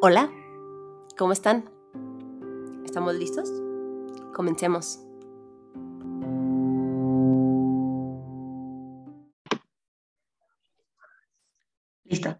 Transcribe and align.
Hola, 0.00 0.30
¿cómo 1.16 1.32
están? 1.32 1.68
¿Estamos 2.84 3.16
listos? 3.16 3.50
Comencemos. 4.32 5.00
Listo. 12.04 12.36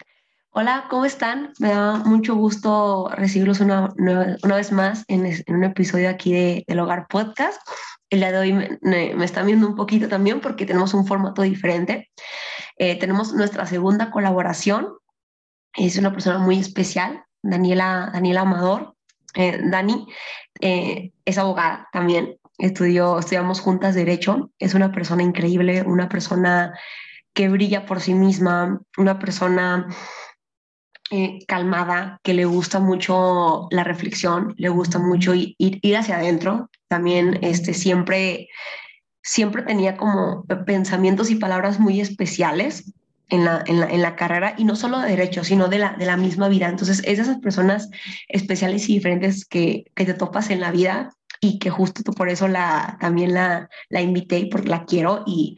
Hola, 0.51 0.87
¿cómo 0.89 1.05
están? 1.05 1.53
Me 1.59 1.71
da 1.71 1.97
mucho 1.97 2.37
gusto 2.37 3.09
recibirlos 3.09 3.59
una, 3.59 3.93
una, 3.97 4.55
vez 4.55 4.71
más 4.71 5.05
en, 5.09 5.27
un 5.49 5.65
episodio 5.65 6.11
aquí 6.11 6.33
de, 6.33 6.65
del 6.69 6.79
Hogar 6.79 7.09
Podcast. 7.09 7.61
El 8.09 8.21
día 8.21 8.31
de 8.31 8.39
hoy 8.39 8.53
me, 8.53 8.79
me, 8.83 9.25
están 9.25 9.47
viendo 9.47 9.67
un 9.67 9.75
poquito 9.75 10.07
también 10.07 10.41
porque 10.41 10.65
tenemos 10.65 10.95
un 10.95 11.09
formato 11.09 11.43
diferente. 11.43 12.09
Eh, 12.77 12.97
tenemos 13.01 13.33
nuestra 13.33 13.67
segunda 13.67 14.13
colaboración. 14.13 14.95
Es 15.75 15.99
una 15.99 16.13
persona 16.13 16.39
muy 16.39 16.61
especial, 16.61 17.25
Daniela, 17.49 18.11
Daniela 18.13 18.43
Amador. 18.43 18.95
Eh, 19.35 19.61
Dani 19.63 20.07
eh, 20.61 21.13
es 21.25 21.39
abogada 21.39 21.89
también, 21.93 22.39
estudió, 22.59 23.19
estudiamos 23.19 23.61
juntas 23.61 23.95
Derecho, 23.95 24.51
es 24.59 24.75
una 24.75 24.91
persona 24.91 25.23
increíble, 25.23 25.83
una 25.83 26.09
persona 26.09 26.77
que 27.35 27.49
brilla 27.49 27.87
por 27.87 28.01
sí 28.01 28.15
misma, 28.15 28.81
una 28.97 29.19
persona 29.19 29.87
eh, 31.11 31.39
calmada, 31.47 32.19
que 32.23 32.35
le 32.35 32.47
gusta 32.47 32.81
mucho 32.81 33.69
la 33.71 33.85
reflexión, 33.85 34.55
le 34.57 34.71
gusta 34.71 34.99
mucho 34.99 35.35
ir, 35.35 35.55
ir 35.59 35.97
hacia 35.97 36.17
adentro, 36.17 36.69
también 36.89 37.39
este, 37.43 37.75
siempre, 37.75 38.49
siempre 39.23 39.63
tenía 39.63 39.97
como 39.97 40.45
pensamientos 40.67 41.31
y 41.31 41.37
palabras 41.37 41.79
muy 41.79 42.01
especiales 42.01 42.93
en 43.29 43.45
la, 43.45 43.63
en 43.67 43.81
la, 43.81 43.87
en 43.87 44.03
la 44.03 44.17
carrera 44.17 44.55
y 44.57 44.65
no 44.65 44.77
solo 44.77 44.99
de 44.99 45.11
derecho, 45.11 45.45
sino 45.45 45.69
de 45.69 45.79
la, 45.79 45.95
de 45.99 46.07
la 46.07 46.17
misma 46.17 46.49
vida. 46.49 46.69
Entonces, 46.69 47.03
es 47.05 47.19
de 47.19 47.25
esas 47.25 47.39
personas 47.39 47.91
especiales 48.29 48.89
y 48.89 48.95
diferentes 48.95 49.45
que, 49.45 49.85
que 49.95 50.05
te 50.05 50.15
topas 50.15 50.51
en 50.51 50.61
la 50.61 50.71
vida 50.71 51.11
y 51.41 51.59
que 51.59 51.71
justo 51.71 52.13
por 52.13 52.29
eso 52.29 52.49
la, 52.49 52.97
también 53.01 53.35
la, 53.35 53.69
la 53.89 54.01
invité 54.01 54.49
porque 54.51 54.69
la 54.69 54.85
quiero 54.85 55.23
y, 55.27 55.57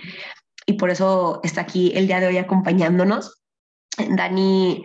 y 0.67 0.75
por 0.75 0.91
eso 0.91 1.41
está 1.43 1.63
aquí 1.63 1.93
el 1.95 2.07
día 2.07 2.21
de 2.21 2.27
hoy 2.27 2.39
acompañándonos. 2.39 3.41
Dani 3.97 4.85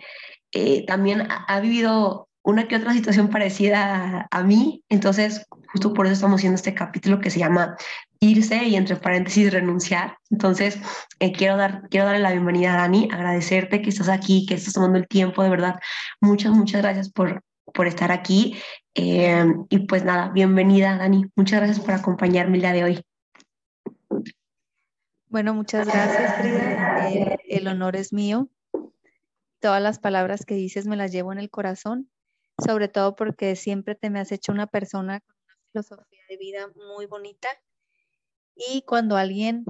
eh, 0.51 0.85
también 0.85 1.27
ha, 1.29 1.59
vivido 1.59 2.29
una 2.43 2.67
que 2.67 2.75
otra 2.75 2.93
situación 2.93 3.29
parecida 3.29 4.27
a, 4.29 4.43
mí, 4.43 4.83
entonces 4.89 5.45
justo 5.71 5.93
por 5.93 6.05
eso 6.05 6.13
estamos 6.13 6.39
haciendo 6.39 6.55
este 6.55 6.73
capítulo 6.73 7.19
que 7.19 7.29
se 7.29 7.39
llama 7.39 7.75
irse 8.25 8.63
y 8.65 8.75
entre 8.75 8.95
paréntesis 8.95 9.53
renunciar. 9.53 10.17
Entonces, 10.29 10.77
eh, 11.19 11.31
quiero, 11.31 11.57
dar, 11.57 11.87
quiero 11.89 12.07
darle 12.07 12.21
la 12.21 12.31
bienvenida 12.31 12.73
a 12.73 12.77
Dani, 12.77 13.07
agradecerte 13.11 13.81
que 13.81 13.89
estás 13.89 14.09
aquí, 14.09 14.45
que 14.45 14.55
estás 14.55 14.73
tomando 14.73 14.97
el 14.97 15.07
tiempo, 15.07 15.43
de 15.43 15.49
verdad. 15.49 15.79
Muchas, 16.21 16.51
muchas 16.51 16.81
gracias 16.81 17.11
por, 17.11 17.43
por 17.73 17.87
estar 17.87 18.11
aquí. 18.11 18.57
Eh, 18.95 19.45
y 19.69 19.79
pues 19.79 20.03
nada, 20.03 20.29
bienvenida 20.29 20.97
Dani. 20.97 21.25
Muchas 21.35 21.59
gracias 21.59 21.79
por 21.79 21.93
acompañarme 21.93 22.55
el 22.55 22.61
día 22.61 22.73
de 22.73 22.83
hoy. 22.83 23.05
Bueno, 25.27 25.53
muchas 25.53 25.87
gracias, 25.87 26.35
Frida. 26.37 27.09
Eh, 27.09 27.37
el 27.49 27.67
honor 27.67 27.95
es 27.95 28.13
mío. 28.13 28.49
Todas 29.59 29.81
las 29.81 29.99
palabras 29.99 30.45
que 30.45 30.55
dices 30.55 30.87
me 30.87 30.95
las 30.95 31.11
llevo 31.11 31.33
en 31.33 31.39
el 31.39 31.49
corazón, 31.49 32.09
sobre 32.63 32.87
todo 32.87 33.15
porque 33.15 33.55
siempre 33.55 33.95
te 33.95 34.09
me 34.09 34.19
has 34.19 34.31
hecho 34.31 34.51
una 34.51 34.67
persona 34.67 35.19
con 35.19 35.35
una 35.43 35.57
filosofía 35.71 36.21
de 36.29 36.37
vida 36.37 36.67
muy 36.93 37.05
bonita 37.05 37.49
y 38.55 38.83
cuando 38.83 39.17
alguien 39.17 39.65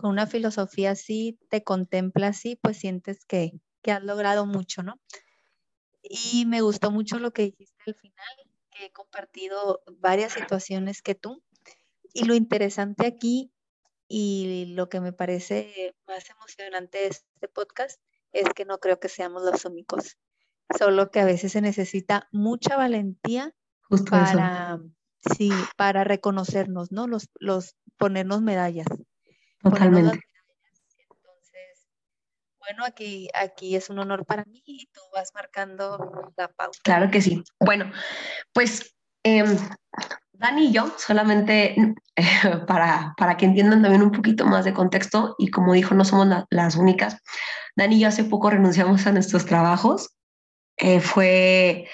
con 0.00 0.10
una 0.10 0.26
filosofía 0.26 0.92
así 0.92 1.38
te 1.50 1.62
contempla 1.62 2.28
así, 2.28 2.56
pues 2.56 2.78
sientes 2.78 3.24
que, 3.26 3.52
que 3.82 3.92
has 3.92 4.02
logrado 4.02 4.46
mucho, 4.46 4.82
¿no? 4.82 4.98
Y 6.02 6.46
me 6.46 6.62
gustó 6.62 6.90
mucho 6.90 7.18
lo 7.18 7.32
que 7.32 7.42
dijiste 7.42 7.82
al 7.86 7.94
final, 7.94 8.36
que 8.70 8.86
he 8.86 8.92
compartido 8.92 9.82
varias 9.98 10.32
situaciones 10.32 11.02
que 11.02 11.14
tú. 11.14 11.42
Y 12.14 12.24
lo 12.24 12.34
interesante 12.34 13.06
aquí 13.06 13.52
y 14.08 14.72
lo 14.74 14.88
que 14.88 15.00
me 15.00 15.12
parece 15.12 15.94
más 16.08 16.28
emocionante 16.30 16.98
de 16.98 17.06
este 17.08 17.48
podcast 17.48 18.00
es 18.32 18.48
que 18.54 18.64
no 18.64 18.78
creo 18.78 18.98
que 18.98 19.08
seamos 19.08 19.42
los 19.42 19.64
únicos, 19.64 20.18
solo 20.76 21.10
que 21.10 21.20
a 21.20 21.24
veces 21.24 21.52
se 21.52 21.60
necesita 21.60 22.28
mucha 22.32 22.76
valentía 22.76 23.54
Justo 23.82 24.10
para, 24.10 24.74
eso. 24.74 24.90
Sí, 25.36 25.50
para 25.76 26.04
reconocernos, 26.04 26.92
¿no? 26.92 27.06
Los, 27.06 27.28
los 27.38 27.76
ponernos 27.96 28.42
medallas. 28.42 28.86
Totalmente. 29.62 30.10
Ponernos 30.10 30.24
Entonces, 30.98 31.88
bueno, 32.58 32.84
aquí, 32.84 33.28
aquí 33.34 33.76
es 33.76 33.90
un 33.90 33.98
honor 33.98 34.24
para 34.24 34.44
mí 34.44 34.62
y 34.64 34.86
tú 34.86 35.00
vas 35.12 35.32
marcando 35.34 36.32
la 36.36 36.48
pauta. 36.48 36.78
Claro 36.82 37.10
que 37.10 37.20
sí. 37.20 37.42
Bueno, 37.58 37.90
pues 38.52 38.94
eh, 39.24 39.44
Dani 40.32 40.68
y 40.68 40.72
yo, 40.72 40.92
solamente 40.96 41.74
eh, 41.76 41.94
para, 42.66 43.14
para 43.18 43.36
que 43.36 43.44
entiendan 43.44 43.82
también 43.82 44.02
un 44.02 44.12
poquito 44.12 44.46
más 44.46 44.64
de 44.64 44.72
contexto, 44.72 45.34
y 45.38 45.50
como 45.50 45.74
dijo, 45.74 45.94
no 45.94 46.04
somos 46.04 46.26
la, 46.26 46.46
las 46.50 46.76
únicas, 46.76 47.18
Dani 47.76 47.96
y 47.96 48.00
yo 48.00 48.08
hace 48.08 48.24
poco 48.24 48.50
renunciamos 48.50 49.06
a 49.06 49.12
nuestros 49.12 49.44
trabajos. 49.46 50.14
Eh, 50.78 51.00
fue, 51.00 51.86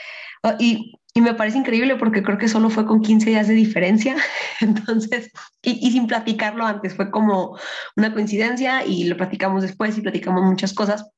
y 0.61 0.96
y 1.17 1.23
me 1.23 1.33
parece 1.33 1.57
increíble 1.57 1.97
porque 1.97 2.23
creo 2.23 2.37
que 2.37 2.47
solo 2.47 2.69
fue 2.69 2.85
con 2.85 3.01
15 3.01 3.31
días 3.31 3.49
de 3.49 3.55
diferencia. 3.55 4.17
Entonces, 4.61 5.31
y, 5.63 5.91
sin 5.91 6.07
platicarlo 6.07 6.67
antes, 6.67 6.95
fue 6.95 7.11
como 7.11 7.59
una 7.97 8.13
coincidencia 8.13 8.85
y 8.85 9.05
lo 9.05 9.17
platicamos 9.17 9.63
después 9.63 9.97
y 9.97 10.03
platicamos 10.03 10.45
muchas 10.45 10.75
cosas. 10.75 11.11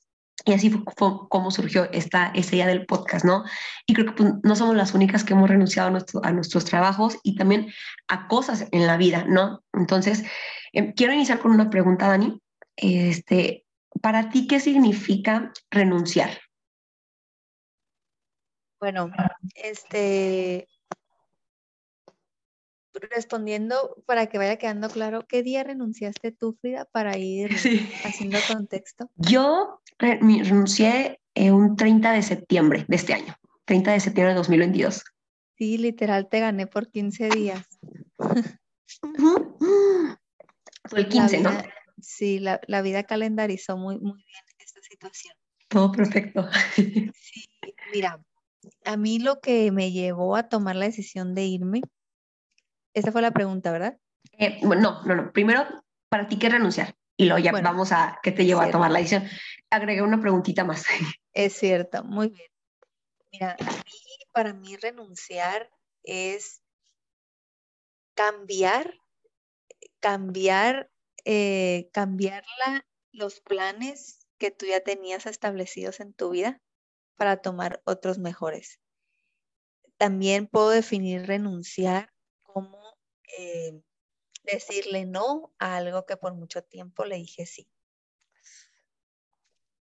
Y 0.44 0.52
así 0.52 0.70
fue, 0.70 0.82
como 1.28 1.50
surgió 1.50 1.90
esta, 1.90 2.30
esta 2.36 2.54
idea 2.54 2.68
del 2.68 2.86
podcast, 2.86 3.24
¿no? 3.24 3.42
Y 3.88 3.94
creo 3.94 4.06
que 4.06 4.12
pues, 4.12 4.34
no 4.44 4.54
somos 4.54 4.76
las 4.76 4.94
únicas 4.94 5.24
que 5.24 5.32
hemos 5.32 5.50
renunciado 5.50 5.88
a, 5.88 5.90
nuestro, 5.90 6.24
a 6.24 6.30
nuestros 6.30 6.64
trabajos 6.64 7.18
y 7.24 7.34
también 7.34 7.66
a 8.06 8.28
cosas 8.28 8.68
en 8.70 8.86
la 8.86 8.98
vida, 8.98 9.24
¿no? 9.26 9.64
Entonces, 9.72 10.22
eh, 10.74 10.94
quiero 10.94 11.12
iniciar 11.12 11.40
con 11.40 11.50
una 11.50 11.70
pregunta, 11.70 12.06
Dani. 12.06 12.40
Este, 12.76 13.64
para 14.00 14.30
ti, 14.30 14.46
¿qué 14.46 14.60
significa 14.60 15.50
renunciar? 15.72 16.38
Bueno, 18.80 19.10
este, 19.54 20.68
respondiendo 22.94 24.02
para 24.06 24.26
que 24.26 24.38
vaya 24.38 24.56
quedando 24.56 24.88
claro, 24.88 25.26
¿qué 25.28 25.42
día 25.42 25.64
renunciaste 25.64 26.32
tú, 26.32 26.56
Frida, 26.60 26.84
para 26.86 27.16
ir 27.16 27.56
sí. 27.58 27.88
haciendo 28.04 28.38
contexto? 28.46 29.10
Yo 29.16 29.80
renuncié 29.98 31.20
eh, 31.34 31.50
un 31.50 31.76
30 31.76 32.12
de 32.12 32.22
septiembre 32.22 32.84
de 32.88 32.96
este 32.96 33.14
año, 33.14 33.34
30 33.64 33.92
de 33.92 34.00
septiembre 34.00 34.32
de 34.32 34.38
2022. 34.38 35.04
Sí, 35.56 35.78
literal, 35.78 36.28
te 36.28 36.40
gané 36.40 36.66
por 36.66 36.90
15 36.90 37.28
días. 37.30 37.66
Fue 40.84 41.00
el 41.00 41.08
15, 41.08 41.38
vida, 41.38 41.50
¿no? 41.50 41.62
Sí, 42.00 42.38
la, 42.38 42.60
la, 42.68 42.80
vida 42.80 43.02
calendarizó 43.02 43.76
muy, 43.76 43.98
muy 43.98 44.22
bien 44.24 44.44
esta 44.58 44.80
situación. 44.82 45.34
Todo 45.68 45.90
perfecto. 45.92 46.48
Sí, 47.20 47.48
mira, 47.92 48.20
a 48.84 48.96
mí 48.96 49.18
lo 49.18 49.40
que 49.40 49.70
me 49.72 49.92
llevó 49.92 50.36
a 50.36 50.48
tomar 50.48 50.76
la 50.76 50.86
decisión 50.86 51.34
de 51.34 51.44
irme, 51.44 51.82
esa 52.94 53.12
fue 53.12 53.22
la 53.22 53.30
pregunta, 53.30 53.70
¿verdad? 53.70 53.98
Eh, 54.38 54.58
no, 54.62 54.74
no, 54.74 55.14
no. 55.14 55.32
Primero, 55.32 55.66
para 56.08 56.26
ti, 56.26 56.38
¿qué 56.38 56.48
renunciar? 56.48 56.96
Y 57.16 57.26
luego 57.26 57.38
ya 57.38 57.50
bueno, 57.50 57.68
vamos 57.68 57.92
a 57.92 58.18
qué 58.22 58.32
te 58.32 58.44
llevó 58.44 58.60
a 58.60 58.70
tomar 58.70 58.90
la 58.90 58.98
decisión. 58.98 59.24
Agregué 59.70 60.02
una 60.02 60.20
preguntita 60.20 60.64
más. 60.64 60.84
Es 61.32 61.52
cierto, 61.52 62.02
muy 62.02 62.30
bien. 62.30 62.50
Mira, 63.30 63.56
a 63.60 63.64
mí, 63.64 64.00
para 64.32 64.54
mí 64.54 64.76
renunciar 64.76 65.70
es 66.02 66.62
cambiar, 68.14 68.92
cambiar, 70.00 70.90
eh, 71.24 71.90
cambiarla 71.92 72.86
los 73.12 73.40
planes 73.40 74.26
que 74.38 74.50
tú 74.50 74.66
ya 74.66 74.80
tenías 74.80 75.26
establecidos 75.26 76.00
en 76.00 76.12
tu 76.12 76.30
vida 76.30 76.60
para 77.18 77.42
tomar 77.42 77.82
otros 77.84 78.18
mejores. 78.18 78.80
También 79.98 80.46
puedo 80.46 80.70
definir 80.70 81.26
renunciar 81.26 82.14
como 82.42 82.78
eh, 83.36 83.82
decirle 84.44 85.04
no 85.04 85.52
a 85.58 85.76
algo 85.76 86.06
que 86.06 86.16
por 86.16 86.34
mucho 86.34 86.62
tiempo 86.62 87.04
le 87.04 87.16
dije 87.16 87.44
sí. 87.44 87.68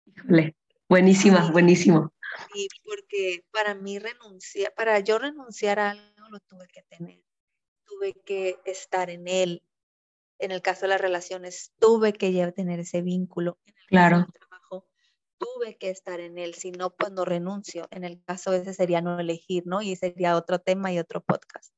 Híjole, 0.05 0.55
buenísima, 0.89 1.45
sí, 1.45 1.51
buenísimo. 1.53 2.13
Sí, 2.53 2.67
porque 2.83 3.45
para 3.51 3.73
mí 3.75 3.97
renunciar, 3.97 4.73
para 4.75 4.99
yo 4.99 5.17
renunciar 5.17 5.79
a 5.79 5.91
algo 5.91 6.29
lo 6.29 6.39
tuve 6.41 6.67
que 6.67 6.83
tener, 6.83 7.23
tuve 7.85 8.13
que 8.25 8.59
estar 8.65 9.09
en 9.09 9.27
él. 9.29 9.63
En 10.37 10.51
el 10.51 10.61
caso 10.61 10.81
de 10.81 10.87
las 10.89 11.01
relaciones, 11.01 11.71
tuve 11.79 12.11
que 12.13 12.33
ya 12.33 12.51
tener 12.51 12.79
ese 12.81 13.01
vínculo. 13.01 13.57
En 13.65 13.75
el 13.77 13.85
claro. 13.85 14.27
Tuve 15.41 15.75
que 15.77 15.89
estar 15.89 16.19
en 16.19 16.37
él, 16.37 16.53
si 16.53 16.71
no, 16.71 16.91
pues 16.91 17.11
no 17.11 17.25
renuncio. 17.25 17.87
En 17.89 18.03
el 18.03 18.23
caso 18.23 18.53
ese 18.53 18.73
sería 18.73 19.01
no 19.01 19.19
elegir, 19.19 19.63
¿no? 19.65 19.81
Y 19.81 19.95
sería 19.95 20.35
otro 20.35 20.59
tema 20.59 20.91
y 20.91 20.99
otro 20.99 21.21
podcast. 21.21 21.73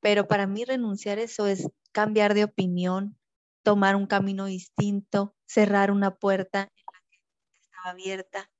Pero 0.00 0.26
para 0.26 0.48
mí 0.48 0.64
renunciar 0.64 1.20
eso 1.20 1.46
es 1.46 1.68
cambiar 1.92 2.34
de 2.34 2.44
opinión, 2.44 3.16
tomar 3.62 3.94
un 3.94 4.06
camino 4.06 4.46
distinto, 4.46 5.36
cerrar 5.46 5.92
una 5.92 6.16
puerta 6.16 6.62
en 6.62 6.84
la 6.92 7.00
que 7.08 7.18
estaba 7.60 7.90
abierta. 7.90 8.50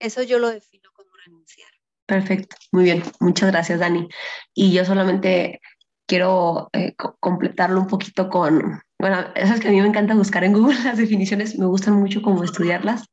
Eso 0.00 0.22
yo 0.22 0.40
lo 0.40 0.48
defino 0.48 0.90
como 0.92 1.10
renunciar. 1.24 1.70
Perfecto, 2.06 2.56
muy 2.72 2.84
bien, 2.84 3.02
muchas 3.20 3.50
gracias 3.50 3.78
Dani. 3.78 4.08
Y 4.52 4.72
yo 4.72 4.84
solamente 4.84 5.60
quiero 6.06 6.68
eh, 6.72 6.94
completarlo 7.20 7.80
un 7.80 7.86
poquito 7.86 8.28
con, 8.28 8.82
bueno, 9.04 9.18
esas 9.34 9.60
que 9.60 9.68
a 9.68 9.70
mí 9.70 9.82
me 9.82 9.88
encanta 9.88 10.14
buscar 10.14 10.44
en 10.44 10.54
Google, 10.54 10.78
las 10.82 10.96
definiciones, 10.96 11.58
me 11.58 11.66
gustan 11.66 11.92
mucho 11.92 12.22
como 12.22 12.42
estudiarlas. 12.42 13.04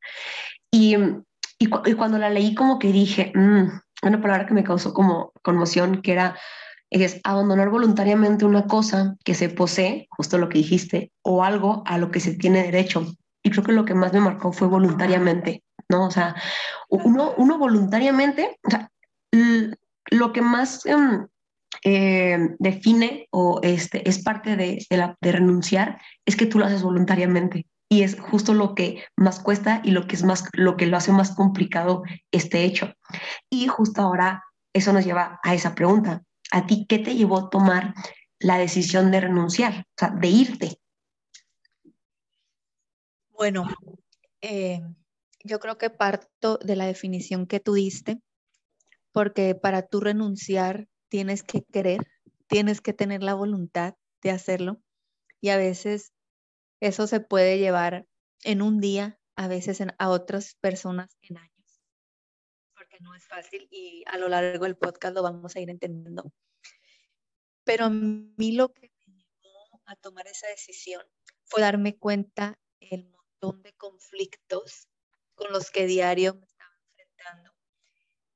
Y, 0.70 0.96
y, 1.58 1.66
cuando 1.66 2.16
la 2.16 2.30
leí 2.30 2.54
como 2.54 2.78
que 2.78 2.90
dije, 2.90 3.30
mm, 3.34 3.68
una 4.02 4.22
palabra 4.22 4.46
que 4.46 4.54
me 4.54 4.64
causó 4.64 4.94
como 4.94 5.32
conmoción, 5.42 6.00
que 6.00 6.12
era 6.12 6.38
es 6.88 7.20
abandonar 7.24 7.68
voluntariamente 7.68 8.46
una 8.46 8.66
cosa 8.66 9.16
que 9.22 9.34
se 9.34 9.50
posee, 9.50 10.06
justo 10.08 10.38
lo 10.38 10.48
que 10.48 10.58
dijiste, 10.60 11.12
o 11.20 11.44
algo 11.44 11.82
a 11.84 11.98
lo 11.98 12.10
que 12.10 12.20
se 12.20 12.36
tiene 12.36 12.62
derecho. 12.62 13.06
Y 13.42 13.50
creo 13.50 13.62
que 13.62 13.72
lo 13.72 13.84
que 13.84 13.92
más 13.92 14.14
me 14.14 14.20
marcó 14.20 14.50
fue 14.50 14.68
voluntariamente, 14.68 15.62
¿no? 15.90 16.06
O 16.06 16.10
sea, 16.10 16.34
uno, 16.88 17.34
uno 17.36 17.58
voluntariamente, 17.58 18.58
o 18.66 18.70
sea, 18.70 18.90
lo 20.10 20.32
que 20.32 20.40
más 20.40 20.86
em, 20.86 21.26
eh, 21.84 22.38
define 22.58 23.28
o 23.30 23.60
este, 23.62 24.08
es 24.08 24.22
parte 24.22 24.56
de, 24.56 24.84
de 24.88 25.32
renunciar 25.32 26.00
es 26.26 26.36
que 26.36 26.46
tú 26.46 26.58
lo 26.58 26.66
haces 26.66 26.82
voluntariamente. 26.82 27.66
Y 27.88 28.04
es 28.04 28.18
justo 28.18 28.54
lo 28.54 28.74
que 28.74 29.04
más 29.16 29.40
cuesta 29.40 29.82
y 29.84 29.90
lo 29.90 30.06
que, 30.06 30.16
es 30.16 30.24
más, 30.24 30.44
lo 30.54 30.76
que 30.78 30.86
lo 30.86 30.96
hace 30.96 31.12
más 31.12 31.34
complicado 31.34 32.02
este 32.30 32.64
hecho. 32.64 32.94
Y 33.50 33.66
justo 33.66 34.00
ahora 34.00 34.42
eso 34.72 34.92
nos 34.92 35.04
lleva 35.04 35.40
a 35.42 35.54
esa 35.54 35.74
pregunta. 35.74 36.22
¿A 36.50 36.66
ti 36.66 36.86
qué 36.88 36.98
te 36.98 37.14
llevó 37.14 37.38
a 37.38 37.50
tomar 37.50 37.94
la 38.38 38.56
decisión 38.56 39.10
de 39.10 39.20
renunciar, 39.20 39.80
o 39.80 39.94
sea, 39.98 40.10
de 40.10 40.28
irte? 40.28 40.78
Bueno, 43.30 43.66
eh, 44.40 44.80
yo 45.44 45.60
creo 45.60 45.76
que 45.76 45.90
parto 45.90 46.58
de 46.58 46.76
la 46.76 46.86
definición 46.86 47.46
que 47.46 47.60
tú 47.60 47.74
diste, 47.74 48.20
porque 49.12 49.54
para 49.54 49.82
tú 49.82 50.00
renunciar 50.00 50.88
tienes 51.12 51.42
que 51.42 51.62
querer, 51.64 52.00
tienes 52.46 52.80
que 52.80 52.94
tener 52.94 53.22
la 53.22 53.34
voluntad 53.34 53.96
de 54.22 54.30
hacerlo 54.30 54.82
y 55.42 55.50
a 55.50 55.58
veces 55.58 56.14
eso 56.80 57.06
se 57.06 57.20
puede 57.20 57.58
llevar 57.58 58.06
en 58.44 58.62
un 58.62 58.80
día, 58.80 59.20
a 59.36 59.46
veces 59.46 59.82
a 59.98 60.08
otras 60.08 60.54
personas 60.54 61.18
en 61.20 61.36
años, 61.36 61.82
porque 62.74 62.96
no 63.00 63.14
es 63.14 63.26
fácil 63.26 63.68
y 63.70 64.04
a 64.06 64.16
lo 64.16 64.30
largo 64.30 64.64
del 64.64 64.78
podcast 64.78 65.14
lo 65.14 65.22
vamos 65.22 65.54
a 65.54 65.60
ir 65.60 65.68
entendiendo. 65.68 66.32
Pero 67.64 67.84
a 67.84 67.90
mí 67.90 68.52
lo 68.52 68.72
que 68.72 68.90
me 69.06 69.22
llevó 69.42 69.82
a 69.84 69.96
tomar 69.96 70.26
esa 70.28 70.46
decisión 70.46 71.02
fue 71.44 71.60
darme 71.60 71.98
cuenta 71.98 72.58
el 72.80 73.04
montón 73.10 73.62
de 73.62 73.74
conflictos 73.74 74.88
con 75.34 75.52
los 75.52 75.70
que 75.70 75.84
diario 75.84 76.36
me 76.36 76.46
estaba 76.46 76.74
enfrentando 76.88 77.51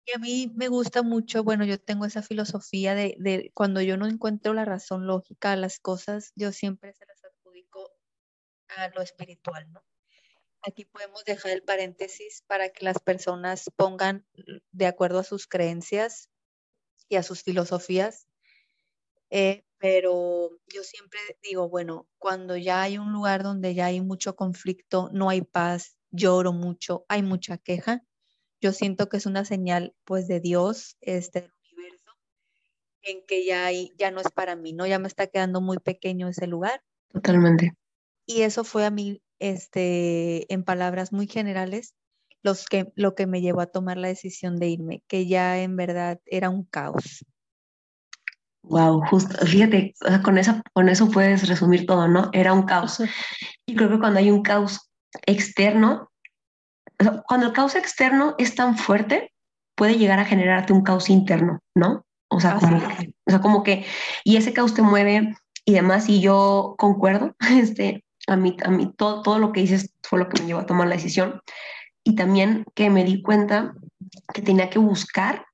y 0.07 0.17
a 0.17 0.19
mí 0.19 0.53
me 0.57 0.69
gusta 0.69 1.03
mucho, 1.03 1.45
bueno, 1.45 1.65
yo 1.65 1.81
tengo 1.81 2.05
esa 2.07 2.23
filosofía 2.23 2.95
de, 2.95 3.17
de, 3.19 3.51
cuando 3.55 3.81
yo 3.83 3.97
no 3.97 4.07
encuentro 4.07 4.55
la 4.55 4.65
razón 4.65 5.07
lógica 5.07 5.53
a 5.53 5.57
las 5.57 5.81
cosas, 5.81 6.33
yo 6.37 6.53
siempre 6.53 6.93
se 6.95 7.07
las 7.07 7.25
adjudico 7.25 7.91
a 8.77 8.89
lo 8.91 9.03
espiritual, 9.03 9.71
¿no? 9.73 9.85
Aquí 10.63 10.85
podemos 10.85 11.25
dejar 11.25 11.53
el 11.53 11.63
paréntesis 11.63 12.43
para 12.47 12.71
que 12.71 12.85
las 12.85 12.99
personas 13.01 13.71
pongan 13.77 14.27
de 14.73 14.87
acuerdo 14.87 15.21
a 15.21 15.25
sus 15.25 15.47
creencias 15.47 16.31
y 17.09 17.17
a 17.17 17.23
sus 17.23 17.43
filosofías, 17.43 18.29
eh, 19.31 19.65
pero 19.79 20.51
yo 20.67 20.83
siempre 20.83 21.21
digo, 21.43 21.69
bueno, 21.69 22.09
cuando 22.19 22.57
ya 22.57 22.83
hay 22.83 22.99
un 22.99 23.13
lugar 23.13 23.43
donde 23.43 23.75
ya 23.75 23.87
hay 23.87 24.01
mucho 24.01 24.35
conflicto, 24.37 25.11
no 25.13 25.29
hay 25.29 25.43
paz, 25.43 25.97
lloro 26.11 26.53
mucho, 26.53 27.05
hay 27.09 27.23
mucha 27.23 27.59
queja, 27.59 28.03
yo 28.61 28.73
siento 28.73 29.09
que 29.09 29.17
es 29.17 29.27
una 29.27 29.45
señal 29.45 29.95
pues 30.05 30.29
de 30.29 30.41
Dios, 30.41 30.97
este, 31.01 31.43
del 31.43 31.53
universo, 31.73 32.13
en 33.03 33.25
que 33.27 33.45
ya, 33.45 33.71
ya 33.99 34.11
no 34.11 34.21
es 34.21 34.31
para 34.33 34.57
mí, 34.57 34.73
¿no? 34.73 34.87
Ya 34.87 34.99
me 34.99 35.09
está 35.09 35.27
quedando 35.27 35.61
muy 35.61 35.79
pequeño 35.79 36.29
ese 36.29 36.47
lugar. 36.47 36.83
Totalmente. 37.13 37.73
Y 38.27 38.43
eso 38.43 38.65
fue 38.65 38.85
a 38.85 38.91
mí, 38.91 39.23
este, 39.39 40.53
en 40.53 40.65
palabras 40.65 41.13
muy 41.13 41.27
generales, 41.27 41.95
los 42.43 42.67
que, 42.67 42.93
lo 42.95 43.15
que 43.15 43.27
me 43.27 43.41
llevó 43.41 43.61
a 43.61 43.67
tomar 43.67 43.97
la 43.97 44.09
decisión 44.09 44.57
de 44.57 44.69
irme, 44.69 45.03
que 45.09 45.27
ya 45.27 45.61
en 45.61 45.77
verdad 45.77 46.21
era 46.27 46.51
un 46.51 46.65
caos. 46.65 47.25
Wow, 48.63 49.03
justo, 49.07 49.47
fíjate, 49.47 49.95
con, 50.25 50.39
esa, 50.39 50.61
con 50.73 50.89
eso 50.89 51.09
puedes 51.09 51.49
resumir 51.49 51.87
todo, 51.87 52.09
¿no? 52.09 52.31
Era 52.33 52.53
un 52.53 52.65
caos. 52.65 53.01
Y 53.65 53.77
creo 53.77 53.89
que 53.89 54.01
cuando 54.01 54.19
hay 54.19 54.31
un 54.31 54.43
caos 54.43 54.91
externo, 55.25 56.11
cuando 57.27 57.47
el 57.47 57.53
caos 57.53 57.75
externo 57.75 58.35
es 58.39 58.55
tan 58.55 58.77
fuerte, 58.77 59.33
puede 59.75 59.99
llegar 59.99 60.19
a 60.19 60.25
generarte 60.25 60.73
un 60.73 60.83
caos 60.83 61.11
interno, 61.11 61.61
¿no? 61.75 62.05
O 62.29 62.41
sea, 62.41 62.57
como, 62.57 62.81
que, 62.81 63.15
o 63.27 63.31
sea, 63.31 63.41
como 63.41 63.63
que, 63.63 63.87
y 64.25 64.37
ese 64.37 64.53
caos 64.53 64.75
te 64.75 64.83
mueve 64.83 65.37
y 65.65 65.75
demás, 65.75 66.09
y 66.09 66.21
yo 66.21 66.75
concuerdo, 66.79 67.37
este, 67.51 68.05
a 68.27 68.37
mí, 68.37 68.57
a 68.65 68.71
mí 68.71 68.93
todo, 68.97 69.23
todo 69.23 69.39
lo 69.39 69.53
que 69.53 69.61
dices 69.61 69.93
fue 70.03 70.19
lo 70.19 70.29
que 70.29 70.41
me 70.41 70.49
llevó 70.49 70.61
a 70.61 70.67
tomar 70.67 70.89
la 70.89 70.97
decisión, 70.97 71.41
y 72.03 72.17
también 72.17 72.65
que 72.75 72.91
me 72.91 73.05
di 73.05 73.23
cuenta 73.23 73.75
que 74.33 74.43
tenía 74.43 74.71
que 74.71 74.79
buscar 74.79 75.47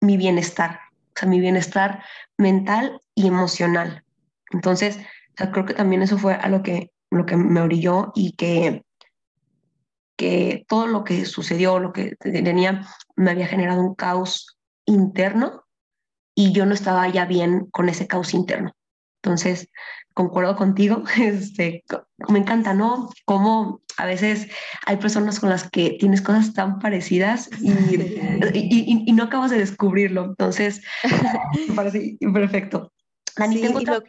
mi 0.00 0.16
bienestar, 0.16 0.80
o 1.16 1.18
sea, 1.18 1.28
mi 1.28 1.40
bienestar 1.40 2.02
mental 2.38 3.00
y 3.14 3.26
emocional. 3.26 4.04
Entonces, 4.50 4.98
o 4.98 5.36
sea, 5.36 5.52
creo 5.52 5.66
que 5.66 5.74
también 5.74 6.02
eso 6.02 6.18
fue 6.18 6.34
a 6.34 6.48
lo 6.48 6.62
que, 6.62 6.90
lo 7.10 7.26
que 7.26 7.36
me 7.36 7.60
orilló 7.60 8.12
y 8.14 8.32
que 8.32 8.84
que 10.20 10.66
todo 10.68 10.86
lo 10.86 11.02
que 11.02 11.24
sucedió, 11.24 11.78
lo 11.78 11.94
que 11.94 12.14
tenía, 12.20 12.86
me 13.16 13.30
había 13.30 13.46
generado 13.46 13.80
un 13.80 13.94
caos 13.94 14.58
interno 14.84 15.64
y 16.34 16.52
yo 16.52 16.66
no 16.66 16.74
estaba 16.74 17.08
ya 17.08 17.24
bien 17.24 17.70
con 17.70 17.88
ese 17.88 18.06
caos 18.06 18.34
interno. 18.34 18.76
Entonces, 19.22 19.70
concuerdo 20.12 20.56
contigo, 20.56 21.04
este, 21.18 21.84
me 22.28 22.38
encanta, 22.38 22.74
¿no? 22.74 23.08
Cómo 23.24 23.80
a 23.96 24.04
veces 24.04 24.48
hay 24.84 24.98
personas 24.98 25.40
con 25.40 25.48
las 25.48 25.70
que 25.70 25.96
tienes 25.98 26.20
cosas 26.20 26.52
tan 26.52 26.80
parecidas 26.80 27.48
y, 27.58 27.70
y, 28.52 29.04
y, 29.06 29.12
no 29.12 29.24
acabas 29.24 29.50
de 29.50 29.58
descubrirlo. 29.58 30.26
Entonces, 30.26 30.82
me 31.68 31.74
parece 31.74 32.18
perfecto. 32.30 32.92
Dani, 33.38 33.58
tengo 33.58 33.78
otra... 33.78 34.02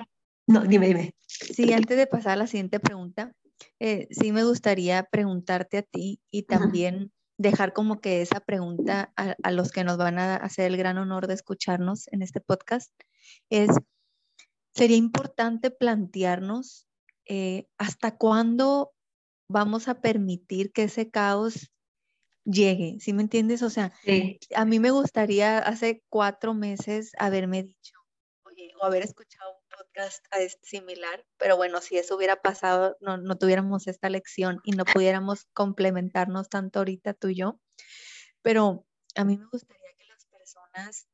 No, 0.46 0.60
dime, 0.66 0.88
dime. 0.88 1.16
Sí, 1.26 1.72
antes 1.72 1.96
de 1.96 2.06
pasar 2.06 2.34
a 2.34 2.36
la 2.36 2.48
siguiente 2.48 2.82
pregunta, 2.82 3.32
eh, 3.80 4.08
sí 4.12 4.32
me 4.32 4.44
gustaría 4.44 5.04
preguntarte 5.04 5.80
a 5.80 5.84
ti 5.84 6.22
y 6.32 6.44
también 6.44 7.12
dejar 7.38 7.74
como 7.74 8.02
que 8.02 8.22
esa 8.22 8.40
pregunta 8.40 9.14
a, 9.16 9.52
los 9.52 9.72
que 9.72 9.84
nos 9.84 9.98
van 9.98 10.20
a 10.20 10.36
hacer 10.36 10.68
el 10.68 10.78
gran 10.78 10.98
honor 10.98 11.28
de 11.28 11.34
escucharnos 11.34 12.08
en 12.12 12.22
este 12.22 12.40
podcast 12.40 12.92
es, 13.50 13.72
sería 14.74 14.98
importante 14.98 15.72
plantearnos 15.72 16.88
eh, 17.26 17.66
hasta 17.78 18.18
cuándo 18.18 18.94
vamos 19.48 19.88
a 19.88 20.02
permitir 20.02 20.72
que 20.72 20.84
ese 20.84 21.10
caos 21.10 21.72
llegue, 22.46 22.98
¿sí 23.00 23.14
me 23.14 23.24
entiendes? 23.24 23.64
O 23.64 23.70
sea, 23.70 23.92
a 24.56 24.66
mí 24.66 24.80
me 24.80 24.92
gustaría 24.92 25.60
hace 25.60 26.04
cuatro 26.10 26.54
meses 26.54 27.12
haberme 27.18 27.64
dicho, 27.64 27.94
oye, 28.44 28.72
o 28.80 28.86
haber 28.86 29.04
escuchado 29.04 29.61
podcast 29.94 30.58
similar, 30.64 31.26
pero 31.38 31.58
bueno, 31.58 31.82
si 31.82 31.98
eso 31.98 32.16
hubiera 32.16 32.42
pasado, 32.42 32.98
no, 33.02 33.18
no 33.18 33.38
tuviéramos 33.38 33.88
esta 33.88 34.10
lección 34.10 34.60
y 34.64 34.72
no 34.72 34.86
pudiéramos 34.86 35.46
complementarnos 35.54 36.50
tanto 36.50 36.80
ahorita 36.80 37.14
tú 37.14 37.30
y 37.30 37.36
yo. 37.36 37.60
Pero 38.42 38.86
a 39.16 39.24
mí 39.24 39.38
me 39.38 39.46
gustaría 39.52 39.94
que 39.98 40.06
las 40.06 40.26
personas 40.26 41.08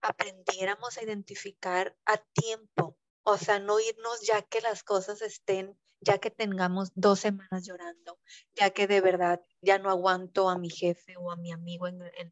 aprendiéramos 0.00 0.98
a 0.98 1.02
identificar 1.02 1.96
a 2.06 2.18
tiempo, 2.18 2.96
o 3.22 3.38
sea, 3.38 3.58
no 3.58 3.80
irnos 3.80 4.20
ya 4.26 4.42
que 4.42 4.60
las 4.60 4.82
cosas 4.82 5.22
estén 5.22 5.78
ya 6.04 6.18
que 6.18 6.30
tengamos 6.30 6.92
dos 6.94 7.20
semanas 7.20 7.66
llorando, 7.66 8.18
ya 8.54 8.70
que 8.70 8.86
de 8.86 9.00
verdad 9.00 9.40
ya 9.62 9.78
no 9.78 9.90
aguanto 9.90 10.48
a 10.48 10.58
mi 10.58 10.70
jefe 10.70 11.16
o 11.16 11.30
a 11.32 11.36
mi 11.36 11.52
amigo 11.52 11.86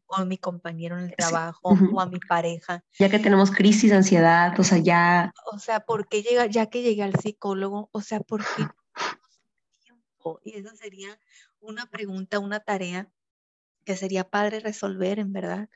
o 0.07 0.15
a 0.15 0.25
mi 0.25 0.37
compañero 0.37 0.97
en 0.97 1.05
el 1.05 1.15
trabajo 1.15 1.75
o 1.93 1.99
a 1.99 2.05
mi 2.05 2.19
pareja. 2.19 2.83
Ya 2.99 3.09
que 3.09 3.19
tenemos 3.19 3.51
crisis, 3.51 3.91
ansiedad, 3.91 4.57
o 4.59 4.63
sea, 4.63 4.77
ya... 4.77 5.33
O 5.51 5.59
sea, 5.59 5.81
¿por 5.81 6.07
qué 6.07 6.21
llega, 6.21 6.45
ya 6.45 6.67
que 6.67 6.81
llegué 6.81 7.03
al 7.03 7.15
psicólogo? 7.15 7.89
O 7.91 8.01
sea, 8.01 8.19
¿por 8.19 8.43
qué 8.45 8.67
tiempo? 9.83 10.39
Y 10.43 10.57
esa 10.57 10.75
sería 10.75 11.19
una 11.59 11.87
pregunta, 11.87 12.39
una 12.39 12.59
tarea 12.59 13.09
que 13.83 13.95
sería 13.97 14.29
padre 14.29 14.59
resolver, 14.59 15.19
en 15.19 15.33
verdad. 15.33 15.69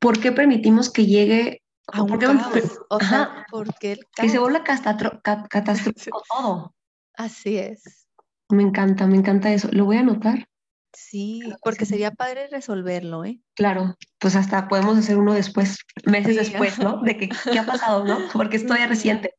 ¿Por 0.00 0.20
qué 0.20 0.32
permitimos 0.32 0.90
que 0.90 1.06
llegue 1.06 1.62
a 1.92 2.02
un 2.02 2.18
caos. 2.18 2.80
O 2.88 3.00
sea, 3.00 3.46
porque 3.50 3.92
el 3.92 4.06
Que 4.14 4.28
se 4.28 4.38
vuelva 4.38 4.64
catastrófico 4.64 6.22
todo. 6.36 6.74
Así 7.16 7.58
es. 7.58 8.06
Me 8.48 8.62
encanta, 8.62 9.06
me 9.06 9.16
encanta 9.16 9.52
eso. 9.52 9.68
Lo 9.72 9.84
voy 9.84 9.96
a 9.96 10.00
anotar. 10.00 10.48
Sí, 10.92 11.40
porque 11.62 11.86
sería 11.86 12.10
padre 12.10 12.48
resolverlo, 12.48 13.24
¿eh? 13.24 13.40
Claro, 13.54 13.94
pues 14.18 14.34
hasta 14.34 14.66
podemos 14.66 14.98
hacer 14.98 15.18
uno 15.18 15.34
después, 15.34 15.78
meses 16.04 16.36
después, 16.36 16.80
¿no? 16.80 17.00
De 17.02 17.16
que, 17.16 17.28
qué 17.28 17.58
ha 17.58 17.66
pasado, 17.66 18.04
¿no? 18.04 18.18
Porque 18.32 18.56
esto 18.56 18.74
ya 18.76 18.88
reciente. 18.88 19.36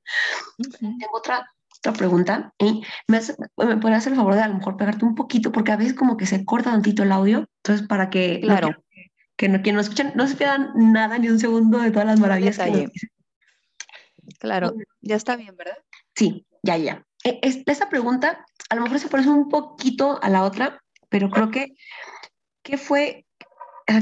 Tengo 0.80 1.18
otra, 1.18 1.46
otra 1.80 1.94
pregunta 1.94 2.54
y 2.58 2.84
me, 3.08 3.18
hace, 3.18 3.36
me 3.58 3.96
hacer 3.96 4.14
el 4.14 4.18
favor 4.18 4.36
de 4.36 4.42
a 4.42 4.48
lo 4.48 4.56
mejor 4.56 4.78
pegarte 4.78 5.04
un 5.04 5.16
poquito 5.16 5.52
porque 5.52 5.72
a 5.72 5.78
veces 5.78 5.94
como 5.94 6.16
que 6.16 6.26
se 6.26 6.46
corta 6.46 6.72
tantito 6.72 7.04
el 7.04 7.12
audio, 7.12 7.50
entonces 7.64 7.88
para 7.88 8.10
que 8.10 8.40
claro. 8.42 8.70
no, 8.70 8.76
que, 9.42 9.50
no, 9.50 9.58
no 9.58 9.82
escuchen, 9.82 10.12
no 10.14 10.28
se 10.28 10.36
pierdan 10.36 10.72
nada 10.76 11.18
ni 11.18 11.28
un 11.28 11.40
segundo 11.40 11.80
de 11.80 11.90
todas 11.90 12.06
las 12.06 12.20
maravillas 12.20 12.60
que 12.60 12.92
Claro, 14.40 14.74
ya 15.02 15.16
está 15.16 15.36
bien, 15.36 15.56
¿verdad? 15.58 15.78
Sí, 16.16 16.46
ya, 16.62 16.78
ya. 16.78 17.04
E, 17.24 17.40
esta 17.42 17.90
pregunta 17.90 18.46
a 18.70 18.76
lo 18.76 18.84
mejor 18.84 19.00
se 19.00 19.08
parece 19.08 19.30
un 19.30 19.50
poquito 19.50 20.20
a 20.22 20.30
la 20.30 20.44
otra, 20.44 20.84
pero 21.10 21.32
creo 21.32 21.50
que, 21.50 21.74
¿qué 22.62 22.78
fue, 22.78 23.26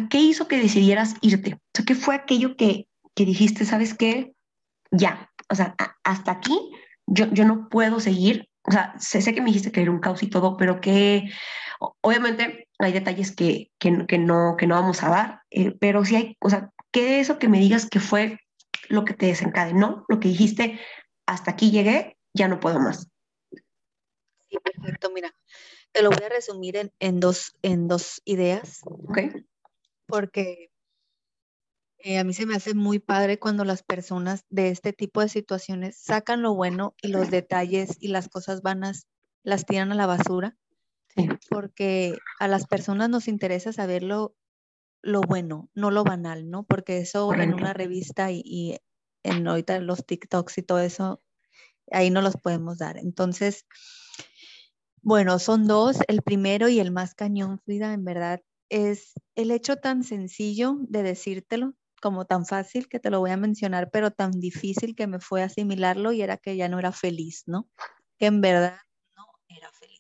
qué 0.10 0.18
hizo 0.18 0.50
que 0.50 0.58
decidieras 0.60 1.16
irte? 1.22 1.54
O 1.54 1.60
sea, 1.74 1.86
¿qué 1.86 1.96
fue 1.96 2.16
aquello 2.16 2.58
que, 2.58 2.90
que 3.16 3.24
dijiste, 3.24 3.64
sabes 3.64 3.94
qué? 3.94 4.34
Ya, 4.92 5.32
o 5.50 5.56
sea, 5.56 5.74
hasta 6.04 6.32
aquí 6.32 6.60
yo, 7.08 7.32
yo 7.32 7.46
no 7.46 7.70
puedo 7.70 8.02
seguir. 8.02 8.50
O 8.64 8.72
sea, 8.72 8.94
sé, 9.00 9.22
sé, 9.22 9.34
que 9.34 9.40
me 9.40 9.48
dijiste 9.48 9.72
que 9.72 9.82
era 9.82 9.92
un 9.92 10.00
caos 10.00 10.22
y 10.22 10.28
todo, 10.28 10.58
pero 10.58 10.82
que 10.82 11.32
obviamente 12.02 12.69
hay 12.80 12.94
detalles 12.94 13.36
que, 13.36 13.72
que, 13.78 14.06
que 14.08 14.18
no, 14.18 14.56
que 14.58 14.68
no 14.68 14.76
vamos 14.76 15.04
a 15.04 15.10
dar, 15.10 15.42
eh, 15.52 15.72
pero 15.80 16.06
sí 16.06 16.16
hay, 16.16 16.38
o 16.40 16.50
sea, 16.50 16.72
¿qué 16.92 17.20
es 17.20 17.28
eso 17.30 17.38
que 17.38 17.50
me 17.50 17.60
digas 17.60 17.90
que 17.90 18.00
fue 18.00 18.40
lo 18.88 19.06
que 19.06 19.14
te 19.14 19.28
desencadenó, 19.28 20.06
lo 20.08 20.20
que 20.20 20.30
dijiste, 20.30 20.80
hasta 21.26 21.52
aquí 21.52 21.72
llegué, 21.72 22.18
ya 22.34 22.48
no 22.48 22.60
puedo 22.60 22.80
más? 22.80 23.10
Sí, 24.50 24.58
perfecto. 24.64 25.12
Mira, 25.12 25.36
te 25.92 26.02
lo 26.02 26.10
voy 26.10 26.24
a 26.26 26.30
resumir 26.30 26.78
en, 26.78 26.92
en 27.00 27.20
dos, 27.20 27.56
en 27.62 27.88
dos 27.88 28.22
ideas. 28.26 28.82
Ok. 28.86 29.20
Porque 30.08 30.72
eh, 32.00 32.18
a 32.18 32.24
mí 32.24 32.34
se 32.34 32.46
me 32.46 32.56
hace 32.56 32.74
muy 32.74 33.00
padre 33.00 33.40
cuando 33.40 33.66
las 33.66 33.84
personas 33.84 34.46
de 34.50 34.70
este 34.70 34.94
tipo 34.94 35.22
de 35.22 35.30
situaciones 35.30 35.98
sacan 35.98 36.42
lo 36.42 36.56
bueno 36.56 36.96
y 37.02 37.10
los 37.10 37.30
detalles 37.30 37.98
y 38.00 38.08
las 38.08 38.30
cosas 38.30 38.62
vanas 38.62 39.08
las 39.44 39.66
tiran 39.66 39.92
a 39.92 39.96
la 39.96 40.08
basura. 40.08 40.58
Sí. 41.16 41.28
Porque 41.50 42.18
a 42.40 42.48
las 42.48 42.68
personas 42.68 43.10
nos 43.10 43.28
interesa 43.28 43.74
saber 43.74 44.04
lo, 44.04 44.36
lo 45.02 45.22
bueno, 45.22 45.70
no 45.74 45.92
lo 45.92 46.04
banal, 46.04 46.50
¿no? 46.50 46.64
Porque 46.64 47.00
eso 47.00 47.34
en 47.34 47.54
una 47.54 47.74
revista 47.74 48.32
y, 48.32 48.42
y 48.46 48.78
en 49.24 49.48
ahorita 49.48 49.80
los 49.80 50.06
TikToks 50.06 50.58
y 50.60 50.64
todo 50.64 50.80
eso, 50.80 51.22
ahí 51.92 52.10
no 52.10 52.22
los 52.22 52.36
podemos 52.38 52.78
dar. 52.78 52.98
Entonces, 52.98 53.66
bueno, 55.02 55.40
son 55.40 55.68
dos. 55.68 55.98
El 56.08 56.22
primero 56.22 56.68
y 56.70 56.80
el 56.80 56.92
más 56.92 57.16
cañón, 57.16 57.60
Frida, 57.60 57.94
en 57.94 58.04
verdad, 58.04 58.42
es 58.70 59.14
el 59.36 59.52
hecho 59.52 59.78
tan 59.78 60.04
sencillo 60.04 60.78
de 60.82 61.04
decírtelo, 61.04 61.74
como 62.02 62.26
tan 62.26 62.46
fácil 62.46 62.88
que 62.88 63.00
te 63.00 63.10
lo 63.10 63.20
voy 63.20 63.32
a 63.32 63.38
mencionar, 63.38 63.90
pero 63.92 64.12
tan 64.12 64.32
difícil 64.32 64.96
que 64.96 65.08
me 65.08 65.20
fue 65.20 65.42
asimilarlo 65.42 66.12
y 66.12 66.22
era 66.22 66.38
que 66.38 66.56
ya 66.56 66.70
no 66.70 66.80
era 66.80 66.92
feliz, 66.92 67.44
¿no? 67.48 67.70
Que 68.18 68.28
en 68.28 68.42
verdad 68.42 68.78
no 69.16 69.26
era 69.50 69.72
feliz. 69.72 70.00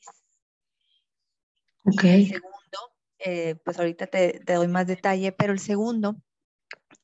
Ok. 1.94 2.04
Y 2.04 2.08
el 2.08 2.28
segundo, 2.28 2.78
eh, 3.20 3.56
pues 3.64 3.80
ahorita 3.80 4.08
te, 4.08 4.40
te 4.40 4.54
doy 4.54 4.68
más 4.68 4.88
detalle, 4.88 5.32
pero 5.32 5.54
el 5.54 5.60
segundo 5.60 6.22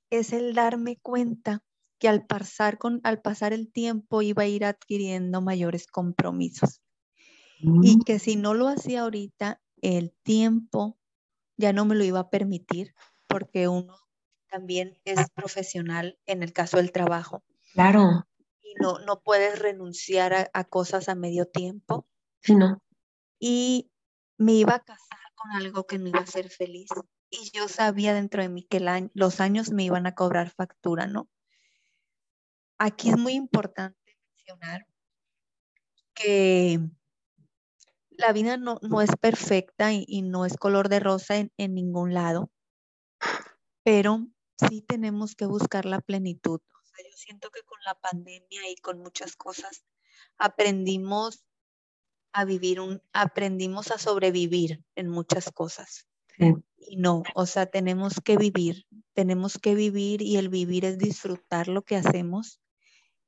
es 0.09 0.33
el 0.33 0.53
darme 0.53 0.97
cuenta 1.01 1.63
que 1.99 2.07
al 2.07 2.25
pasar, 2.25 2.77
con, 2.77 3.01
al 3.03 3.21
pasar 3.21 3.53
el 3.53 3.71
tiempo 3.71 4.21
iba 4.21 4.43
a 4.43 4.47
ir 4.47 4.65
adquiriendo 4.65 5.41
mayores 5.41 5.87
compromisos 5.87 6.81
y 7.81 7.99
que 8.03 8.19
si 8.19 8.35
no 8.35 8.53
lo 8.53 8.67
hacía 8.67 9.01
ahorita, 9.01 9.61
el 9.81 10.13
tiempo 10.23 10.97
ya 11.57 11.73
no 11.73 11.85
me 11.85 11.95
lo 11.95 12.03
iba 12.03 12.19
a 12.19 12.29
permitir 12.29 12.93
porque 13.27 13.67
uno 13.67 13.97
también 14.49 14.99
es 15.05 15.29
profesional 15.31 16.19
en 16.25 16.43
el 16.43 16.53
caso 16.53 16.77
del 16.77 16.91
trabajo. 16.91 17.43
Claro. 17.73 18.27
Y 18.61 18.75
no, 18.81 18.99
no 18.99 19.21
puedes 19.21 19.59
renunciar 19.59 20.33
a, 20.33 20.49
a 20.53 20.63
cosas 20.65 21.09
a 21.09 21.15
medio 21.15 21.47
tiempo. 21.47 22.07
Sí, 22.41 22.55
no. 22.55 22.81
Y 23.39 23.89
me 24.37 24.53
iba 24.53 24.75
a 24.75 24.83
casar 24.83 25.19
con 25.35 25.51
algo 25.51 25.85
que 25.85 25.97
no 25.97 26.09
iba 26.09 26.19
a 26.19 26.25
ser 26.25 26.49
feliz. 26.49 26.89
Y 27.29 27.51
yo 27.51 27.67
sabía 27.67 28.13
dentro 28.13 28.41
de 28.41 28.49
mí 28.49 28.63
que 28.63 28.79
los 29.13 29.39
años 29.39 29.71
me 29.71 29.83
iban 29.83 30.07
a 30.07 30.15
cobrar 30.15 30.49
factura, 30.49 31.07
¿no? 31.07 31.29
Aquí 32.77 33.09
es 33.09 33.17
muy 33.17 33.33
importante 33.33 34.17
mencionar 34.35 34.87
que 36.13 36.79
la 38.11 38.33
vida 38.33 38.57
no, 38.57 38.79
no 38.81 39.01
es 39.01 39.11
perfecta 39.19 39.91
y, 39.93 40.21
no 40.21 40.45
es 40.45 40.57
color 40.57 40.89
de 40.89 40.99
rosa 40.99 41.35
en, 41.37 41.73
ningún 41.73 42.13
lado, 42.13 42.51
pero 43.83 44.27
sí 44.57 44.81
tenemos 44.81 45.35
que 45.35 45.45
buscar 45.45 45.85
la 45.85 46.01
plenitud. 46.01 46.61
Yo 46.97 47.17
siento 47.17 47.49
que 47.51 47.61
con 47.63 47.79
la 47.83 47.95
pandemia 47.95 48.69
y 48.71 48.75
con 48.77 48.99
muchas 48.99 49.35
cosas 49.35 49.85
aprendimos 50.37 51.45
a 52.35 52.45
vivir, 52.45 52.79
un, 52.79 53.01
aprendimos 53.13 53.91
a 53.91 53.97
sobrevivir 53.97 54.83
en 54.95 55.09
muchas 55.09 55.51
cosas. 55.51 56.07
Sí. 56.37 56.53
Y 56.77 56.97
no, 56.97 57.23
o 57.33 57.45
sea, 57.45 57.65
tenemos 57.65 58.21
que 58.23 58.37
vivir, 58.37 58.85
tenemos 59.13 59.57
que 59.57 59.73
vivir 59.73 60.21
y 60.21 60.37
el 60.37 60.49
vivir 60.49 60.85
es 60.85 60.97
disfrutar 60.97 61.67
lo 61.67 61.83
que 61.83 61.95
hacemos. 61.95 62.59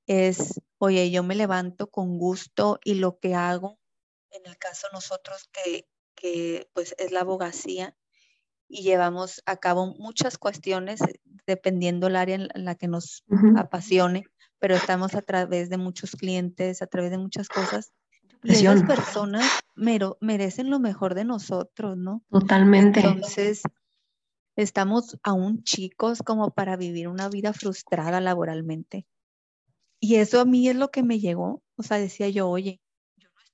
Es, 0.06 0.62
oye, 0.78 1.10
yo 1.10 1.24
me 1.24 1.36
levanto 1.36 1.90
con 1.90 2.18
gusto 2.18 2.80
y 2.84 2.96
lo 2.96 3.18
que 3.20 3.34
hago 3.34 3.80
en 4.32 4.46
el 4.46 4.58
caso 4.58 4.88
nosotros 4.94 5.50
que, 5.52 5.88
que, 6.16 6.70
pues 6.74 6.96
es 6.98 7.12
la 7.12 7.22
abogacía 7.22 7.96
y 8.68 8.84
llevamos 8.84 9.42
a 9.46 9.58
cabo 9.58 9.96
muchas 9.98 10.38
cuestiones 10.38 11.00
dependiendo 11.46 12.08
el 12.08 12.16
área 12.16 12.36
en 12.36 12.66
la 12.66 12.76
que 12.76 12.88
nos 12.88 13.24
uh 13.28 13.36
-huh. 13.36 13.60
apasione, 13.60 14.26
pero 14.60 14.76
estamos 14.76 15.16
a 15.16 15.22
través 15.22 15.70
de 15.70 15.78
muchos 15.78 16.12
clientes, 16.12 16.82
a 16.82 16.88
través 16.88 17.12
de 17.12 17.18
muchas 17.18 17.48
cosas. 17.48 17.94
Esas 18.44 18.84
personas 18.84 19.46
mero, 19.76 20.18
merecen 20.22 20.70
lo 20.70 20.80
mejor 20.80 21.16
de 21.16 21.26
nosotros, 21.26 21.98
¿no? 21.98 22.24
Totalmente. 22.30 23.00
Entonces, 23.00 23.62
estamos 24.56 25.18
aún 25.24 25.64
chicos 25.64 26.22
como 26.24 26.52
para 26.52 26.76
vivir 26.78 27.08
una 27.08 27.30
vida 27.30 27.54
frustrada 27.54 28.22
laboralmente. 28.22 29.06
Y 30.00 30.16
eso 30.16 30.42
a 30.42 30.46
mí 30.46 30.68
es 30.70 30.76
lo 30.76 30.90
que 30.90 31.04
me 31.04 31.20
llegó. 31.20 31.64
O 31.76 31.84
sea, 31.84 31.98
decía 31.98 32.30
yo, 32.30 32.50
oye, 32.50 32.82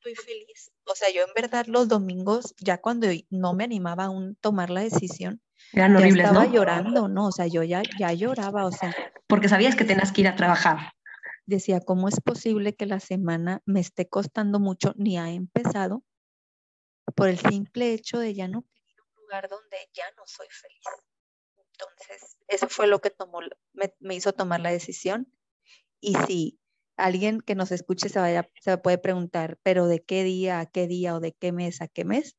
estoy 0.03 0.15
feliz. 0.15 0.71
O 0.85 0.95
sea, 0.95 1.09
yo 1.13 1.21
en 1.21 1.33
verdad 1.33 1.65
los 1.67 1.87
domingos, 1.87 2.53
ya 2.59 2.79
cuando 2.79 3.07
no 3.29 3.53
me 3.53 3.63
animaba 3.63 4.05
aún 4.05 4.35
tomar 4.41 4.69
la 4.69 4.81
decisión, 4.81 5.41
Eran 5.71 5.95
horribles, 5.95 6.15
ya 6.15 6.23
estaba 6.23 6.45
¿no? 6.45 6.53
llorando, 6.53 7.07
¿no? 7.07 7.27
O 7.27 7.31
sea, 7.31 7.47
yo 7.47 7.63
ya, 7.63 7.81
ya 7.97 8.11
lloraba, 8.11 8.65
o 8.65 8.71
sea. 8.71 8.93
Porque 9.27 9.47
sabías 9.47 9.75
que 9.75 9.85
tenías 9.85 10.11
que 10.11 10.21
ir 10.21 10.27
a 10.27 10.35
trabajar. 10.35 10.91
Decía, 11.45 11.81
¿cómo 11.81 12.07
es 12.07 12.21
posible 12.21 12.75
que 12.75 12.85
la 12.85 12.99
semana 12.99 13.61
me 13.65 13.79
esté 13.79 14.07
costando 14.07 14.59
mucho? 14.59 14.93
Ni 14.95 15.17
ha 15.17 15.31
empezado 15.31 16.03
por 17.15 17.27
el 17.27 17.37
simple 17.37 17.93
hecho 17.93 18.17
de 18.19 18.33
ya 18.33 18.47
no 18.47 18.61
querer 18.63 19.01
un 19.01 19.23
lugar 19.23 19.49
donde 19.49 19.77
ya 19.93 20.05
no 20.15 20.23
soy 20.25 20.47
feliz. 20.49 20.83
Entonces, 21.57 22.37
eso 22.47 22.69
fue 22.69 22.87
lo 22.87 22.99
que 22.99 23.09
tomó, 23.09 23.39
me, 23.73 23.93
me 23.99 24.15
hizo 24.15 24.31
tomar 24.33 24.61
la 24.61 24.71
decisión. 24.71 25.31
Y 25.99 26.15
sí, 26.27 26.59
alguien 26.97 27.41
que 27.41 27.55
nos 27.55 27.71
escuche 27.71 28.09
se, 28.09 28.19
vaya, 28.19 28.49
se 28.61 28.77
puede 28.77 28.97
preguntar, 28.97 29.57
pero 29.63 29.87
¿de 29.87 30.03
qué 30.03 30.23
día 30.23 30.59
a 30.59 30.65
qué 30.65 30.87
día 30.87 31.15
o 31.15 31.19
de 31.19 31.33
qué 31.33 31.51
mes 31.51 31.81
a 31.81 31.87
qué 31.87 32.05
mes? 32.05 32.37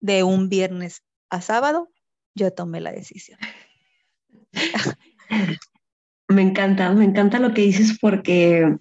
De 0.00 0.22
un 0.22 0.48
viernes 0.48 1.02
a 1.30 1.40
sábado, 1.40 1.90
yo 2.34 2.52
tomé 2.52 2.80
la 2.80 2.92
decisión. 2.92 3.38
me 6.28 6.42
encanta, 6.42 6.90
me 6.92 7.04
encanta 7.04 7.38
lo 7.38 7.54
que 7.54 7.62
dices 7.62 7.98
porque 8.00 8.76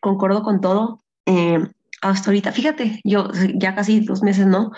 concuerdo 0.00 0.42
con 0.42 0.60
todo. 0.60 1.00
Eh, 1.26 1.58
hasta 2.02 2.30
ahorita, 2.30 2.52
fíjate, 2.52 3.00
yo 3.04 3.30
ya 3.54 3.74
casi 3.74 4.00
dos 4.00 4.22
meses, 4.22 4.46
¿no? 4.46 4.72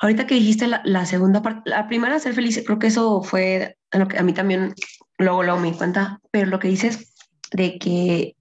Ahorita 0.00 0.26
que 0.26 0.34
dijiste 0.34 0.66
la, 0.66 0.82
la 0.84 1.06
segunda 1.06 1.42
parte, 1.42 1.70
la 1.70 1.86
primera, 1.86 2.18
ser 2.18 2.34
feliz, 2.34 2.62
creo 2.66 2.78
que 2.78 2.88
eso 2.88 3.22
fue 3.22 3.76
lo 3.92 4.08
que 4.08 4.18
a 4.18 4.22
mí 4.22 4.32
también 4.32 4.74
luego, 5.18 5.42
luego 5.42 5.60
me 5.60 5.70
di 5.70 5.76
cuenta, 5.76 6.20
pero 6.30 6.46
lo 6.46 6.58
que 6.58 6.68
dices 6.68 7.14
de 7.52 7.78
que 7.78 8.36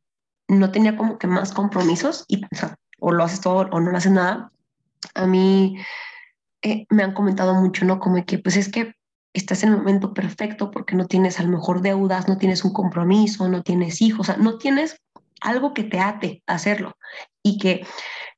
no 0.48 0.72
tenía 0.72 0.98
como 0.98 1.20
que 1.20 1.28
más 1.28 1.54
compromisos 1.54 2.26
y 2.28 2.44
o, 2.44 2.48
sea, 2.56 2.76
o 3.00 3.12
lo 3.12 3.24
haces 3.24 3.42
todo 3.42 3.70
o 3.72 3.80
no 3.80 3.92
lo 3.92 3.98
haces 3.98 4.12
nada. 4.12 4.52
A 5.14 5.28
mí 5.28 5.78
eh, 6.64 6.86
me 6.90 7.04
han 7.04 7.14
comentado 7.14 7.54
mucho, 7.54 7.86
¿no? 7.86 8.00
Como 8.00 8.26
que 8.26 8.40
pues 8.40 8.58
es 8.58 8.70
que 8.70 8.96
estás 9.34 9.64
en 9.64 9.70
el 9.70 9.78
momento 9.78 10.14
perfecto 10.14 10.72
porque 10.72 10.96
no 10.96 11.06
tienes 11.06 11.40
a 11.40 11.44
lo 11.44 11.50
mejor 11.50 11.82
deudas, 11.82 12.28
no 12.28 12.38
tienes 12.38 12.64
un 12.66 12.74
compromiso, 12.74 13.48
no 13.48 13.64
tienes 13.64 14.02
hijos, 14.02 14.22
o 14.22 14.24
sea, 14.34 14.38
no 14.38 14.58
tienes 14.58 15.02
algo 15.42 15.74
que 15.74 15.84
te 15.84 16.00
ate 16.00 16.44
a 16.48 16.56
hacerlo 16.56 16.98
y 17.44 17.58
que 17.58 17.86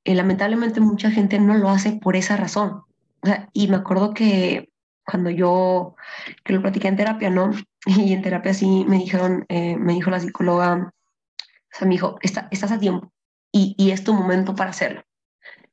eh, 0.04 0.16
lamentablemente 0.16 0.80
mucha 0.82 1.12
gente 1.12 1.40
no 1.40 1.56
lo 1.56 1.70
hace 1.70 1.94
por 1.94 2.16
esa 2.16 2.38
razón. 2.38 2.84
O 3.24 3.28
sea, 3.28 3.50
y 3.54 3.68
me 3.68 3.78
acuerdo 3.78 4.14
que 4.14 4.70
cuando 5.06 5.30
yo 5.30 5.96
que 6.44 6.54
lo 6.54 6.62
platiqué 6.62 6.88
en 6.88 6.98
terapia, 6.98 7.30
¿no? 7.30 7.52
Y 7.86 8.14
en 8.14 8.22
terapia 8.22 8.54
sí 8.54 8.86
me 8.88 8.98
dijeron, 8.98 9.46
eh, 9.50 9.76
me 9.76 9.94
dijo 9.94 10.12
la 10.12 10.20
psicóloga, 10.20 10.76
o 10.76 11.78
sea, 11.78 11.88
me 11.88 11.96
dijo, 11.96 12.18
Está, 12.22 12.48
estás 12.52 12.72
a 12.72 12.80
tiempo 12.80 13.12
y, 13.52 13.76
y, 13.78 13.92
es 13.92 14.04
tu 14.04 14.14
momento 14.14 14.56
para 14.56 14.70
hacerlo. 14.70 15.04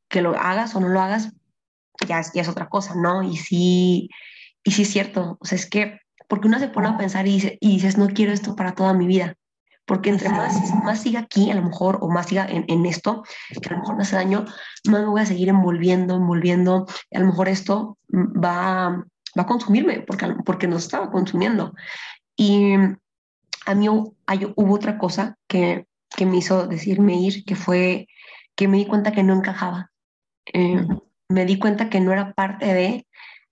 Que 0.09 0.23
lo 0.23 0.37
hagas 0.37 0.75
o 0.75 0.81
no 0.81 0.89
lo 0.89 1.01
hagas, 1.01 1.33
ya, 2.07 2.23
ya 2.35 2.43
es 2.43 2.49
otra 2.49 2.69
cosa, 2.69 2.95
¿no? 2.95 3.23
Y 3.23 3.37
sí, 3.37 4.09
y 4.65 4.73
sí 4.73 4.83
es 4.83 4.91
cierto, 4.91 5.39
o 5.41 5.45
sea, 5.45 5.57
es 5.57 5.69
que, 5.69 6.01
porque 6.29 6.49
uno 6.49 6.59
se 6.59 6.69
pone 6.69 6.89
a 6.89 6.99
pensar 6.99 7.27
y, 7.27 7.33
dice, 7.33 7.59
y 7.61 7.75
dices, 7.75 7.97
no 7.97 8.09
quiero 8.09 8.33
esto 8.33 8.55
para 8.55 8.75
toda 8.75 8.93
mi 8.93 9.07
vida, 9.07 9.35
porque 9.87 10.11
entre 10.11 10.29
más, 10.29 10.55
más 10.85 11.01
siga 11.01 11.21
aquí, 11.21 11.51
a 11.51 11.55
lo 11.55 11.63
mejor, 11.63 11.99
o 12.03 12.09
más 12.11 12.27
siga 12.27 12.47
en, 12.47 12.65
en, 12.69 12.85
esto, 12.85 13.25
que 13.63 13.69
a 13.69 13.73
lo 13.73 13.79
mejor 13.79 13.97
me 13.97 14.03
hace 14.03 14.17
daño, 14.17 14.45
más 14.89 15.01
me 15.01 15.07
voy 15.07 15.21
a 15.23 15.27
seguir 15.27 15.49
envolviendo, 15.49 16.17
envolviendo, 16.17 16.87
a 17.15 17.19
lo 17.19 17.27
mejor 17.27 17.49
esto 17.49 17.97
va, 18.13 18.91
va 19.39 19.43
a 19.43 19.47
consumirme, 19.47 20.01
porque, 20.01 20.27
porque 20.45 20.67
nos 20.69 20.85
estaba 20.85 21.11
consumiendo. 21.11 21.75
Y 22.37 22.75
a 23.65 23.75
mí 23.75 23.89
hay, 24.27 24.53
hubo 24.57 24.75
otra 24.75 24.99
cosa 24.99 25.37
que, 25.49 25.87
que 26.15 26.27
me 26.27 26.37
hizo 26.37 26.67
decirme 26.67 27.21
ir, 27.21 27.45
que 27.45 27.57
fue 27.57 28.09
que 28.55 28.69
me 28.69 28.79
di 28.79 28.87
cuenta 28.87 29.13
que 29.13 29.23
no 29.23 29.35
encajaba. 29.35 29.91
Eh, 30.53 30.87
me 31.29 31.45
di 31.45 31.59
cuenta 31.59 31.89
que 31.89 32.01
no 32.01 32.13
era 32.13 32.33
parte 32.33 32.67
de, 32.67 33.07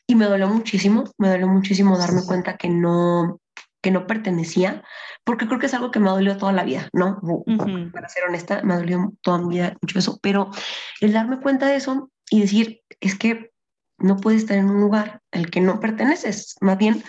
y 0.07 0.15
me 0.15 0.27
dolió 0.27 0.49
muchísimo, 0.49 1.05
me 1.19 1.29
dolió 1.29 1.49
muchísimo 1.49 1.99
darme 1.99 2.23
cuenta 2.25 2.57
que 2.57 2.69
no, 2.69 3.41
que 3.83 3.91
no 3.91 4.07
pertenecía, 4.07 4.83
porque 5.25 5.47
creo 5.47 5.59
que 5.59 5.67
es 5.67 5.75
algo 5.75 5.91
que 5.91 6.01
me 6.01 6.09
ha 6.09 6.13
dolido 6.13 6.37
toda 6.37 6.53
la 6.53 6.65
vida, 6.65 6.89
¿no? 6.93 7.21
Para 7.93 8.09
ser 8.09 8.25
honesta, 8.25 8.63
me 8.63 8.75
ha 8.75 8.79
dolido 8.79 9.13
toda 9.23 9.39
mi 9.39 9.57
vida 9.57 9.77
mucho 9.83 9.99
eso, 9.99 10.19
pero 10.23 10.51
el 11.01 11.13
darme 11.13 11.41
cuenta 11.41 11.67
de 11.67 11.77
eso 11.77 12.11
y 12.31 12.41
decir, 12.41 12.83
es 13.01 13.19
que 13.19 13.53
no 13.99 14.17
puedes 14.17 14.43
estar 14.43 14.59
en 14.59 14.71
un 14.71 14.81
lugar 14.81 15.23
al 15.33 15.51
que 15.51 15.61
no 15.61 15.81
perteneces, 15.81 16.57
más 16.61 16.79
bien, 16.79 17.03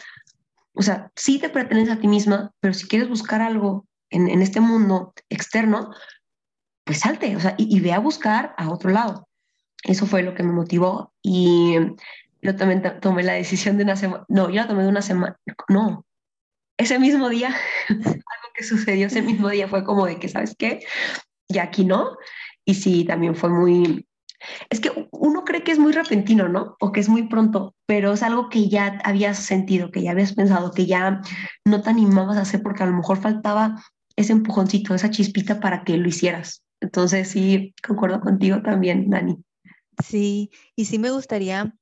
o 0.74 0.82
sea, 0.82 1.12
sí 1.16 1.39
te 1.39 1.50
perteneces 1.50 1.96
a 1.96 2.00
ti 2.00 2.08
misma, 2.08 2.51
pero 2.60 2.74
si 2.74 2.88
quieres 2.88 3.10
buscar 3.10 3.42
algo 3.42 3.88
en, 4.10 4.30
en 4.30 4.42
este 4.42 4.60
mundo 4.60 5.13
externo, 5.30 5.92
pues 6.84 7.00
salte, 7.00 7.36
o 7.36 7.39
sea, 7.39 7.56
y, 7.58 7.75
y, 7.75 7.80
ve 7.80 7.92
a 7.94 8.00
buscar 8.00 8.54
a 8.58 8.70
otro 8.70 8.92
lado. 8.92 9.27
Eso 9.84 10.06
fue 10.06 10.24
lo 10.24 10.34
que 10.34 10.44
me 10.44 10.54
motivó 10.54 11.13
y 11.22 11.75
yo 12.41 12.56
también 12.56 12.84
tomé 13.01 13.24
la 13.24 13.34
decisión 13.34 13.77
de 13.77 13.84
una 13.84 13.96
semana, 13.96 14.25
no, 14.29 14.50
yo 14.50 14.56
la 14.56 14.67
tomé 14.67 14.84
de 14.84 14.89
una 14.89 15.01
semana, 15.01 15.38
no, 15.70 16.06
ese 16.77 17.00
mismo 17.00 17.29
día, 17.29 17.56
algo 17.89 18.48
que 18.56 18.63
sucedió 18.63 19.08
ese 19.08 19.22
mismo 19.22 19.50
día 19.50 19.67
fue 19.67 19.84
como 19.84 20.06
de 20.06 20.20
que, 20.20 20.29
¿sabes 20.29 20.56
qué? 20.58 20.86
Y 21.48 21.58
aquí 21.58 21.86
no. 21.86 22.17
Y 22.65 22.75
sí, 22.75 23.03
también 23.03 23.36
fue 23.36 23.50
muy... 23.50 24.08
Es 24.70 24.79
que 24.79 24.91
uno 25.12 25.44
cree 25.44 25.63
que 25.63 25.72
es 25.72 25.79
muy 25.79 25.91
repentino, 25.91 26.48
¿no? 26.48 26.75
O 26.79 26.91
que 26.91 27.00
es 27.00 27.10
muy 27.10 27.24
pronto, 27.24 27.74
pero 27.88 28.13
es 28.13 28.22
algo 28.22 28.50
que 28.50 28.70
ya 28.70 29.00
habías 29.03 29.39
sentido, 29.39 29.89
que 29.89 30.03
ya 30.03 30.12
habías 30.12 30.34
pensado, 30.34 30.72
que 30.72 30.86
ya 30.86 31.22
no 31.65 31.82
te 31.82 31.89
animabas 31.89 32.38
a 32.38 32.41
hacer 32.41 32.62
porque 32.62 32.84
a 32.84 32.86
lo 32.86 32.94
mejor 32.94 33.20
faltaba 33.20 33.84
ese 34.15 34.34
empujoncito, 34.34 34.94
esa 34.94 35.10
chispita 35.10 35.60
para 35.60 35.84
que 35.84 35.98
lo 35.98 36.08
hicieras. 36.08 36.63
Entonces 36.82 37.29
sí, 37.29 37.74
concuerdo 37.86 38.22
contigo 38.22 38.62
también, 38.62 39.10
Dani. 39.10 39.38
Sí, 40.03 40.51
y 40.75 40.86
sí 40.86 41.00
me 41.00 41.10
gustaría 41.10 41.74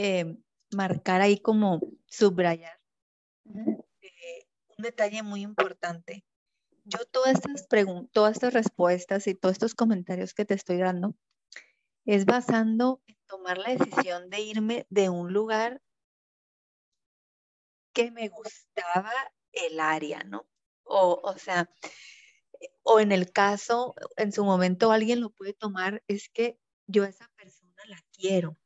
eh, 0.00 0.38
marcar 0.70 1.20
ahí 1.20 1.40
como 1.40 1.80
subrayar 2.06 2.78
un 3.44 3.84
detalle 4.78 5.24
muy 5.24 5.42
importante. 5.42 6.24
Yo 6.84 7.04
todas 7.06 7.34
estas 7.34 7.66
preguntas, 7.66 8.12
todas 8.12 8.32
estas 8.34 8.54
respuestas 8.54 9.26
y 9.26 9.34
todos 9.34 9.54
estos 9.54 9.74
comentarios 9.74 10.34
que 10.34 10.44
te 10.44 10.54
estoy 10.54 10.76
dando 10.78 11.16
es 12.04 12.26
basando 12.26 13.02
en 13.08 13.16
tomar 13.26 13.58
la 13.58 13.70
decisión 13.70 14.30
de 14.30 14.40
irme 14.40 14.86
de 14.88 15.08
un 15.08 15.32
lugar 15.32 15.82
que 17.92 18.12
me 18.12 18.28
gustaba 18.28 19.12
el 19.50 19.80
área, 19.80 20.22
¿no? 20.22 20.48
O, 20.84 21.20
o 21.24 21.36
sea, 21.38 21.68
o 22.84 23.00
en 23.00 23.10
el 23.10 23.32
caso, 23.32 23.96
en 24.16 24.30
su 24.30 24.44
momento 24.44 24.92
alguien 24.92 25.20
lo 25.20 25.30
puede 25.30 25.54
tomar, 25.54 26.04
es 26.06 26.28
que 26.28 26.56
yo 26.86 27.02
a 27.02 27.08
esa 27.08 27.28
persona 27.36 27.82
la 27.86 27.98
quiero, 28.12 28.56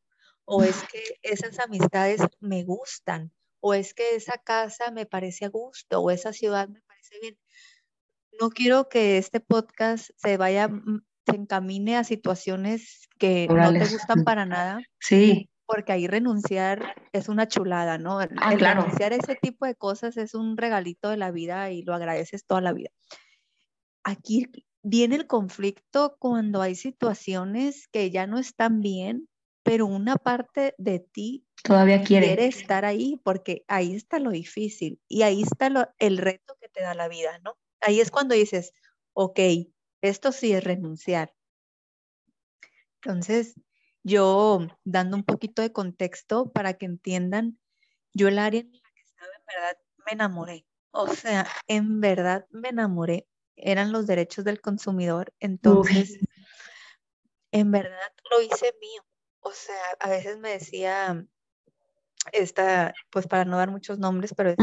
o 0.45 0.63
es 0.63 0.83
que 0.91 1.03
esas 1.23 1.59
amistades 1.59 2.21
me 2.41 2.65
gustan, 2.65 3.33
o 3.61 3.75
es 3.75 3.95
que 3.95 4.17
esa 4.17 4.39
casa 4.39 4.91
me 4.91 5.07
parece 5.07 5.45
a 5.45 5.49
gusto, 5.49 6.01
o 6.01 6.11
esa 6.11 6.33
ciudad 6.33 6.69
me 6.69 6.81
parece 6.83 7.19
bien. 7.21 7.39
No 8.41 8.51
quiero 8.51 8.89
que 8.89 9.19
este 9.19 9.41
podcast 9.41 10.11
se 10.17 10.37
vaya, 10.37 10.69
mm, 10.69 11.05
se 11.27 11.37
encamine 11.37 11.97
a 11.97 12.05
situaciones 12.05 13.09
que 13.19 13.47
no 13.49 13.73
te 13.73 13.87
gustan 13.87 14.25
para 14.25 14.47
nada. 14.47 14.81
Sí. 15.01 15.49
Porque 15.65 15.93
ahí 15.93 16.07
renunciar 16.07 16.97
es 17.13 17.29
una 17.29 17.47
chulada, 17.47 17.97
¿no? 17.99 18.19
Ah, 18.19 18.55
claro. 18.57 18.83
Renunciar 18.83 19.13
a 19.13 19.17
ese 19.17 19.37
tipo 19.37 19.65
de 19.65 19.75
cosas 19.75 20.17
es 20.17 20.35
un 20.35 20.57
regalito 20.57 21.09
de 21.09 21.17
la 21.17 21.31
vida 21.31 21.71
y 21.71 21.83
lo 21.83 21.95
agradeces 21.95 22.45
toda 22.45 22.61
la 22.61 22.73
vida. 22.73 22.91
Aquí 24.03 24.51
viene 24.83 25.15
el 25.15 25.27
conflicto 25.27 26.17
cuando 26.19 26.61
hay 26.61 26.75
situaciones 26.75 27.87
que 27.89 28.11
ya 28.11 28.27
no 28.27 28.39
están 28.39 28.81
bien, 28.81 29.29
pero 29.63 29.87
una 29.87 30.17
parte 30.17 30.75
de 30.79 31.01
ti 31.01 31.47
todavía 31.63 32.03
quiere. 32.03 32.45
estar 32.47 32.85
ahí 32.85 33.21
porque 33.23 33.65
ahí 33.69 33.95
está 33.95 34.19
lo 34.19 34.31
difícil 34.31 35.01
y 35.09 35.23
ahí 35.23 35.43
está 35.43 35.93
el 35.99 36.19
reto 36.19 36.57
que 36.61 36.69
te 36.69 36.83
da 36.83 36.95
la 36.95 37.09
vida, 37.09 37.39
¿no? 37.41 37.57
Ahí 37.81 38.01
es 38.01 38.11
cuando 38.11 38.35
dices, 38.35 38.73
ok, 39.13 39.39
esto 40.01 40.33
sí 40.33 40.53
es 40.53 40.65
renunciar. 40.65 41.35
Entonces, 42.97 43.55
yo 44.05 44.67
dando 44.85 45.17
un 45.17 45.25
poquito 45.25 45.63
de 45.63 45.73
contexto 45.73 46.53
para 46.53 46.75
que 46.75 46.87
entiendan, 46.87 47.59
yo 48.13 48.29
el 48.29 48.39
área 48.39 48.61
en 48.61 48.73
la 48.73 48.91
que 48.95 49.03
estaba 49.03 49.31
en 49.37 49.45
verdad 49.47 49.79
me 50.07 50.13
enamoré. 50.13 50.67
O 50.91 51.09
sea, 51.09 51.47
en 51.67 52.01
verdad 52.01 52.47
me 52.51 52.69
enamoré. 52.69 53.27
Eran 53.57 53.93
los 53.93 54.07
derechos 54.07 54.45
del 54.45 54.61
consumidor. 54.61 55.33
Entonces, 55.41 56.19
en 57.51 57.71
verdad 57.71 58.13
lo 58.31 58.43
hice 58.43 58.75
mío. 58.81 59.03
O 59.43 59.51
sea, 59.51 59.83
a 59.99 60.09
veces 60.09 60.39
me 60.39 60.51
decía 60.51 61.27
esta, 62.31 62.95
pues 63.11 63.27
para 63.27 63.45
no 63.45 63.57
dar 63.57 63.71
muchos 63.71 63.99
nombres, 63.99 64.35
pero 64.37 64.51
es 64.51 64.57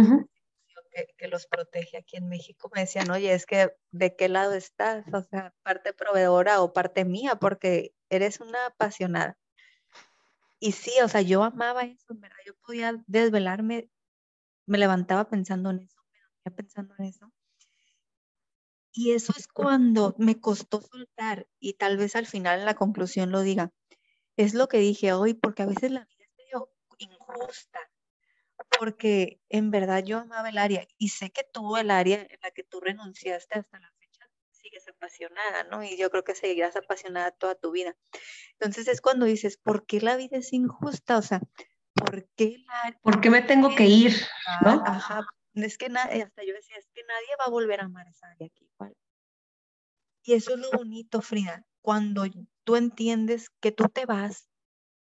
que, 1.17 1.27
los 1.27 1.47
protege 1.47 1.97
aquí 1.97 2.15
en 2.15 2.29
México, 2.29 2.71
me 2.73 2.81
decían, 2.81 3.11
oye, 3.11 3.33
es 3.33 3.45
que 3.45 3.73
de 3.91 4.15
qué 4.15 4.29
lado 4.29 4.53
estás, 4.53 5.05
o 5.13 5.21
sea, 5.21 5.53
parte 5.63 5.93
proveedora 5.93 6.61
o 6.61 6.73
parte 6.73 7.05
mía, 7.05 7.35
porque 7.35 7.93
eres 8.09 8.39
una 8.39 8.67
apasionada. 8.67 9.37
Y 10.59 10.71
sí, 10.71 10.93
o 11.03 11.07
sea, 11.07 11.21
yo 11.21 11.43
amaba 11.43 11.83
eso, 11.83 12.15
verdad, 12.15 12.37
yo 12.45 12.53
podía 12.55 13.03
desvelarme, 13.05 13.89
me 14.65 14.77
levantaba 14.77 15.29
pensando 15.29 15.69
en 15.69 15.79
eso, 15.79 16.01
me 16.11 16.19
dormía 16.19 16.55
pensando 16.55 16.95
en 16.97 17.05
eso. 17.05 17.31
Y 18.91 19.11
eso 19.11 19.33
es 19.37 19.47
cuando 19.47 20.15
me 20.17 20.39
costó 20.39 20.81
soltar 20.81 21.47
y 21.59 21.73
tal 21.73 21.97
vez 21.97 22.15
al 22.15 22.25
final 22.25 22.59
en 22.59 22.65
la 22.65 22.75
conclusión 22.75 23.31
lo 23.31 23.41
diga. 23.41 23.71
Es 24.39 24.53
lo 24.53 24.69
que 24.69 24.77
dije 24.77 25.11
hoy, 25.11 25.33
porque 25.33 25.63
a 25.63 25.65
veces 25.65 25.91
la 25.91 26.07
injusta, 26.97 27.79
porque 28.79 29.41
en 29.49 29.69
verdad 29.69 30.01
yo 30.01 30.19
amaba 30.19 30.47
el 30.47 30.57
área 30.57 30.87
y 30.97 31.09
sé 31.09 31.29
que 31.29 31.43
tú 31.43 31.75
el 31.75 31.91
área 31.91 32.21
en 32.21 32.39
la 32.41 32.51
que 32.51 32.63
tú 32.63 32.79
renunciaste 32.79 33.59
hasta 33.59 33.79
la 33.81 33.91
fecha 33.99 34.29
sigues 34.51 34.87
apasionada, 34.87 35.65
¿no? 35.65 35.83
Y 35.83 35.97
yo 35.97 36.09
creo 36.09 36.23
que 36.23 36.35
seguirás 36.35 36.77
apasionada 36.77 37.31
toda 37.31 37.55
tu 37.55 37.71
vida. 37.71 37.97
Entonces 38.53 38.87
es 38.87 39.01
cuando 39.01 39.25
dices, 39.25 39.57
¿por 39.57 39.85
qué 39.85 39.99
la 39.99 40.15
vida 40.15 40.37
es 40.37 40.53
injusta? 40.53 41.17
O 41.17 41.21
sea, 41.21 41.41
¿por 41.93 42.25
qué 42.37 42.63
la... 42.65 42.97
¿Por 43.01 43.19
qué 43.19 43.29
me 43.29 43.41
tengo 43.41 43.75
que 43.75 43.87
ir? 43.87 44.13
¿no? 44.63 44.81
Ajá, 44.85 45.27
es 45.53 45.77
que 45.77 45.87
hasta 45.87 46.45
yo 46.45 46.53
decía, 46.53 46.77
es 46.77 46.87
que 46.93 47.03
nadie 47.03 47.35
va 47.41 47.45
a 47.47 47.49
volver 47.49 47.81
a 47.81 47.85
amar 47.85 48.07
esa 48.07 48.27
área 48.27 48.47
aquí 48.47 48.69
igual. 48.73 48.95
Y 50.23 50.33
eso 50.33 50.53
es 50.53 50.59
lo 50.59 50.71
bonito, 50.71 51.21
Frida, 51.21 51.65
cuando 51.81 52.23
tú 52.63 52.75
entiendes 52.75 53.49
que 53.61 53.71
tú 53.71 53.85
te 53.85 54.05
vas 54.05 54.49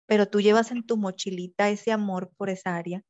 pero 0.06 0.28
tú 0.28 0.40
llevas 0.40 0.70
en 0.70 0.84
tu 0.84 0.96
mochilita 0.96 1.70
ese 1.70 1.92
amor 1.92 2.30
por 2.36 2.50
esa 2.50 2.76
área, 2.76 3.02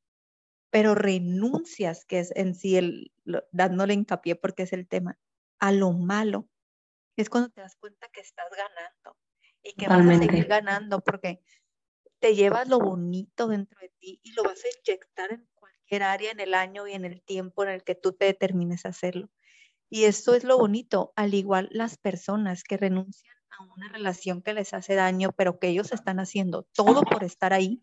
pero 0.71 0.95
renuncias, 0.95 2.05
que 2.05 2.21
es 2.21 2.33
en 2.37 2.55
sí 2.55 2.77
el, 2.77 3.13
dándole 3.51 3.95
hincapié 3.95 4.37
porque 4.37 4.65
es 4.65 4.73
el 4.73 4.87
tema, 4.87 5.19
a 5.59 5.73
lo 5.73 5.93
malo, 5.93 6.49
es 7.17 7.31
cuando 7.31 7.51
te 7.51 7.61
das 7.61 7.77
cuenta 7.77 8.09
que 8.13 8.21
estás 8.21 8.47
ganando 8.51 9.17
y 9.63 9.73
que 9.75 9.89
vas 9.89 10.07
a 10.07 10.19
seguir 10.19 10.47
ganando 10.47 11.01
porque 11.01 11.41
te 12.19 12.35
llevas 12.35 12.69
lo 12.69 12.79
bonito 12.79 13.49
dentro 13.49 13.79
de 13.81 13.93
ti 13.99 14.21
y 14.23 14.33
lo 14.33 14.43
vas 14.43 14.63
a 14.65 14.69
inyectar 14.81 15.33
en 15.33 15.49
cualquier 15.55 16.03
área 16.03 16.33
en 16.33 16.41
el 16.41 16.55
año 16.55 16.87
y 16.87 16.93
en 16.93 17.05
el 17.05 17.23
tiempo 17.23 17.63
en 17.63 17.71
el 17.71 17.85
que 17.85 17.95
tú 17.95 18.13
te 18.13 18.27
determines 18.27 18.85
a 18.85 18.91
hacerlo. 18.91 19.31
Y 19.91 20.05
eso 20.05 20.35
es 20.35 20.43
lo 20.43 20.59
bonito, 20.59 21.13
al 21.15 21.35
igual 21.35 21.69
las 21.71 21.99
personas 21.99 22.65
que 22.65 22.77
renuncian 22.77 23.37
a 23.59 23.63
una 23.63 23.89
relación 23.89 24.43
que 24.43 24.55
les 24.55 24.75
hace 24.75 24.95
daño, 24.95 25.33
pero 25.37 25.59
que 25.59 25.69
ellos 25.69 25.93
están 25.93 26.21
haciendo 26.21 26.67
todo 26.75 27.03
por 27.03 27.25
estar 27.25 27.53
ahí, 27.53 27.83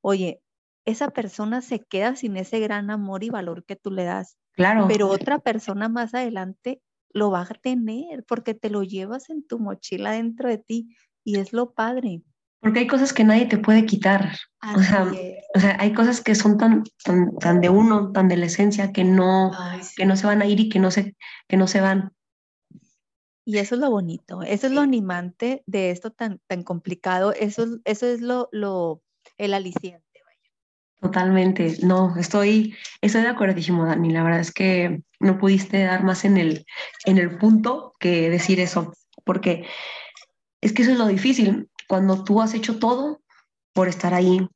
oye, 0.00 0.42
esa 0.84 1.10
persona 1.10 1.62
se 1.62 1.80
queda 1.80 2.14
sin 2.16 2.36
ese 2.36 2.60
gran 2.60 2.90
amor 2.90 3.24
y 3.24 3.30
valor 3.30 3.64
que 3.64 3.76
tú 3.76 3.90
le 3.90 4.04
das. 4.04 4.38
Claro. 4.52 4.86
Pero 4.88 5.08
otra 5.08 5.38
persona 5.40 5.88
más 5.88 6.14
adelante 6.14 6.80
lo 7.10 7.30
va 7.30 7.42
a 7.42 7.46
tener 7.46 8.24
porque 8.24 8.54
te 8.54 8.70
lo 8.70 8.82
llevas 8.82 9.30
en 9.30 9.46
tu 9.46 9.58
mochila 9.58 10.12
dentro 10.12 10.48
de 10.48 10.58
ti 10.58 10.96
y 11.24 11.38
es 11.38 11.52
lo 11.52 11.72
padre. 11.72 12.22
Porque 12.60 12.80
hay 12.80 12.86
cosas 12.86 13.12
que 13.12 13.24
nadie 13.24 13.46
te 13.46 13.58
puede 13.58 13.84
quitar. 13.84 14.32
O 14.74 14.80
sea, 14.80 15.12
o 15.54 15.60
sea, 15.60 15.76
hay 15.78 15.92
cosas 15.92 16.20
que 16.20 16.34
son 16.34 16.58
tan, 16.58 16.84
tan, 17.40 17.60
de 17.60 17.68
uno, 17.68 18.12
tan 18.12 18.28
de 18.28 18.36
la 18.36 18.46
esencia, 18.46 18.92
que 18.92 19.04
no, 19.04 19.52
que 19.96 20.06
no 20.06 20.16
se 20.16 20.26
van 20.26 20.42
a 20.42 20.46
ir 20.46 20.58
y 20.60 20.68
que 20.68 20.78
no 20.78 20.90
se, 20.90 21.16
que 21.48 21.56
no 21.56 21.66
se 21.66 21.80
van. 21.80 22.12
Y 23.48 23.58
eso 23.58 23.76
es 23.76 23.80
lo 23.80 23.90
bonito, 23.90 24.42
eso 24.42 24.66
es 24.66 24.72
lo 24.72 24.80
animante 24.80 25.62
de 25.66 25.92
esto 25.92 26.10
tan, 26.10 26.40
tan 26.48 26.64
complicado, 26.64 27.32
eso, 27.32 27.78
eso 27.84 28.06
es 28.06 28.20
lo, 28.20 28.48
lo, 28.50 29.02
el 29.38 29.54
aliciente, 29.54 30.20
vaya. 30.24 30.50
Totalmente, 31.00 31.76
no, 31.84 32.16
estoy, 32.16 32.74
estoy 33.00 33.22
de 33.22 33.28
acuerdísimo, 33.28 33.86
Dani. 33.86 34.10
La 34.10 34.24
verdad 34.24 34.40
es 34.40 34.50
que 34.50 35.00
no 35.20 35.38
pudiste 35.38 35.84
dar 35.84 36.02
más 36.02 36.24
en 36.24 36.38
el, 36.38 36.66
en 37.04 37.18
el 37.18 37.38
punto 37.38 37.92
que 38.00 38.28
decir 38.30 38.58
eso, 38.58 38.92
porque 39.24 39.64
es 40.60 40.72
que 40.72 40.82
eso 40.82 40.90
es 40.90 40.98
lo 40.98 41.06
difícil. 41.06 41.70
Cuando 41.86 42.24
tú 42.24 42.42
has 42.42 42.52
hecho 42.52 42.80
todo 42.80 43.22
por 43.72 43.86
estar 43.86 44.12
ahí, 44.12 44.48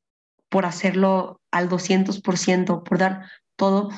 por 0.48 0.66
hacerlo 0.66 1.40
al 1.52 1.68
200%, 1.68 2.82
por 2.82 2.98
dar 2.98 3.30
todo, 3.54 3.90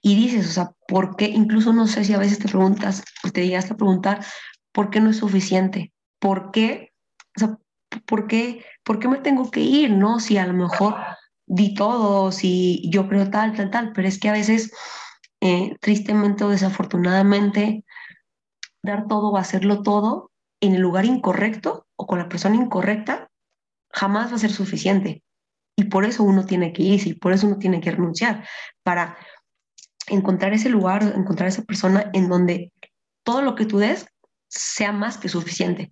y 0.00 0.14
dices, 0.14 0.48
o 0.48 0.52
sea, 0.52 0.72
¿por 0.86 1.16
qué? 1.16 1.26
Incluso 1.26 1.72
no 1.72 1.86
sé 1.86 2.04
si 2.04 2.14
a 2.14 2.18
veces 2.18 2.38
te 2.38 2.48
preguntas, 2.48 3.04
o 3.24 3.30
te 3.30 3.46
llegaste 3.46 3.74
a 3.74 3.76
preguntar, 3.76 4.24
¿por 4.72 4.90
qué 4.90 5.00
no 5.00 5.10
es 5.10 5.16
suficiente? 5.16 5.92
¿Por 6.18 6.50
qué? 6.50 6.92
O 7.36 7.38
sea, 7.40 7.58
¿por 8.06 8.26
qué, 8.26 8.64
¿por 8.84 8.98
qué 8.98 9.08
me 9.08 9.18
tengo 9.18 9.50
que 9.50 9.60
ir? 9.60 9.90
¿No? 9.90 10.20
Si 10.20 10.38
a 10.38 10.46
lo 10.46 10.54
mejor 10.54 10.96
di 11.46 11.74
todo, 11.74 12.32
si 12.32 12.88
yo 12.90 13.08
creo 13.08 13.30
tal, 13.30 13.54
tal, 13.54 13.70
tal, 13.70 13.92
pero 13.92 14.08
es 14.08 14.18
que 14.18 14.28
a 14.28 14.32
veces, 14.32 14.72
eh, 15.40 15.76
tristemente 15.80 16.44
o 16.44 16.48
desafortunadamente, 16.48 17.84
dar 18.82 19.06
todo 19.08 19.30
o 19.30 19.36
hacerlo 19.36 19.82
todo 19.82 20.30
en 20.60 20.74
el 20.74 20.80
lugar 20.80 21.04
incorrecto 21.04 21.86
o 21.96 22.06
con 22.06 22.18
la 22.18 22.28
persona 22.28 22.56
incorrecta 22.56 23.28
jamás 23.90 24.30
va 24.30 24.36
a 24.36 24.38
ser 24.38 24.52
suficiente. 24.52 25.22
Y 25.76 25.84
por 25.84 26.04
eso 26.04 26.22
uno 26.22 26.44
tiene 26.44 26.72
que 26.72 26.82
irse 26.82 27.10
y 27.10 27.14
por 27.14 27.32
eso 27.32 27.46
uno 27.46 27.58
tiene 27.58 27.80
que 27.80 27.90
renunciar, 27.90 28.46
para 28.82 29.16
encontrar 30.12 30.52
ese 30.52 30.68
lugar, 30.68 31.02
encontrar 31.02 31.48
esa 31.48 31.62
persona 31.62 32.10
en 32.12 32.28
donde 32.28 32.72
todo 33.24 33.42
lo 33.42 33.54
que 33.54 33.66
tú 33.66 33.78
des 33.78 34.06
sea 34.48 34.92
más 34.92 35.16
que 35.18 35.28
suficiente. 35.28 35.90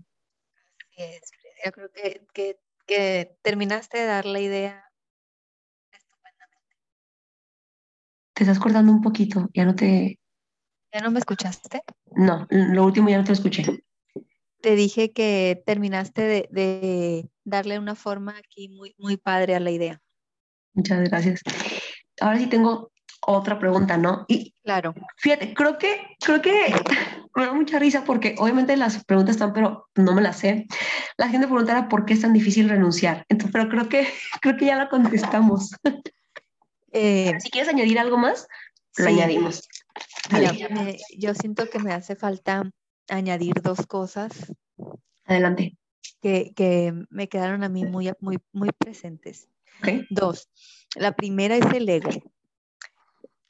Yo 1.65 1.73
creo 1.73 1.91
que, 1.93 2.27
que, 2.33 2.59
que 2.87 3.37
terminaste 3.43 3.99
de 3.99 4.07
dar 4.07 4.27
la 4.27 4.41
idea 4.41 4.85
estupendamente. 5.93 6.77
Te 8.35 8.45
estás 8.45 8.59
cortando 8.59 8.93
un 8.93 9.01
poquito, 9.01 9.49
ya 9.55 9.65
no 9.65 9.75
te... 9.75 10.19
¿Ya 10.93 11.01
no 11.01 11.11
me 11.11 11.21
escuchaste? 11.21 11.83
No, 12.17 12.47
lo 12.51 12.85
último 12.85 13.09
ya 13.09 13.19
no 13.19 13.25
te 13.25 13.33
escuché. 13.33 13.65
Te 14.61 14.75
dije 14.75 15.13
que 15.13 15.63
terminaste 15.65 16.23
de, 16.23 16.49
de 16.51 17.31
darle 17.45 17.79
una 17.79 17.95
forma 17.95 18.37
aquí 18.37 18.69
muy, 18.69 18.95
muy 18.99 19.17
padre 19.17 19.55
a 19.55 19.61
la 19.61 19.71
idea. 19.71 20.03
Muchas 20.75 21.09
gracias. 21.09 21.41
Ahora 22.21 22.39
sí 22.39 22.49
tengo 22.49 22.90
otra 23.27 23.59
pregunta, 23.59 23.97
¿no? 23.97 24.25
Y 24.29 24.55
claro. 24.63 24.95
Fíjate, 25.17 25.55
creo 25.55 25.79
que, 25.79 26.17
creo 26.21 26.41
que 26.41 26.73
me 27.35 27.47
da 27.47 27.53
mucha 27.53 27.79
risa 27.79 28.05
porque 28.05 28.35
obviamente 28.39 28.77
las 28.77 29.05
preguntas 29.05 29.37
están, 29.37 29.53
pero 29.53 29.89
no 29.95 30.15
me 30.15 30.23
las 30.23 30.39
sé. 30.39 30.67
La 31.17 31.29
gente 31.29 31.47
preguntará 31.47 31.89
por 31.89 32.05
qué 32.05 32.15
es 32.15 32.23
tan 32.23 32.33
difícil 32.33 32.69
renunciar. 32.69 33.27
Entonces, 33.29 33.53
pero 33.53 33.69
creo 33.69 33.89
que, 33.89 34.07
creo 34.41 34.57
que 34.57 34.67
ya 34.67 34.77
la 34.77 34.89
contestamos. 34.89 35.71
Eh, 36.93 37.33
si 37.39 37.51
quieres 37.51 37.73
añadir 37.73 37.99
algo 37.99 38.19
más, 38.19 38.49
lo 38.97 39.07
añadimos. 39.07 39.69
yo 41.17 41.35
siento 41.35 41.69
que 41.71 41.79
me 41.79 41.93
hace 41.93 42.17
falta 42.17 42.69
añadir 43.09 43.63
dos 43.63 43.87
cosas. 43.87 44.53
Adelante. 45.25 45.77
Que, 46.21 46.53
que 46.55 46.93
me 47.09 47.29
quedaron 47.29 47.65
a 47.65 47.69
mí 47.69 47.85
muy, 47.85 48.13
muy, 48.21 48.39
muy 48.53 48.71
presentes. 48.77 49.49
Dos. 50.11 50.51
La 50.97 51.13
primera 51.13 51.57
es 51.57 51.65
el 51.73 51.89
ego 51.89 52.11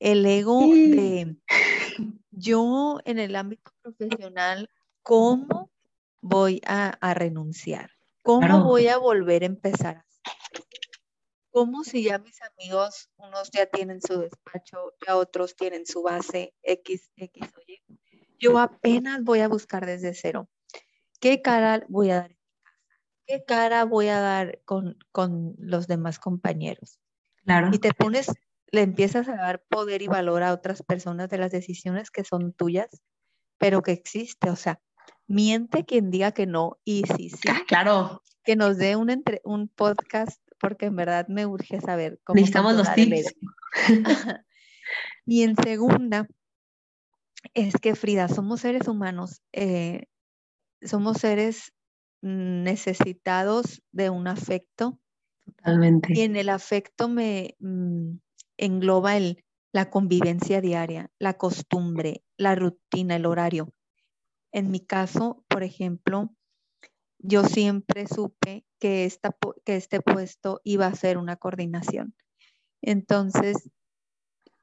el 0.00 0.24
ego 0.26 0.60
de 0.60 1.36
yo 2.30 2.98
en 3.04 3.18
el 3.18 3.36
ámbito 3.36 3.70
profesional, 3.82 4.68
¿cómo 5.02 5.70
voy 6.20 6.60
a, 6.66 7.14
renunciar? 7.14 7.90
¿Cómo 8.22 8.64
voy 8.64 8.88
a 8.88 8.96
volver 8.96 9.42
a 9.42 9.46
empezar? 9.46 10.04
¿Cómo 11.50 11.84
si 11.84 12.04
ya 12.04 12.18
mis 12.18 12.40
amigos, 12.42 13.10
unos 13.16 13.50
ya 13.50 13.66
tienen 13.66 14.00
su 14.00 14.20
despacho, 14.20 14.94
ya 15.06 15.16
otros 15.16 15.56
tienen 15.56 15.84
su 15.84 16.02
base 16.02 16.54
X, 16.62 17.10
X 17.16 17.48
o 17.56 17.60
Y? 17.66 17.82
Yo 18.38 18.58
apenas 18.58 19.22
voy 19.22 19.40
a 19.40 19.48
buscar 19.48 19.84
desde 19.84 20.14
cero. 20.14 20.48
¿Qué 21.20 21.42
cara 21.42 21.84
voy 21.88 22.10
a 22.10 22.16
dar? 22.16 22.36
¿Qué 23.26 23.44
cara 23.44 23.84
voy 23.84 24.08
a 24.08 24.20
dar 24.20 24.60
con, 24.64 24.96
con 25.12 25.54
los 25.58 25.86
demás 25.88 26.18
compañeros? 26.18 27.00
Claro. 27.44 27.70
Y 27.72 27.78
te 27.78 27.92
pones 27.92 28.32
le 28.72 28.82
empiezas 28.82 29.28
a 29.28 29.36
dar 29.36 29.62
poder 29.68 30.02
y 30.02 30.06
valor 30.06 30.42
a 30.42 30.52
otras 30.52 30.82
personas 30.82 31.28
de 31.28 31.38
las 31.38 31.50
decisiones 31.50 32.10
que 32.10 32.24
son 32.24 32.52
tuyas, 32.52 32.88
pero 33.58 33.82
que 33.82 33.92
existe. 33.92 34.50
O 34.50 34.56
sea, 34.56 34.80
miente 35.26 35.84
quien 35.84 36.10
diga 36.10 36.32
que 36.32 36.46
no 36.46 36.78
y 36.84 37.04
sí, 37.16 37.30
sí. 37.30 37.48
Ah, 37.48 37.62
claro. 37.66 38.22
Que 38.44 38.56
nos 38.56 38.78
dé 38.78 38.96
un, 38.96 39.10
entre, 39.10 39.40
un 39.44 39.68
podcast 39.68 40.40
porque 40.58 40.86
en 40.86 40.96
verdad 40.96 41.26
me 41.28 41.46
urge 41.46 41.80
saber 41.80 42.20
cómo. 42.24 42.36
Necesitamos 42.36 42.74
los 42.74 42.92
tips. 42.94 43.34
y 45.26 45.42
en 45.42 45.56
segunda, 45.56 46.28
es 47.54 47.74
que 47.76 47.94
Frida, 47.94 48.28
somos 48.28 48.60
seres 48.60 48.86
humanos, 48.86 49.42
eh, 49.52 50.06
somos 50.82 51.18
seres 51.18 51.72
necesitados 52.22 53.82
de 53.92 54.10
un 54.10 54.28
afecto. 54.28 54.98
Totalmente. 55.44 56.12
Y 56.14 56.20
en 56.20 56.36
el 56.36 56.50
afecto 56.50 57.08
me, 57.08 57.56
mm, 57.58 58.16
engloba 58.60 59.16
el, 59.16 59.42
la 59.72 59.90
convivencia 59.90 60.60
diaria, 60.60 61.10
la 61.18 61.34
costumbre, 61.34 62.22
la 62.36 62.54
rutina, 62.54 63.16
el 63.16 63.26
horario. 63.26 63.72
En 64.52 64.70
mi 64.70 64.80
caso, 64.80 65.44
por 65.48 65.62
ejemplo, 65.62 66.34
yo 67.18 67.44
siempre 67.44 68.06
supe 68.06 68.66
que, 68.78 69.04
esta, 69.06 69.34
que 69.64 69.76
este 69.76 70.00
puesto 70.00 70.60
iba 70.62 70.86
a 70.86 70.94
ser 70.94 71.16
una 71.18 71.36
coordinación. 71.36 72.14
Entonces, 72.82 73.70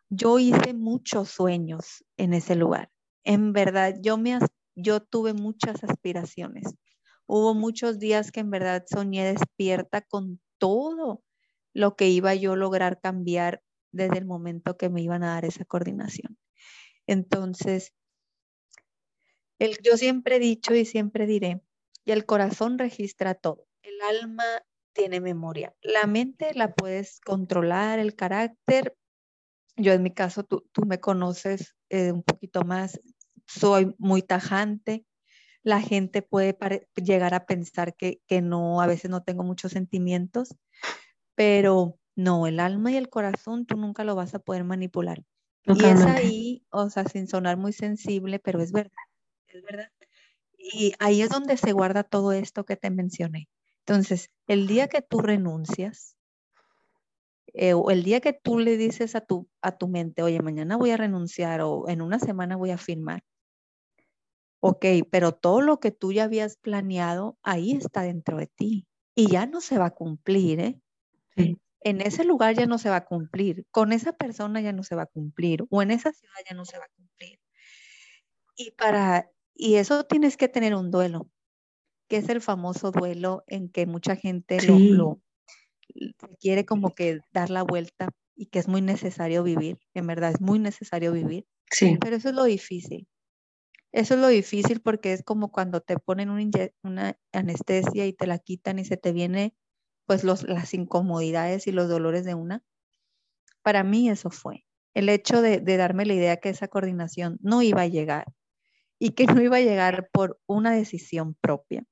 yo 0.09 0.39
hice 0.39 0.73
muchos 0.73 1.29
sueños 1.29 2.05
en 2.17 2.33
ese 2.33 2.55
lugar. 2.55 2.91
En 3.23 3.51
verdad, 3.51 3.95
yo, 4.01 4.17
me, 4.17 4.37
yo 4.75 4.99
tuve 5.01 5.33
muchas 5.33 5.83
aspiraciones. 5.83 6.65
Hubo 7.25 7.53
muchos 7.53 7.99
días 7.99 8.31
que 8.31 8.41
en 8.41 8.51
verdad 8.51 8.85
soñé 8.87 9.25
despierta 9.25 10.01
con 10.01 10.39
todo 10.59 11.23
lo 11.73 11.95
que 11.95 12.09
iba 12.09 12.33
yo 12.35 12.53
a 12.53 12.57
lograr 12.57 12.99
cambiar 13.01 13.61
desde 13.97 14.17
el 14.17 14.25
momento 14.25 14.77
que 14.77 14.89
me 14.89 15.01
iban 15.01 15.23
a 15.23 15.33
dar 15.33 15.45
esa 15.45 15.65
coordinación. 15.65 16.37
Entonces, 17.07 17.93
yo 19.81 19.97
siempre 19.97 20.35
he 20.35 20.39
dicho 20.39 20.73
y 20.75 20.85
siempre 20.85 21.25
diré, 21.25 21.61
y 22.05 22.11
el 22.11 22.25
corazón 22.25 22.77
registra 22.77 23.33
todo, 23.33 23.65
el 23.81 23.99
alma 24.01 24.43
tiene 24.93 25.19
memoria, 25.19 25.73
la 25.81 26.07
mente 26.07 26.53
la 26.53 26.73
puedes 26.73 27.19
controlar, 27.21 27.99
el 27.99 28.15
carácter, 28.15 28.95
yo 29.75 29.93
en 29.93 30.03
mi 30.03 30.11
caso, 30.11 30.43
tú, 30.43 30.63
me 30.87 30.99
conoces 30.99 31.75
eh, 31.89 32.11
un 32.11 32.23
poquito 32.23 32.63
más, 32.63 32.99
soy 33.45 33.93
muy 33.97 34.21
tajante, 34.21 35.05
la 35.63 35.81
gente 35.81 36.21
puede 36.21 36.57
llegar 36.95 37.33
a 37.33 37.45
pensar 37.45 37.95
que, 37.95 38.21
que 38.27 38.41
no, 38.41 38.81
a 38.81 38.87
veces 38.87 39.11
no 39.11 39.23
tengo 39.23 39.43
muchos 39.43 39.71
sentimientos, 39.71 40.55
pero 41.35 41.99
no, 42.17 42.47
el 42.47 42.59
alma 42.59 42.91
y 42.91 42.97
el 42.97 43.09
corazón 43.09 43.67
tú 43.67 43.77
nunca 43.77 44.03
lo 44.03 44.15
vas 44.15 44.33
a 44.33 44.39
poder 44.39 44.63
manipular. 44.63 45.23
Y 45.63 45.85
es 45.85 46.01
ahí, 46.07 46.65
o 46.71 46.89
sea, 46.89 47.05
sin 47.05 47.27
sonar 47.27 47.57
muy 47.57 47.73
sensible, 47.73 48.39
pero 48.39 48.59
es 48.59 48.71
verdad, 48.71 49.03
es 49.47 49.61
verdad. 49.61 49.91
Y 50.57 50.93
ahí 50.99 51.21
es 51.21 51.29
donde 51.29 51.57
se 51.57 51.73
guarda 51.73 52.03
todo 52.03 52.31
esto 52.31 52.65
que 52.65 52.75
te 52.75 52.89
mencioné. 52.89 53.49
Entonces, 53.85 54.31
el 54.47 54.65
día 54.67 54.87
que 54.87 55.03
tú 55.03 55.19
renuncias, 55.19 56.17
eh, 57.53 57.73
o 57.73 57.91
el 57.91 58.03
día 58.03 58.19
que 58.19 58.33
tú 58.33 58.57
le 58.57 58.77
dices 58.77 59.15
a 59.15 59.21
tu, 59.21 59.47
a 59.61 59.77
tu 59.77 59.87
mente, 59.87 60.23
oye, 60.23 60.39
mañana 60.41 60.75
voy 60.75 60.89
a 60.89 60.97
renunciar 60.97 61.61
o 61.61 61.87
en 61.87 62.01
una 62.01 62.17
semana 62.17 62.55
voy 62.55 62.71
a 62.71 62.79
firmar, 62.79 63.21
ok, 64.59 64.85
pero 65.11 65.33
todo 65.33 65.61
lo 65.61 65.79
que 65.79 65.91
tú 65.91 66.11
ya 66.11 66.23
habías 66.23 66.57
planeado, 66.57 67.37
ahí 67.43 67.73
está 67.73 68.01
dentro 68.01 68.37
de 68.37 68.47
ti 68.47 68.87
y 69.15 69.29
ya 69.29 69.45
no 69.45 69.61
se 69.61 69.77
va 69.77 69.87
a 69.87 69.95
cumplir, 69.95 70.59
¿eh? 70.59 70.81
Sí 71.35 71.57
en 71.81 72.01
ese 72.01 72.23
lugar 72.23 72.55
ya 72.55 72.65
no 72.65 72.77
se 72.77 72.89
va 72.89 72.97
a 72.97 73.05
cumplir, 73.05 73.65
con 73.71 73.93
esa 73.93 74.13
persona 74.13 74.61
ya 74.61 74.73
no 74.73 74.83
se 74.83 74.95
va 74.95 75.03
a 75.03 75.07
cumplir 75.07 75.65
o 75.69 75.81
en 75.81 75.91
esa 75.91 76.11
ciudad 76.11 76.35
ya 76.49 76.55
no 76.55 76.65
se 76.65 76.77
va 76.77 76.85
a 76.85 76.95
cumplir. 76.95 77.39
Y 78.55 78.71
para 78.71 79.29
y 79.53 79.75
eso 79.75 80.03
tienes 80.05 80.37
que 80.37 80.47
tener 80.47 80.75
un 80.75 80.91
duelo, 80.91 81.29
que 82.07 82.17
es 82.17 82.29
el 82.29 82.41
famoso 82.41 82.91
duelo 82.91 83.43
en 83.47 83.69
que 83.69 83.85
mucha 83.85 84.15
gente 84.15 84.59
lo, 84.67 85.19
quiere 86.39 86.65
como 86.65 86.93
que 86.93 87.19
dar 87.31 87.49
la 87.49 87.63
vuelta 87.63 88.09
y 88.35 88.47
que 88.47 88.59
es 88.59 88.67
muy 88.67 88.81
necesario 88.81 89.43
vivir, 89.43 89.79
en 89.95 90.05
verdad 90.05 90.31
es 90.31 90.41
muy 90.41 90.59
necesario 90.59 91.11
vivir. 91.11 91.45
Sí. 91.71 91.97
Pero 91.99 92.15
eso 92.15 92.29
es 92.29 92.35
lo 92.35 92.43
difícil. 92.43 93.07
Eso 93.91 94.13
es 94.13 94.19
lo 94.19 94.27
difícil 94.27 94.79
porque 94.81 95.13
es 95.13 95.23
como 95.23 95.51
cuando 95.51 95.81
te 95.81 95.97
ponen 95.97 96.29
una 96.29 97.17
anestesia 97.31 98.05
y 98.05 98.13
te 98.13 98.27
la 98.27 98.37
quitan 98.37 98.79
y 98.79 98.85
se 98.85 98.97
te 98.97 99.11
viene 99.11 99.55
pues 100.07 100.23
los, 100.23 100.43
las 100.43 100.73
incomodidades 100.73 101.67
y 101.67 101.71
los 101.71 101.87
dolores 101.89 102.25
de 102.25 102.33
una. 102.33 102.63
Para 103.61 103.83
mí 103.83 104.09
eso 104.09 104.31
fue 104.31 104.65
el 104.97 105.09
hecho 105.09 105.43
de, 105.43 105.59
darme 105.59 106.07
la 106.07 106.15
idea 106.15 106.37
que 106.37 106.49
esa 106.49 106.67
coordinación 106.69 107.37
no 107.41 107.61
iba 107.61 107.81
a 107.81 107.87
llegar 107.87 108.25
y 108.97 109.11
que 109.11 109.27
no 109.27 109.39
iba 109.43 109.57
a 109.57 109.61
llegar 109.61 110.09
por 110.11 110.39
una 110.47 110.71
decisión 110.71 111.35
propia. 111.35 111.85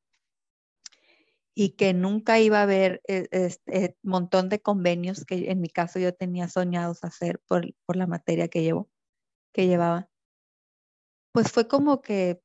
y 1.58 1.76
que 1.78 1.94
nunca 1.94 2.40
iba 2.40 2.60
a 2.60 2.64
haber 2.64 3.02
este 3.06 3.96
montón 4.04 4.50
de 4.50 4.60
convenios 4.60 5.24
que 5.24 5.52
en 5.52 5.62
mi 5.62 5.70
caso 5.70 6.00
yo 6.00 6.14
tenía 6.14 6.50
soñados 6.50 7.04
hacer 7.04 7.40
por, 7.48 7.74
por 7.86 7.96
la 7.96 8.08
materia 8.08 8.50
que 8.50 8.62
llevo, 8.62 8.90
que 9.54 9.68
llevaba. 9.68 10.10
Pues 11.32 11.52
fue 11.52 11.68
como 11.68 12.02
que, 12.02 12.42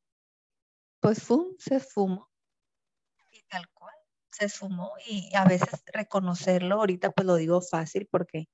pues 1.00 1.26
se 1.59 1.80
fumó. 1.80 2.30
Se 4.31 4.49
fumó 4.49 4.93
y 5.07 5.31
a 5.35 5.45
veces 5.45 5.83
reconocerlo, 5.87 6.77
ahorita 6.77 7.11
pues 7.11 7.27
lo 7.27 7.35
digo 7.37 7.61
fácil 7.61 8.09
porque 8.11 8.49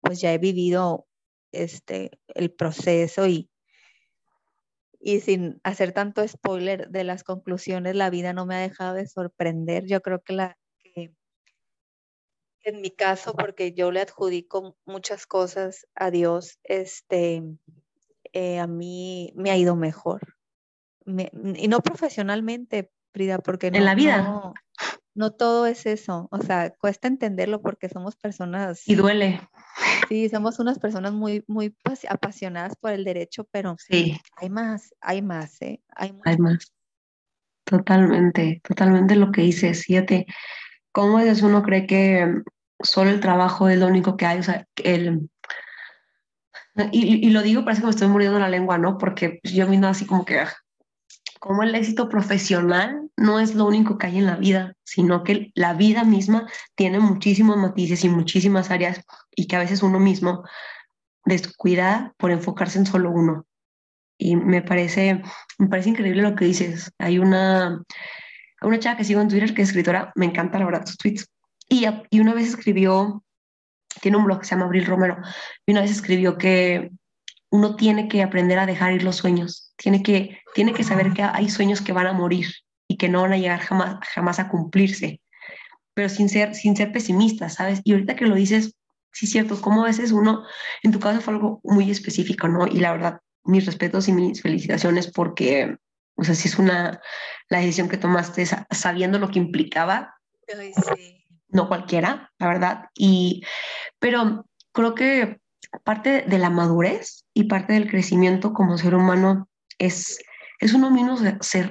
pues 0.00 0.20
ya 0.20 0.32
he 0.32 0.38
vivido 0.38 1.06
este, 1.52 2.10
el 2.28 2.52
proceso 2.52 3.26
y, 3.26 3.50
y 4.98 5.20
sin 5.20 5.60
hacer 5.62 5.92
tanto 5.92 6.26
spoiler 6.26 6.88
de 6.90 7.04
las 7.04 7.24
conclusiones, 7.24 7.94
la 7.94 8.10
vida 8.10 8.32
no 8.32 8.46
me 8.46 8.56
ha 8.56 8.60
dejado 8.60 8.94
de 8.94 9.06
sorprender. 9.06 9.86
Yo 9.86 10.00
creo 10.02 10.20
que 10.22 10.32
la 10.32 10.58
que 10.82 11.14
en 12.64 12.80
mi 12.80 12.90
caso, 12.90 13.34
porque 13.34 13.72
yo 13.72 13.90
le 13.90 14.00
adjudico 14.00 14.76
muchas 14.84 15.26
cosas 15.26 15.86
a 15.94 16.10
Dios, 16.10 16.58
este, 16.64 17.42
eh, 18.32 18.58
a 18.58 18.66
mí 18.66 19.32
me 19.34 19.50
ha 19.50 19.56
ido 19.56 19.76
mejor. 19.76 20.36
y 21.06 21.68
no 21.68 21.80
profesionalmente, 21.80 22.92
Frida, 23.12 23.38
porque 23.38 23.70
no, 23.70 23.78
en 23.78 23.84
la 23.84 23.94
vida. 23.94 24.22
No, 24.22 24.54
no 25.14 25.32
todo 25.32 25.66
es 25.66 25.86
eso. 25.86 26.28
O 26.30 26.40
sea, 26.40 26.70
cuesta 26.70 27.08
entenderlo 27.08 27.60
porque 27.60 27.88
somos 27.88 28.16
personas. 28.16 28.86
Y 28.86 28.94
duele. 28.94 29.40
Sí, 30.08 30.28
somos 30.28 30.58
unas 30.58 30.78
personas 30.78 31.12
muy, 31.12 31.44
muy 31.46 31.74
apasionadas 32.08 32.76
por 32.76 32.92
el 32.92 33.04
derecho, 33.04 33.44
pero 33.50 33.76
sí. 33.78 34.20
hay 34.36 34.50
más, 34.50 34.94
hay 35.00 35.22
más, 35.22 35.60
¿eh? 35.62 35.80
Hay, 35.94 36.14
hay 36.24 36.36
más. 36.38 36.72
Totalmente, 37.64 38.60
totalmente 38.64 39.14
lo 39.14 39.30
que 39.30 39.42
dices. 39.42 39.84
Fíjate, 39.84 40.26
¿cómo 40.92 41.20
es 41.20 41.42
uno 41.42 41.62
cree 41.62 41.86
que 41.86 42.42
solo 42.82 43.10
el 43.10 43.20
trabajo 43.20 43.68
es 43.68 43.78
lo 43.78 43.86
único 43.86 44.16
que 44.16 44.26
hay? 44.26 44.38
O 44.40 44.42
sea, 44.42 44.66
el, 44.82 45.30
y, 46.92 47.26
y, 47.26 47.30
lo 47.30 47.42
digo, 47.42 47.64
parece 47.64 47.82
que 47.82 47.86
me 47.86 47.90
estoy 47.90 48.08
muriendo 48.08 48.38
la 48.38 48.48
lengua, 48.48 48.78
¿no? 48.78 48.98
Porque 48.98 49.40
yo 49.42 49.66
mismo 49.66 49.86
así 49.86 50.06
como 50.06 50.24
que, 50.24 50.42
como 51.40 51.62
el 51.62 51.74
éxito 51.74 52.08
profesional 52.08 53.10
no 53.16 53.40
es 53.40 53.54
lo 53.54 53.66
único 53.66 53.96
que 53.96 54.06
hay 54.06 54.18
en 54.18 54.26
la 54.26 54.36
vida, 54.36 54.74
sino 54.84 55.24
que 55.24 55.50
la 55.54 55.72
vida 55.72 56.04
misma 56.04 56.46
tiene 56.74 57.00
muchísimos 57.00 57.56
matices 57.56 58.04
y 58.04 58.10
muchísimas 58.10 58.70
áreas 58.70 59.00
y 59.34 59.46
que 59.46 59.56
a 59.56 59.60
veces 59.60 59.82
uno 59.82 59.98
mismo 59.98 60.44
descuida 61.24 62.14
por 62.18 62.30
enfocarse 62.30 62.78
en 62.78 62.86
solo 62.86 63.10
uno. 63.10 63.46
Y 64.18 64.36
me 64.36 64.60
parece, 64.60 65.22
me 65.56 65.68
parece 65.68 65.88
increíble 65.88 66.20
lo 66.20 66.36
que 66.36 66.44
dices. 66.44 66.92
Hay 66.98 67.18
una, 67.18 67.82
una 68.60 68.78
chava 68.78 68.98
que 68.98 69.04
sigo 69.04 69.22
en 69.22 69.28
Twitter 69.28 69.54
que 69.54 69.62
es 69.62 69.68
escritora, 69.68 70.12
me 70.16 70.26
encanta 70.26 70.58
la 70.58 70.66
verdad 70.66 70.84
sus 70.84 70.98
tweets. 70.98 71.26
Y, 71.70 71.86
y 72.10 72.20
una 72.20 72.34
vez 72.34 72.48
escribió, 72.48 73.24
tiene 74.02 74.18
un 74.18 74.24
blog 74.24 74.40
que 74.40 74.44
se 74.44 74.50
llama 74.50 74.66
Abril 74.66 74.84
Romero, 74.84 75.16
y 75.64 75.72
una 75.72 75.80
vez 75.80 75.90
escribió 75.90 76.36
que 76.36 76.90
uno 77.50 77.76
tiene 77.76 78.08
que 78.08 78.22
aprender 78.22 78.58
a 78.58 78.66
dejar 78.66 78.92
ir 78.92 79.02
los 79.02 79.16
sueños, 79.16 79.72
tiene 79.76 80.02
que, 80.02 80.38
tiene 80.54 80.72
que 80.72 80.84
saber 80.84 81.12
que 81.12 81.22
hay 81.22 81.48
sueños 81.48 81.80
que 81.80 81.92
van 81.92 82.06
a 82.06 82.12
morir 82.12 82.46
y 82.88 82.96
que 82.96 83.08
no 83.08 83.22
van 83.22 83.32
a 83.32 83.38
llegar 83.38 83.60
jamás, 83.60 83.98
jamás 84.08 84.38
a 84.38 84.48
cumplirse, 84.48 85.20
pero 85.94 86.08
sin 86.08 86.28
ser, 86.28 86.54
sin 86.54 86.76
ser 86.76 86.92
pesimista, 86.92 87.48
¿sabes? 87.48 87.80
Y 87.84 87.92
ahorita 87.92 88.14
que 88.14 88.26
lo 88.26 88.34
dices, 88.34 88.76
sí 89.12 89.26
es 89.26 89.32
cierto, 89.32 89.60
como 89.60 89.82
a 89.82 89.86
veces 89.86 90.12
uno, 90.12 90.44
en 90.82 90.92
tu 90.92 91.00
caso 91.00 91.20
fue 91.20 91.34
algo 91.34 91.60
muy 91.64 91.90
específico, 91.90 92.48
¿no? 92.48 92.66
Y 92.66 92.78
la 92.78 92.92
verdad, 92.92 93.20
mis 93.44 93.66
respetos 93.66 94.06
y 94.08 94.12
mis 94.12 94.42
felicitaciones 94.42 95.10
porque, 95.10 95.76
o 96.14 96.24
sea, 96.24 96.34
si 96.34 96.48
es 96.48 96.58
una, 96.58 97.00
la 97.48 97.58
decisión 97.58 97.88
que 97.88 97.96
tomaste 97.96 98.46
sabiendo 98.70 99.18
lo 99.18 99.28
que 99.28 99.40
implicaba, 99.40 100.14
no 101.48 101.68
cualquiera, 101.68 102.30
la 102.38 102.46
verdad. 102.46 102.84
Y, 102.94 103.42
pero 103.98 104.46
creo 104.72 104.94
que 104.94 105.39
parte 105.84 106.22
de 106.26 106.38
la 106.38 106.50
madurez 106.50 107.24
y 107.34 107.44
parte 107.44 107.72
del 107.72 107.88
crecimiento 107.88 108.52
como 108.52 108.78
ser 108.78 108.94
humano 108.94 109.48
es, 109.78 110.18
es 110.58 110.74
uno 110.74 110.90
mismo 110.90 111.16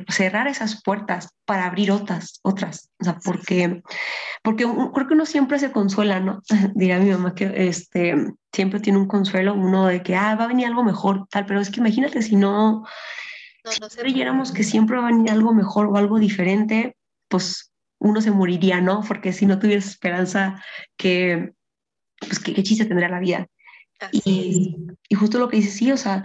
cerrar 0.09 0.47
esas 0.47 0.81
puertas 0.81 1.29
para 1.45 1.65
abrir 1.65 1.91
otras, 1.91 2.39
otras. 2.43 2.89
O 2.99 3.03
sea, 3.03 3.17
porque, 3.23 3.81
porque 4.43 4.65
creo 4.93 5.07
que 5.07 5.13
uno 5.13 5.25
siempre 5.25 5.59
se 5.59 5.71
consuela, 5.71 6.19
¿no? 6.19 6.41
Dirá 6.75 6.99
mi 6.99 7.11
mamá 7.11 7.35
que 7.35 7.67
este, 7.67 8.15
siempre 8.53 8.79
tiene 8.79 8.99
un 8.99 9.07
consuelo, 9.07 9.53
uno 9.53 9.87
de 9.87 10.01
que, 10.01 10.15
ah, 10.15 10.35
va 10.35 10.45
a 10.45 10.47
venir 10.47 10.67
algo 10.67 10.83
mejor, 10.83 11.27
tal, 11.29 11.45
pero 11.45 11.59
es 11.59 11.69
que 11.69 11.79
imagínate 11.79 12.21
si 12.21 12.35
no, 12.35 12.85
si 13.65 13.79
no 13.79 13.87
creyéramos 13.89 14.51
que 14.51 14.63
siempre 14.63 14.97
va 14.97 15.07
a 15.07 15.11
venir 15.11 15.29
algo 15.31 15.53
mejor 15.53 15.87
o 15.87 15.97
algo 15.97 16.19
diferente, 16.19 16.95
pues 17.27 17.71
uno 17.99 18.21
se 18.21 18.31
moriría, 18.31 18.81
¿no? 18.81 19.01
Porque 19.07 19.33
si 19.33 19.45
no 19.45 19.59
tuviera 19.59 19.79
esperanza, 19.79 20.63
que, 20.97 21.51
pues, 22.19 22.39
¿qué, 22.39 22.53
qué 22.53 22.63
chiste 22.63 22.85
tendría 22.85 23.09
la 23.09 23.19
vida? 23.19 23.47
Y, 24.11 24.75
y, 25.09 25.15
justo 25.15 25.39
lo 25.39 25.49
que 25.49 25.57
dices, 25.57 25.73
sí, 25.73 25.91
o 25.91 25.97
sea, 25.97 26.23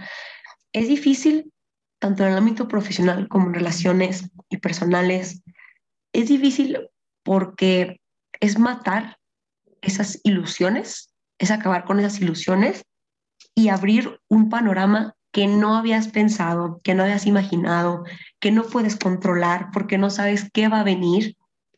es 0.73 0.87
difícil 0.87 1.51
tanto 1.99 2.23
en 2.23 2.31
el 2.31 2.37
ámbito 2.37 2.67
profesional 2.67 3.27
como 3.27 3.47
en 3.47 3.53
relaciones 3.53 4.29
y 4.49 4.57
personales. 4.57 5.41
Es 6.13 6.29
difícil 6.29 6.77
porque 7.23 7.99
es 8.39 8.59
matar 8.59 9.17
esas 9.81 10.19
ilusiones, 10.23 11.13
es 11.39 11.51
acabar 11.51 11.85
con 11.85 11.99
esas 11.99 12.19
ilusiones 12.21 12.83
y 13.55 13.69
abrir 13.69 14.19
un 14.29 14.49
panorama 14.49 15.15
que 15.31 15.47
no 15.47 15.75
habías 15.75 16.07
pensado, 16.07 16.79
que 16.83 16.93
no 16.93 17.03
habías 17.03 17.25
imaginado, 17.25 18.03
que 18.39 18.51
no 18.51 18.63
puedes 18.63 18.95
controlar 18.95 19.69
porque 19.73 19.97
no 19.97 20.09
sabes 20.09 20.49
qué 20.53 20.69
va 20.69 20.79
a 20.79 20.85
venir 20.85 21.35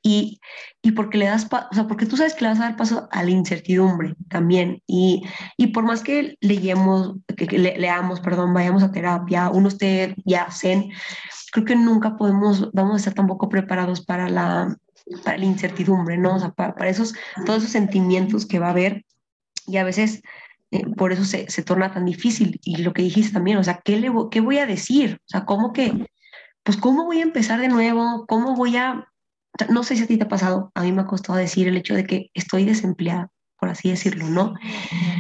y, 0.08 0.40
y 0.82 0.94
porque 0.94 1.18
le 1.18 1.26
das, 1.26 1.48
o 1.52 1.76
sea, 1.76 1.86
porque 1.86 2.06
tú 2.06 2.16
sabes 2.16 2.34
que 2.34 2.46
le 2.46 2.52
vas 2.52 2.60
a 2.62 2.64
dar 2.64 2.78
paso 2.78 3.10
a 3.12 3.24
la 3.24 3.30
incertidumbre 3.30 4.16
también. 4.30 4.82
Y, 4.88 5.24
y 5.58 5.68
por 5.68 5.84
más 5.84 6.02
que 6.02 6.38
leemos, 6.40 7.16
que, 7.36 7.46
leamos, 7.58 8.22
perdón, 8.22 8.54
vayamos 8.54 8.84
a 8.84 8.92
terapia, 8.92 9.50
uno 9.50 9.68
esté 9.68 10.16
ya 10.24 10.50
zen, 10.50 10.92
creo 11.52 11.66
que 11.66 11.76
nunca 11.76 12.16
podemos, 12.16 12.72
vamos 12.72 12.94
a 12.94 12.98
estar 12.98 13.16
tampoco 13.16 13.50
preparados 13.50 14.00
para 14.06 14.30
la, 14.30 14.78
para 15.26 15.38
la 15.38 15.46
incertidumbre, 15.46 16.18
¿no? 16.18 16.36
O 16.36 16.40
sea, 16.40 16.52
para, 16.52 16.74
para 16.74 16.90
esos, 16.90 17.14
todos 17.46 17.60
esos 17.60 17.72
sentimientos 17.72 18.46
que 18.46 18.60
va 18.60 18.68
a 18.68 18.72
haber 18.72 19.04
y 19.66 19.76
a 19.76 19.84
veces 19.84 20.22
eh, 20.72 20.86
por 20.96 21.12
eso 21.12 21.26
se, 21.26 21.50
se, 21.50 21.64
torna 21.64 21.92
tan 21.94 22.06
difícil. 22.06 22.62
Y 22.64 22.78
lo 22.78 22.94
que 22.94 23.02
dijiste 23.02 23.34
también, 23.34 23.58
o 23.58 23.64
sea, 23.66 23.82
¿qué, 23.84 23.98
le, 23.98 24.10
¿qué 24.32 24.40
voy 24.40 24.60
a 24.60 24.66
decir? 24.66 25.20
O 25.26 25.28
sea, 25.28 25.44
¿cómo 25.44 25.74
que, 25.74 26.08
pues, 26.64 26.78
cómo 26.78 27.04
voy 27.04 27.20
a 27.20 27.24
empezar 27.24 27.60
de 27.60 27.68
nuevo? 27.68 28.26
¿Cómo 28.26 28.56
voy 28.56 28.78
a 28.78 29.06
no 29.70 29.84
sé 29.84 29.96
si 29.96 30.04
a 30.04 30.08
ti 30.08 30.18
te 30.18 30.24
ha 30.24 30.30
pasado, 30.30 30.72
a 30.76 30.84
mí 30.84 30.92
me 30.92 31.02
ha 31.02 31.06
costado 31.06 31.38
decir 31.38 31.68
el 31.68 31.78
hecho 31.78 31.96
de 31.96 32.06
que 32.06 32.30
estoy 32.34 32.66
desempleada, 32.66 33.32
por 33.60 33.70
así 33.70 33.90
decirlo, 33.90 34.28
¿no? 34.28 34.54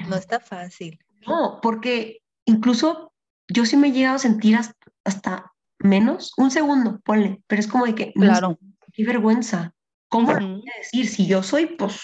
No 0.08 0.15
está 0.15 0.39
fácil. 0.39 1.00
No, 1.26 1.60
porque 1.62 2.19
incluso 2.45 3.13
yo 3.47 3.65
sí 3.65 3.78
me 3.78 3.88
he 3.88 3.91
llegado 3.91 4.15
a 4.15 4.19
sentir 4.19 4.58
hasta, 5.04 5.52
menos, 5.80 6.34
un 6.38 6.52
segundo, 6.52 7.00
ponle, 7.04 7.41
pero 7.47 7.60
es 7.60 7.67
como 7.67 7.86
de 7.86 7.95
que, 7.95 8.13
claro. 8.13 8.58
qué 8.93 9.06
vergüenza. 9.06 9.73
¿Cómo 10.10 10.34
voy 10.34 10.63
a 10.73 10.78
decir 10.78 11.08
si 11.08 11.28
yo 11.28 11.43
soy, 11.43 11.65
pues, 11.65 12.00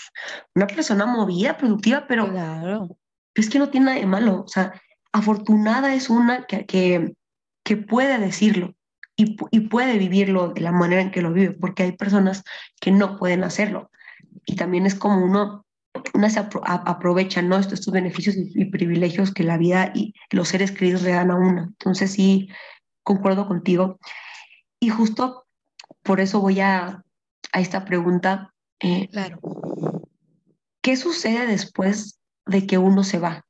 una 0.56 0.68
persona 0.68 1.06
movida, 1.06 1.58
productiva, 1.58 2.06
pero 2.06 2.30
claro. 2.30 2.98
es 3.34 3.50
que 3.50 3.60
no 3.60 3.70
tiene 3.70 3.86
nada 3.86 4.00
de 4.00 4.06
malo? 4.06 4.44
O 4.44 4.48
sea, 4.48 4.74
afortunada 5.14 5.94
es 5.94 6.10
una 6.10 6.46
que, 6.46 6.66
que, 6.66 7.16
que 7.64 7.78
puede 7.78 8.20
decirlo 8.20 8.76
y, 9.16 9.60
puede 9.68 9.98
vivirlo 9.98 10.50
de 10.50 10.62
la 10.62 10.72
manera 10.72 11.02
en 11.02 11.12
que 11.12 11.22
lo 11.22 11.32
vive, 11.34 11.52
porque 11.52 11.84
hay 11.84 11.92
personas 11.94 12.44
que 12.80 12.92
no 12.92 13.18
pueden 13.18 13.44
hacerlo. 13.44 13.92
Y 14.46 14.56
también 14.56 14.86
es 14.86 14.96
como 14.96 15.24
uno, 15.24 15.66
una 16.14 16.30
se 16.30 16.40
aprovecha 16.40 17.42
¿no? 17.42 17.58
estos, 17.58 17.80
estos 17.80 17.94
beneficios 17.94 18.36
y, 18.38 18.66
privilegios 18.66 19.32
que 19.32 19.44
la 19.44 19.58
vida 19.58 19.92
y 19.94 20.14
los 20.32 20.50
seres 20.50 20.72
queridos 20.72 21.04
le 21.04 21.12
dan 21.12 21.32
a 21.32 21.36
una. 21.36 21.64
Entonces 21.64 22.12
sí, 22.12 22.50
concuerdo 23.04 23.48
contigo. 23.48 24.00
Y 24.80 24.90
justo 24.90 25.46
por 26.02 26.20
eso 26.20 26.42
voy 26.42 26.60
a, 26.60 27.04
a 27.52 27.60
esta 27.62 27.86
pregunta. 27.86 28.54
Eh, 28.80 29.08
claro. 29.10 29.40
¿Qué 30.82 30.98
sucede 30.98 31.46
después 31.48 32.20
de 32.46 32.68
que 32.68 32.78
uno 32.78 33.04
se 33.04 33.20
va? 33.20 33.46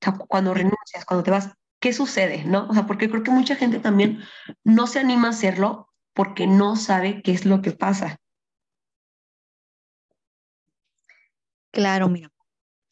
O 0.00 0.04
sea, 0.04 0.12
cuando 0.12 0.52
renuncias, 0.54 1.04
cuando 1.06 1.24
te 1.24 1.30
vas, 1.30 1.50
¿qué 1.80 1.92
sucede? 1.92 2.44
¿No? 2.44 2.68
O 2.68 2.74
sea, 2.74 2.86
porque 2.86 3.08
creo 3.08 3.22
que 3.22 3.30
mucha 3.30 3.56
gente 3.56 3.78
también 3.78 4.22
no 4.64 4.86
se 4.86 5.00
anima 5.00 5.28
a 5.28 5.30
hacerlo 5.30 5.88
porque 6.12 6.46
no 6.46 6.76
sabe 6.76 7.22
qué 7.22 7.32
es 7.32 7.44
lo 7.44 7.62
que 7.62 7.72
pasa. 7.72 8.18
Claro, 11.70 12.08
mira, 12.08 12.32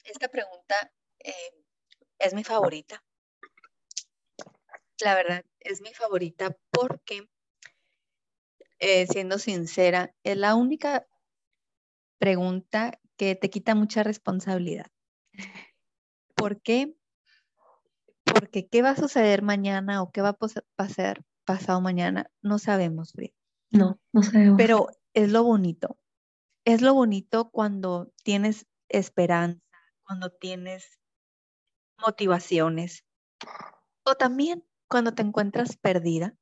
esta 0.05 0.29
pregunta 0.29 0.93
eh, 1.19 1.33
es 2.19 2.35
mi 2.35 2.45
favorita. 2.45 3.03
La 5.01 5.15
verdad, 5.15 5.45
es 5.61 5.83
mi 5.83 5.93
favorita 5.93 6.57
porque, 6.71 7.29
eh, 8.79 9.07
siendo 9.09 9.39
sincera, 9.39 10.15
es 10.23 10.37
la 10.37 10.55
única 10.55 11.07
pregunta 12.19 12.99
que 13.17 13.35
te 13.35 13.51
quita 13.51 13.75
mucha 13.75 14.03
responsabilidad. 14.03 14.87
¿Por 16.35 16.61
qué? 16.61 16.95
Porque 18.39 18.69
qué 18.69 18.83
va 18.83 18.91
a 18.91 18.97
suceder 18.97 19.43
mañana 19.43 20.03
o 20.03 20.11
qué 20.11 20.21
va 20.21 20.31
a 20.31 20.39
pasar 20.77 21.25
pasado 21.45 21.81
mañana, 21.81 22.31
no 22.43 22.59
sabemos, 22.59 23.15
No, 23.71 23.99
no 24.13 24.23
sabemos. 24.23 24.57
Pero 24.59 24.89
es 25.15 25.31
lo 25.31 25.45
bonito. 25.45 25.99
Es 26.65 26.83
lo 26.83 26.93
bonito 26.95 27.51
cuando 27.51 28.13
tienes 28.25 28.67
esperanza, 28.89 29.63
cuando 30.05 30.31
tienes 30.31 31.01
motivaciones 31.99 33.05
o 34.05 34.15
también 34.17 34.65
cuando 34.89 35.15
te 35.15 35.23
encuentras 35.23 35.77
perdida, 35.77 36.37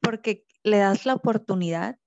porque 0.00 0.46
le 0.62 0.78
das 0.78 1.06
la 1.06 1.14
oportunidad, 1.14 1.98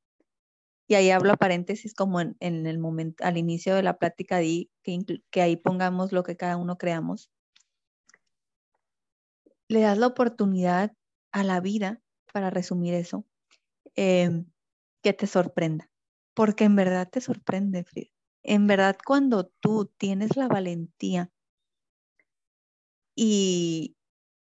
y 0.88 0.96
ahí 0.96 1.10
hablo 1.10 1.32
a 1.32 1.38
paréntesis 1.38 1.94
como 1.94 2.20
en, 2.20 2.36
el 2.40 2.78
momento, 2.78 3.24
al 3.24 3.38
inicio 3.38 3.76
de 3.76 3.84
la 3.84 3.98
plática, 3.98 4.38
di 4.38 4.70
que, 4.84 5.00
que 5.30 5.42
ahí 5.42 5.56
pongamos 5.56 6.12
lo 6.12 6.24
que 6.24 6.36
cada 6.36 6.58
uno 6.58 6.78
creamos. 6.78 7.32
Le 9.72 9.80
das 9.80 9.98
la 9.98 10.08
oportunidad 10.08 10.92
a 11.32 11.46
la 11.46 11.62
vida, 11.62 12.02
para 12.34 12.50
resumir 12.50 12.94
eso, 12.94 13.26
em, 13.96 14.52
que 15.02 15.14
te 15.14 15.28
sorprenda, 15.28 15.90
porque 16.34 16.66
en 16.66 16.76
verdad 16.76 17.08
te 17.10 17.22
sorprende, 17.22 17.86
Frida. 17.86 18.10
En 18.44 18.68
verdad, 18.68 18.98
cuando 19.06 19.46
tú 19.62 19.86
tienes 19.98 20.36
la 20.36 20.50
valentía 20.50 21.32
y 23.16 23.96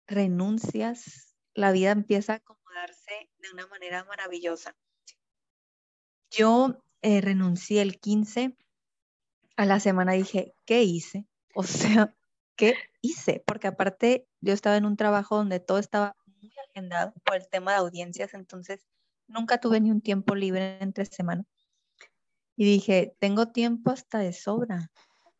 renuncias, 0.08 1.36
la 1.54 1.72
vida 1.72 1.92
empieza 1.92 2.34
a 2.34 2.36
acomodarse 2.38 3.30
de 3.38 3.52
una 3.52 3.68
manera 3.68 4.04
maravillosa. 4.06 4.76
Yo 6.32 6.84
eh, 7.04 7.22
renuncié 7.22 7.84
el 7.84 8.00
15, 8.00 8.58
a 9.58 9.66
la 9.68 9.80
semana 9.80 10.14
dije, 10.14 10.56
¿qué 10.66 10.82
hice? 10.82 11.28
O 11.54 11.62
sea, 11.62 12.16
¿qué 12.56 12.76
hice? 13.02 13.44
Porque 13.46 13.68
aparte 13.68 14.28
yo 14.42 14.54
estaba 14.54 14.78
en 14.78 14.86
un 14.86 14.98
trabajo 14.98 15.38
donde 15.38 15.60
todo 15.60 15.80
estaba 15.80 16.16
muy 16.26 16.54
agendado 16.70 17.14
por 17.26 17.36
el 17.36 17.48
tema 17.50 17.72
de 17.72 17.78
audiencias, 17.78 18.34
entonces 18.34 18.86
nunca 19.28 19.60
tuve 19.60 19.80
ni 19.80 19.92
un 19.92 20.02
tiempo 20.02 20.36
libre 20.36 20.78
entre 20.82 21.06
semana. 21.06 21.44
Y 22.56 22.66
dije, 22.66 23.16
tengo 23.20 23.52
tiempo 23.52 23.92
hasta 23.92 24.20
de 24.20 24.34
sobra. 24.34 24.92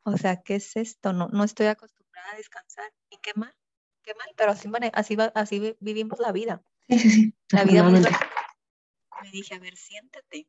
O 0.04 0.18
sea, 0.18 0.42
¿qué 0.42 0.56
es 0.56 0.76
esto? 0.76 1.14
No, 1.14 1.28
no 1.30 1.44
estoy 1.44 1.68
acostumbrada 1.68 2.32
a 2.34 2.38
descansar. 2.38 2.92
¿Y 3.10 3.18
qué 3.18 3.32
mal? 3.36 3.54
Qué 4.02 4.14
mal, 4.16 4.28
pero 4.36 4.52
así, 4.52 4.70
así, 4.94 5.18
así 5.36 5.78
vivimos 5.80 6.20
la 6.20 6.32
vida. 6.32 6.64
Sí, 6.90 7.00
sí, 7.00 7.10
sí. 7.10 7.36
La 7.52 7.64
vida 7.64 7.84
Me 7.84 9.32
dije, 9.32 9.56
a 9.56 9.60
ver, 9.60 9.78
siéntate. 9.78 10.48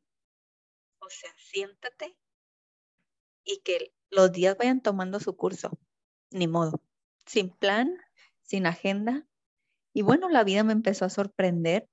O 0.99 1.09
sea, 1.09 1.31
siéntate 1.37 2.17
y 3.45 3.61
que 3.61 3.93
los 4.09 4.31
días 4.31 4.57
vayan 4.57 4.81
tomando 4.81 5.19
su 5.19 5.37
curso. 5.37 5.77
Ni 6.31 6.47
modo. 6.47 6.81
Sin 7.25 7.49
plan, 7.49 7.97
sin 8.41 8.65
agenda. 8.65 9.25
Y 9.93 10.01
bueno, 10.01 10.29
la 10.29 10.43
vida 10.43 10.63
me 10.63 10.73
empezó 10.73 11.05
a 11.05 11.09
sorprender. 11.09 11.87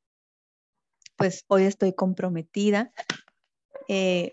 Pues 1.17 1.45
hoy 1.49 1.65
estoy 1.65 1.95
comprometida 1.95 2.93
eh, 3.89 4.33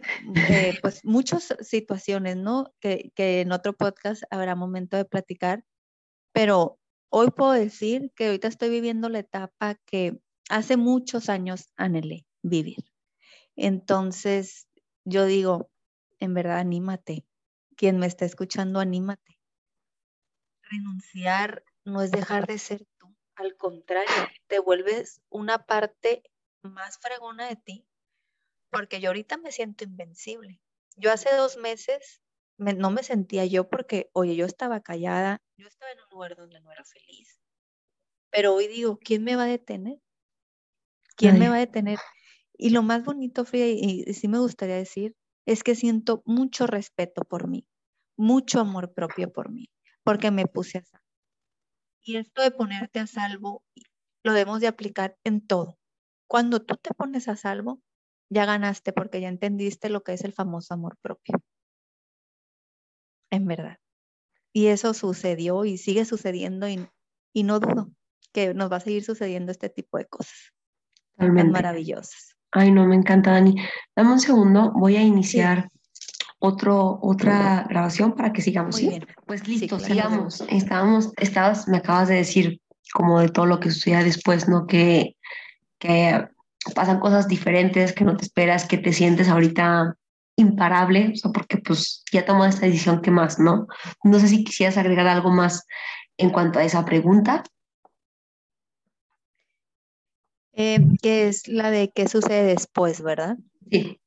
eh, 0.49 0.77
pues 0.81 1.01
muchas 1.03 1.55
situaciones, 1.61 2.37
¿no? 2.37 2.73
Que, 2.79 3.11
que, 3.15 3.41
en 3.41 3.51
otro 3.51 3.73
podcast 3.73 4.23
habrá 4.29 4.55
momento 4.55 4.97
de 4.97 5.05
platicar, 5.05 5.63
pero 6.33 6.79
hoy 7.09 7.31
puedo 7.31 7.51
decir 7.51 8.11
que 8.15 8.27
ahorita 8.27 8.47
estoy 8.47 8.69
viviendo 8.69 9.09
la 9.09 9.19
etapa 9.19 9.75
que 9.85 10.19
hace 10.49 10.77
muchos 10.77 11.29
años 11.29 11.69
anhelé 11.75 12.25
vivir. 12.41 12.85
Entonces, 13.55 14.67
yo 15.05 15.25
digo, 15.25 15.69
en 16.19 16.33
verdad, 16.33 16.59
anímate. 16.59 17.25
Quien 17.75 17.97
me 17.97 18.07
está 18.07 18.25
escuchando, 18.25 18.79
anímate. 18.79 19.38
Renunciar 20.69 21.63
no 21.83 22.01
es 22.01 22.11
dejar 22.11 22.45
de 22.47 22.59
ser 22.59 22.85
tú, 22.97 23.15
al 23.35 23.55
contrario, 23.57 24.27
te 24.47 24.59
vuelves 24.59 25.21
una 25.29 25.65
parte 25.65 26.23
más 26.61 26.99
fregona 26.99 27.47
de 27.47 27.55
ti 27.55 27.85
porque 28.69 29.01
yo 29.01 29.09
ahorita 29.09 29.37
me 29.37 29.51
siento 29.51 29.83
invencible. 29.83 30.61
Yo 30.95 31.11
hace 31.11 31.35
dos 31.35 31.57
meses 31.57 32.21
no 32.57 32.91
me 32.91 33.03
sentía 33.03 33.45
yo 33.45 33.69
porque, 33.69 34.09
oye, 34.13 34.35
yo 34.35 34.45
estaba 34.45 34.81
callada, 34.81 35.41
yo 35.57 35.67
estaba 35.67 35.91
en 35.91 35.99
un 35.99 36.09
lugar 36.11 36.35
donde 36.35 36.59
no 36.61 36.71
era 36.71 36.83
feliz. 36.83 37.41
Pero 38.31 38.53
hoy 38.53 38.67
digo, 38.67 38.99
¿quién 38.99 39.23
me 39.23 39.35
va 39.35 39.43
a 39.43 39.47
detener? 39.47 39.99
¿Quién 41.15 41.39
me 41.39 41.49
va 41.49 41.55
a 41.55 41.59
detener? 41.59 41.99
Y 42.57 42.69
lo 42.71 42.83
más 42.83 43.03
bonito, 43.03 43.45
Frida, 43.45 43.65
y, 43.67 44.03
y 44.05 44.13
sí 44.13 44.27
me 44.27 44.39
gustaría 44.39 44.75
decir, 44.75 45.15
es 45.45 45.63
que 45.63 45.75
siento 45.75 46.21
mucho 46.25 46.67
respeto 46.67 47.23
por 47.23 47.47
mí, 47.47 47.65
mucho 48.17 48.59
amor 48.59 48.93
propio 48.93 49.31
por 49.31 49.49
mí, 49.49 49.69
porque 50.09 50.31
me 50.31 50.47
puse 50.47 50.79
a 50.79 50.83
salvo. 50.83 51.05
Y 52.01 52.15
esto 52.15 52.41
de 52.41 52.49
ponerte 52.49 52.99
a 52.99 53.05
salvo 53.05 53.63
lo 54.23 54.33
debemos 54.33 54.59
de 54.59 54.65
aplicar 54.65 55.15
en 55.23 55.39
todo. 55.39 55.77
Cuando 56.27 56.63
tú 56.63 56.77
te 56.77 56.91
pones 56.95 57.27
a 57.27 57.35
salvo, 57.35 57.79
ya 58.27 58.45
ganaste 58.45 58.91
porque 58.91 59.21
ya 59.21 59.27
entendiste 59.27 59.87
lo 59.87 60.01
que 60.01 60.13
es 60.13 60.23
el 60.23 60.33
famoso 60.33 60.73
amor 60.73 60.97
propio. 60.99 61.35
En 63.29 63.45
verdad. 63.45 63.77
Y 64.51 64.69
eso 64.69 64.95
sucedió 64.95 65.63
y 65.63 65.77
sigue 65.77 66.05
sucediendo 66.05 66.67
y, 66.67 66.89
no 67.43 67.59
dudo 67.59 67.91
que 68.33 68.55
nos 68.55 68.71
va 68.71 68.77
a 68.77 68.79
seguir 68.79 69.03
sucediendo 69.03 69.51
este 69.51 69.69
tipo 69.69 69.99
de 69.99 70.05
cosas. 70.05 70.55
Totalmente. 71.11 71.51
maravillosas. 71.51 72.35
Ay, 72.49 72.71
no, 72.71 72.87
me 72.87 72.95
encanta, 72.95 73.33
Dani. 73.33 73.53
Dame 73.95 74.13
un 74.13 74.19
segundo, 74.19 74.71
voy 74.71 74.95
a 74.95 75.03
iniciar 75.03 75.69
otro, 76.39 76.99
otra 77.01 77.65
grabación 77.69 78.13
para 78.13 78.31
que 78.31 78.41
sigamos. 78.41 78.81
Muy 78.81 78.89
bien. 78.89 79.05
Pues 79.25 79.47
listo, 79.47 79.79
sigamos. 79.79 80.43
Estábamos, 80.47 81.11
estabas, 81.17 81.67
me 81.67 81.77
acabas 81.77 82.07
de 82.07 82.15
decir 82.15 82.61
como 82.93 83.19
de 83.19 83.29
todo 83.29 83.45
lo 83.45 83.59
que 83.59 83.71
sucedía 83.71 84.03
después, 84.03 84.47
¿no? 84.47 84.65
Que, 84.65 85.15
que 85.77 86.27
pasan 86.73 86.99
cosas 86.99 87.27
diferentes 87.27 87.93
que 87.93 88.05
no 88.05 88.17
te 88.17 88.23
esperas, 88.23 88.65
que 88.65 88.77
te 88.77 88.93
sientes 88.93 89.27
ahorita 89.27 89.95
imparable, 90.37 91.11
o 91.13 91.15
sea, 91.17 91.31
porque 91.31 91.57
pues 91.57 92.03
ya 92.11 92.25
tomó 92.25 92.45
esta 92.45 92.65
decisión, 92.65 93.01
¿qué 93.01 93.11
más, 93.11 93.39
no? 93.39 93.67
No 94.03 94.19
sé 94.19 94.29
si 94.29 94.43
quisieras 94.43 94.77
agregar 94.77 95.07
algo 95.07 95.31
más 95.31 95.65
en 96.17 96.29
cuanto 96.29 96.59
a 96.59 96.63
esa 96.63 96.85
pregunta. 96.85 97.43
Eh, 100.53 100.79
que 101.01 101.27
es 101.27 101.47
la 101.47 101.71
de 101.71 101.91
qué 101.93 102.07
sucede 102.07 102.43
después, 102.43 103.01
¿verdad? 103.01 103.37
Sí. 103.69 103.99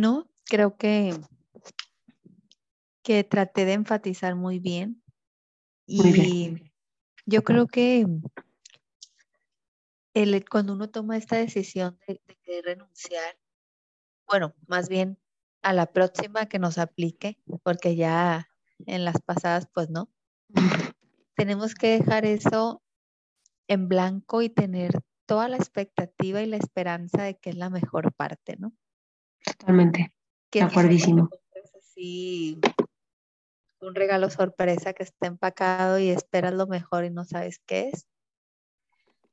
No, 0.00 0.30
creo 0.46 0.78
que, 0.78 1.14
que 3.02 3.22
traté 3.22 3.66
de 3.66 3.74
enfatizar 3.74 4.34
muy 4.34 4.58
bien. 4.58 5.02
Y 5.86 6.72
yo 7.26 7.44
creo 7.44 7.66
que 7.66 8.06
el, 10.14 10.48
cuando 10.48 10.72
uno 10.72 10.88
toma 10.88 11.18
esta 11.18 11.36
decisión 11.36 11.98
de, 12.08 12.18
de 12.46 12.62
renunciar, 12.62 13.38
bueno, 14.26 14.54
más 14.66 14.88
bien 14.88 15.18
a 15.60 15.74
la 15.74 15.92
próxima 15.92 16.46
que 16.46 16.58
nos 16.58 16.78
aplique, 16.78 17.38
porque 17.62 17.94
ya 17.94 18.48
en 18.86 19.04
las 19.04 19.20
pasadas, 19.20 19.68
pues 19.70 19.90
no. 19.90 20.08
Tenemos 21.34 21.74
que 21.74 21.98
dejar 21.98 22.24
eso 22.24 22.82
en 23.68 23.86
blanco 23.86 24.40
y 24.40 24.48
tener 24.48 24.92
toda 25.26 25.48
la 25.48 25.58
expectativa 25.58 26.40
y 26.40 26.46
la 26.46 26.56
esperanza 26.56 27.22
de 27.22 27.36
que 27.36 27.50
es 27.50 27.56
la 27.56 27.68
mejor 27.68 28.14
parte, 28.14 28.56
¿no? 28.56 28.72
Totalmente. 29.44 30.12
Que 30.50 30.62
acuerdísimo. 30.62 31.30
Sí, 31.94 32.58
un 33.80 33.94
regalo 33.94 34.30
sorpresa 34.30 34.92
que 34.92 35.02
está 35.02 35.26
empacado 35.26 35.98
y 35.98 36.10
esperas 36.10 36.54
lo 36.54 36.66
mejor 36.66 37.04
y 37.04 37.10
no 37.10 37.24
sabes 37.24 37.60
qué 37.66 37.90
es. 37.92 38.06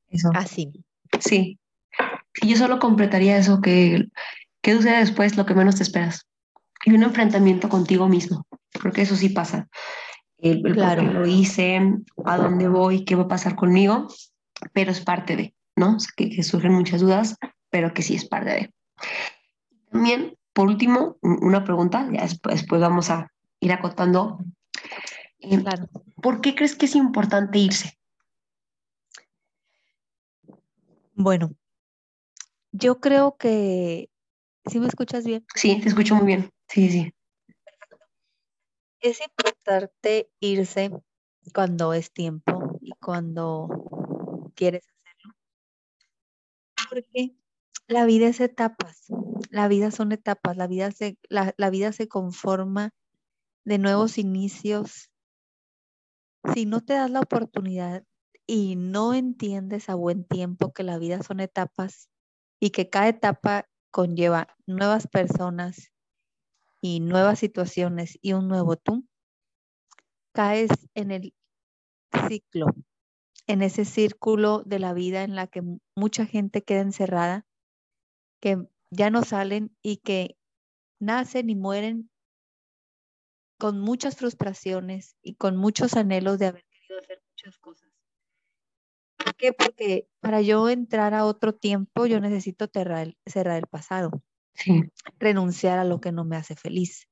Eso. 0.10 0.30
Así. 0.34 0.72
Sí. 1.20 1.60
Y 2.41 2.50
yo 2.50 2.58
solo 2.58 2.80
completaría 2.80 3.38
eso, 3.38 3.62
que 3.62 4.06
qué 4.62 4.76
sucede 4.76 5.00
después, 5.00 5.38
lo 5.38 5.46
que 5.46 5.56
menos 5.56 5.76
te 5.76 5.84
esperas. 5.84 6.28
Y 6.86 6.93
un 6.93 7.04
enfrentamiento 7.04 7.70
contigo 7.70 8.08
mismo, 8.08 8.46
porque 8.82 9.02
eso 9.02 9.15
sí 9.15 9.30
pasa. 9.30 9.67
El, 10.38 10.62
claro. 10.62 11.02
lo 11.02 11.26
hice, 11.26 11.82
a 12.26 12.38
dónde 12.38 12.67
voy, 12.67 13.04
qué 13.04 13.15
va 13.15 13.24
a 13.24 13.28
pasar 13.28 13.56
conmigo, 13.56 14.08
pero 14.72 14.91
es 14.91 15.02
parte 15.02 15.36
de, 15.36 15.56
¿no? 15.76 15.98
que, 16.15 16.43
surgen 16.43 16.74
muchas 16.74 17.02
dudas, 17.02 17.36
pero 17.70 17.93
que 17.93 18.04
sí 18.04 18.15
es 18.15 18.28
parte 18.28 18.50
de. 18.52 18.74
También, 19.91 20.38
por 20.54 20.67
último, 20.67 21.17
una 21.21 21.63
pregunta, 21.63 22.08
ya 22.12 22.21
después, 22.23 22.56
después 22.56 22.82
vamos 22.82 23.10
a 23.10 23.32
ir 23.60 23.71
acotando. 23.71 24.39
Eh, 25.40 25.62
claro. 25.62 25.88
¿Por 26.21 26.42
qué 26.42 26.56
crees 26.56 26.75
que 26.75 26.85
es 26.85 26.96
importante 26.96 27.60
irse? 27.60 27.98
Bueno, 31.13 31.56
yo 32.71 33.00
creo 33.00 33.38
que, 33.38 34.10
¿sí 34.65 34.79
me 34.79 34.88
escuchas 34.88 35.25
bien? 35.25 35.46
Sí, 35.56 35.79
te 35.81 35.90
escucho 35.90 36.15
muy 36.15 36.27
bien. 36.27 36.52
Sí, 36.67 36.90
sí. 36.90 37.13
Es 39.00 39.19
importante 39.21 40.29
irse 40.40 40.92
cuando 41.54 41.94
es 41.94 42.12
tiempo 42.12 42.77
y 42.81 42.92
cuando 43.00 44.50
quieres 44.56 44.83
hacerlo. 44.88 45.35
Porque 46.90 47.35
la 47.88 48.06
vida 48.06 48.27
es 48.27 48.40
etapas, 48.40 49.06
la 49.50 49.67
vida 49.67 49.92
son 49.92 50.12
etapas, 50.12 50.58
la 50.58 50.67
vida 50.67 50.92
se, 50.92 51.17
la, 51.29 51.54
la 51.58 51.69
vida 51.69 51.92
se 51.92 52.08
conforma 52.08 52.92
de 53.65 53.77
nuevos 53.77 54.17
inicios. 54.17 55.12
Si 56.54 56.65
no 56.65 56.81
te 56.81 56.94
das 56.94 57.10
la 57.12 57.21
oportunidad 57.21 58.04
y 58.46 58.75
no 58.75 59.13
entiendes 59.13 59.90
a 59.90 59.96
buen 59.96 60.23
tiempo 60.25 60.71
que 60.73 60.83
la 60.83 60.98
vida 60.98 61.21
son 61.23 61.40
etapas, 61.40 62.10
y 62.60 62.71
que 62.71 62.90
cada 62.90 63.08
etapa 63.08 63.69
conlleva 63.92 64.56
nuevas 64.65 65.08
personas 65.08 65.92
y 66.81 67.00
nuevas 67.00 67.40
situaciones 67.40 68.17
y 68.21 68.33
un 68.33 68.48
nuevo 68.48 68.75
tú, 68.75 69.06
caes 70.33 70.69
en 70.94 71.12
el 71.12 71.33
ciclo, 72.27 72.67
en 73.48 73.62
ese 73.62 73.85
círculo 73.85 74.63
de 74.63 74.79
la 74.79 74.94
vida 74.94 75.23
en 75.23 75.35
la 75.35 75.48
que 75.48 75.62
mucha 75.96 76.25
gente 76.25 76.63
queda 76.63 76.81
encerrada, 76.81 77.46
que 78.40 78.58
ya 78.92 79.10
no 79.10 79.23
salen 79.23 79.75
y 79.81 79.98
que 79.98 80.38
nacen 81.00 81.50
y 81.50 81.56
mueren 81.56 82.10
con 83.60 83.79
muchas 83.79 84.15
frustraciones 84.15 85.15
y 85.21 85.35
con 85.35 85.58
muchos 85.58 85.96
anhelos 85.96 86.40
de 86.40 86.48
haber 86.48 86.65
querido 86.65 87.00
hacer 87.00 87.21
muchas 87.29 87.58
cosas. 87.58 87.90
¿Por 89.17 89.35
qué? 89.35 89.54
Porque 89.54 90.08
para 90.19 90.42
yo 90.42 90.69
entrar 90.69 91.13
a 91.13 91.25
otro 91.25 91.54
tiempo, 91.54 92.06
yo 92.06 92.19
necesito 92.19 92.67
cerrar 92.71 93.15
el, 93.33 93.67
pasado. 93.67 94.12
Renunciar 95.19 95.79
a 95.79 95.83
lo 95.83 96.00
que 96.00 96.12
no 96.12 96.23
me 96.23 96.38
hace 96.38 96.56
feliz. 96.56 97.08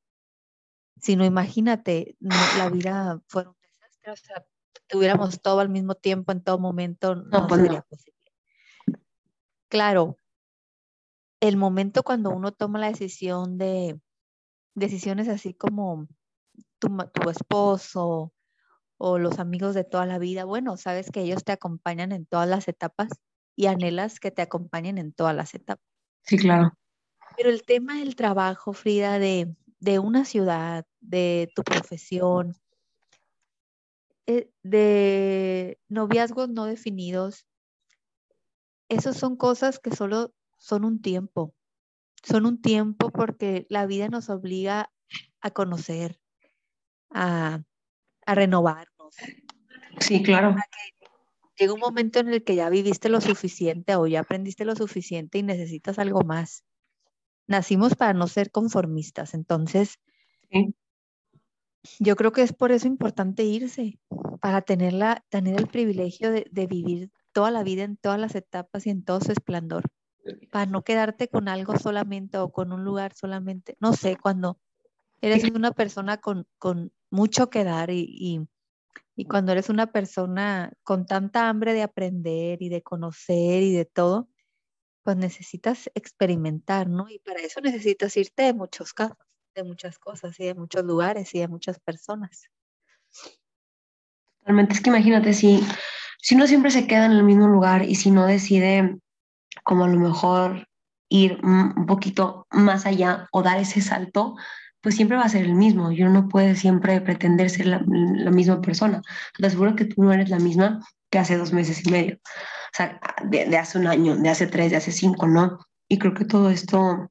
Si 1.02 1.16
no, 1.16 1.26
imagínate, 1.26 2.16
la 2.20 2.70
vida 2.70 3.22
fuera 3.28 3.50
un 3.50 3.58
desastre, 3.62 4.12
o 4.12 4.16
sea, 4.16 4.46
tuviéramos 4.88 5.42
todo 5.42 5.60
al 5.60 5.70
mismo 5.70 5.96
tiempo, 5.96 6.32
en 6.32 6.44
todo 6.44 6.58
momento, 6.58 7.16
no, 7.16 7.48
pues 7.48 7.62
sería 7.62 7.82
posible. 7.82 8.16
Claro, 9.68 10.18
el 11.48 11.58
momento 11.58 12.04
cuando 12.04 12.30
uno 12.30 12.52
toma 12.52 12.80
la 12.80 12.88
decisión 12.88 13.58
de 13.58 14.00
decisiones 14.76 15.28
así 15.28 15.54
como 15.54 16.08
tu, 16.80 16.90
tu 17.14 17.30
esposo 17.30 18.34
o 18.98 19.18
los 19.18 19.40
amigos 19.40 19.76
de 19.76 19.84
toda 19.84 20.06
la 20.06 20.20
vida, 20.20 20.46
bueno, 20.46 20.78
sabes 20.78 21.12
que 21.12 21.22
ellos 21.22 21.44
te 21.44 21.52
acompañan 21.52 22.12
en 22.12 22.26
todas 22.26 22.48
las 22.48 22.68
etapas 22.68 23.10
y 23.56 23.68
anhelas 23.68 24.20
que 24.20 24.32
te 24.32 24.42
acompañen 24.42 24.98
en 24.98 25.14
todas 25.14 25.36
las 25.36 25.54
etapas. 25.54 25.86
Sí, 26.24 26.38
claro. 26.38 26.78
Pero 27.38 27.50
el 27.50 27.64
tema 27.64 28.00
del 28.00 28.16
trabajo, 28.16 28.74
Frida, 28.74 29.20
de, 29.20 29.54
de 29.80 30.00
una 30.00 30.26
ciudad, 30.26 30.86
de 31.02 31.52
tu 31.56 31.64
profesión, 31.64 32.56
eh, 34.28 34.50
de 34.64 35.80
noviazgos 35.90 36.50
no 36.50 36.66
definidos, 36.66 37.46
esos 38.90 39.18
son 39.18 39.36
cosas 39.36 39.80
que 39.80 39.96
solo 39.96 40.34
son 40.58 40.86
un 40.86 41.02
tiempo. 41.02 41.56
Son 42.24 42.46
un 42.46 42.62
tiempo 42.62 43.12
porque 43.12 43.66
la 43.70 43.86
vida 43.86 44.08
nos 44.08 44.30
obliga 44.30 44.92
a 45.42 45.52
conocer, 45.52 46.20
a, 47.12 47.62
a 48.26 48.36
renovarnos. 48.36 49.16
Sí, 50.00 50.24
claro. 50.24 50.56
Llega 51.58 51.74
un 51.74 51.80
momento 51.80 52.20
en 52.20 52.30
el 52.30 52.44
que 52.44 52.56
ya 52.56 52.70
viviste 52.70 53.10
lo 53.10 53.22
suficiente 53.22 53.96
o 53.96 54.08
ya 54.08 54.22
aprendiste 54.22 54.66
lo 54.66 54.76
suficiente 54.76 55.38
y 55.38 55.44
necesitas 55.44 56.00
algo 56.00 56.22
más. 56.24 56.64
Nacimos 57.48 57.96
para 57.96 58.14
no 58.14 58.28
ser 58.28 58.52
conformistas, 58.52 59.34
entonces 59.34 60.00
yo 62.00 62.16
creo 62.16 62.32
que 62.32 62.42
es 62.42 62.54
por 62.54 62.72
eso 62.72 62.88
importante 62.88 63.44
irse, 63.44 64.00
para 64.42 64.62
tener, 64.62 64.94
la, 64.94 65.24
tener 65.30 65.60
el 65.60 65.68
privilegio 65.68 66.32
de, 66.32 66.48
de 66.52 66.68
vivir 66.68 67.12
toda 67.32 67.52
la 67.52 67.64
vida 67.64 67.84
en 67.84 67.98
todas 67.98 68.20
las 68.20 68.36
etapas 68.36 68.88
y 68.88 68.90
en 68.90 69.04
todo 69.04 69.22
su 69.22 69.32
esplendor, 69.32 69.84
para 70.52 70.66
no 70.66 70.84
quedarte 70.84 71.28
con 71.28 71.48
algo 71.48 71.78
solamente 71.78 72.38
o 72.38 72.52
con 72.52 72.72
un 72.72 72.84
lugar 72.84 73.14
solamente, 73.14 73.78
no 73.80 73.94
sé, 73.94 74.18
cuando 74.18 74.60
eres 75.22 75.44
una 75.44 75.72
persona 75.72 76.18
con, 76.18 76.48
con 76.58 76.92
mucho 77.10 77.50
que 77.50 77.64
dar 77.64 77.90
y, 77.90 78.48
y, 79.16 79.26
cuando 79.26 79.52
eres 79.52 79.70
una 79.70 79.92
persona 79.92 80.74
con 80.84 81.06
tanta 81.06 81.50
hambre 81.50 81.74
de 81.74 81.84
aprender 81.84 82.62
y 82.62 82.70
de 82.70 82.82
conocer 82.82 83.64
y 83.64 83.74
de 83.74 83.86
todo, 83.86 84.30
pues 85.04 85.18
necesitas 85.18 85.90
experimentar, 85.94 86.90
¿no? 86.90 87.10
Y 87.10 87.20
para 87.20 87.40
eso 87.40 87.62
necesitas 87.62 88.18
irte 88.18 88.44
de 88.44 88.54
muchos 88.54 88.94
casos, 88.94 89.18
de 89.54 89.64
muchas 89.64 90.00
cosas 90.00 90.40
y 90.40 90.46
de 90.46 90.56
muchos 90.56 90.84
lugares 90.84 91.34
y 91.34 91.40
de 91.40 91.48
muchas 91.48 91.80
personas. 91.80 92.50
Realmente 94.42 94.74
es 94.74 94.82
que 94.82 94.90
imagínate 94.90 95.34
si, 95.34 95.62
si 96.20 96.36
uno 96.36 96.48
siempre 96.48 96.72
se 96.72 96.88
queda 96.88 97.06
en 97.06 97.14
el 97.14 97.24
mismo 97.24 97.48
lugar 97.48 97.84
y 97.84 97.96
si 97.96 98.12
no 98.12 98.26
decide 98.26 99.00
como 99.64 99.86
a 99.86 99.88
lo 99.88 100.00
mejor 100.00 100.68
ir 101.10 101.40
un 101.44 101.86
poquito 101.86 102.48
más 102.52 102.86
allá 102.86 103.28
o 103.32 103.44
dar 103.44 103.60
ese 103.60 103.82
salto, 103.82 104.36
pues 104.82 104.96
siempre 104.96 105.18
va 105.18 105.24
a 105.24 105.30
ser 105.30 105.46
el 105.46 105.56
mismo. 105.56 105.92
Yo 105.92 106.10
no 106.10 106.28
puede 106.28 106.56
siempre 106.56 107.02
pretender 107.02 107.50
ser 107.50 107.66
la, 107.66 107.80
misma 107.80 108.62
persona. 108.62 109.02
Te 109.36 109.48
aseguro 109.48 109.76
que 109.76 109.86
tú 109.86 110.04
no 110.04 110.14
eres 110.14 110.30
la 110.30 110.38
misma 110.38 110.80
que 111.10 111.18
hace 111.18 111.38
dos 111.38 111.54
meses 111.54 111.86
y 111.86 111.90
medio. 111.90 112.18
O 112.18 112.72
sea, 112.72 113.00
de, 113.24 113.58
hace 113.58 113.80
un 113.80 113.88
año, 113.88 114.16
de 114.16 114.30
hace 114.30 114.46
tres, 114.46 114.72
de 114.72 114.78
hace 114.78 114.92
cinco, 114.92 115.28
¿no? 115.28 115.58
Y 115.88 115.98
creo 115.98 116.14
que 116.14 116.26
todo 116.26 116.52
esto 116.52 117.10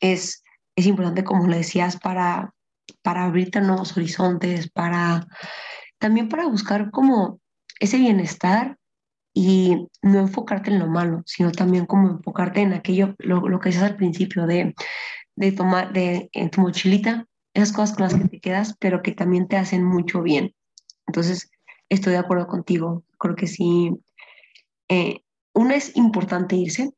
es, 0.00 0.42
es 0.76 0.86
importante, 0.86 1.24
como 1.24 1.46
le 1.46 1.56
decías, 1.58 1.96
para, 1.96 2.52
para 3.00 3.24
abrirte 3.24 3.62
nuevos 3.62 3.96
horizontes, 3.96 4.70
para 4.70 5.26
también 5.98 6.28
para 6.28 6.46
buscar 6.48 6.90
como 6.90 7.40
ese 7.80 7.96
bienestar 7.96 8.76
y 9.34 9.88
no 10.00 10.20
enfocarte 10.20 10.70
en 10.70 10.78
lo 10.78 10.86
malo, 10.86 11.22
sino 11.26 11.50
también 11.52 11.86
como 11.86 12.08
enfocarte 12.08 12.60
en 12.60 12.72
aquello, 12.72 13.14
lo, 13.18 13.48
lo 13.48 13.60
que 13.60 13.70
dices 13.70 13.82
al 13.82 13.96
principio, 13.96 14.46
de 14.46 14.74
de 15.36 15.52
tomar 15.52 15.92
de, 15.92 16.30
en 16.32 16.50
tu 16.50 16.60
mochilita 16.60 17.26
esas 17.54 17.72
cosas 17.72 17.96
con 17.96 18.04
las 18.04 18.14
que 18.14 18.28
te 18.28 18.40
quedas, 18.40 18.76
pero 18.78 19.02
que 19.02 19.12
también 19.12 19.48
te 19.48 19.56
hacen 19.56 19.84
mucho 19.84 20.22
bien. 20.22 20.54
Entonces, 21.06 21.50
estoy 21.88 22.14
de 22.14 22.18
acuerdo 22.18 22.46
contigo. 22.46 23.04
Creo 23.18 23.36
que 23.36 23.46
sí. 23.46 23.92
Eh, 24.88 25.20
una 25.52 25.76
es 25.76 25.96
importante 25.96 26.56
irse 26.56 26.92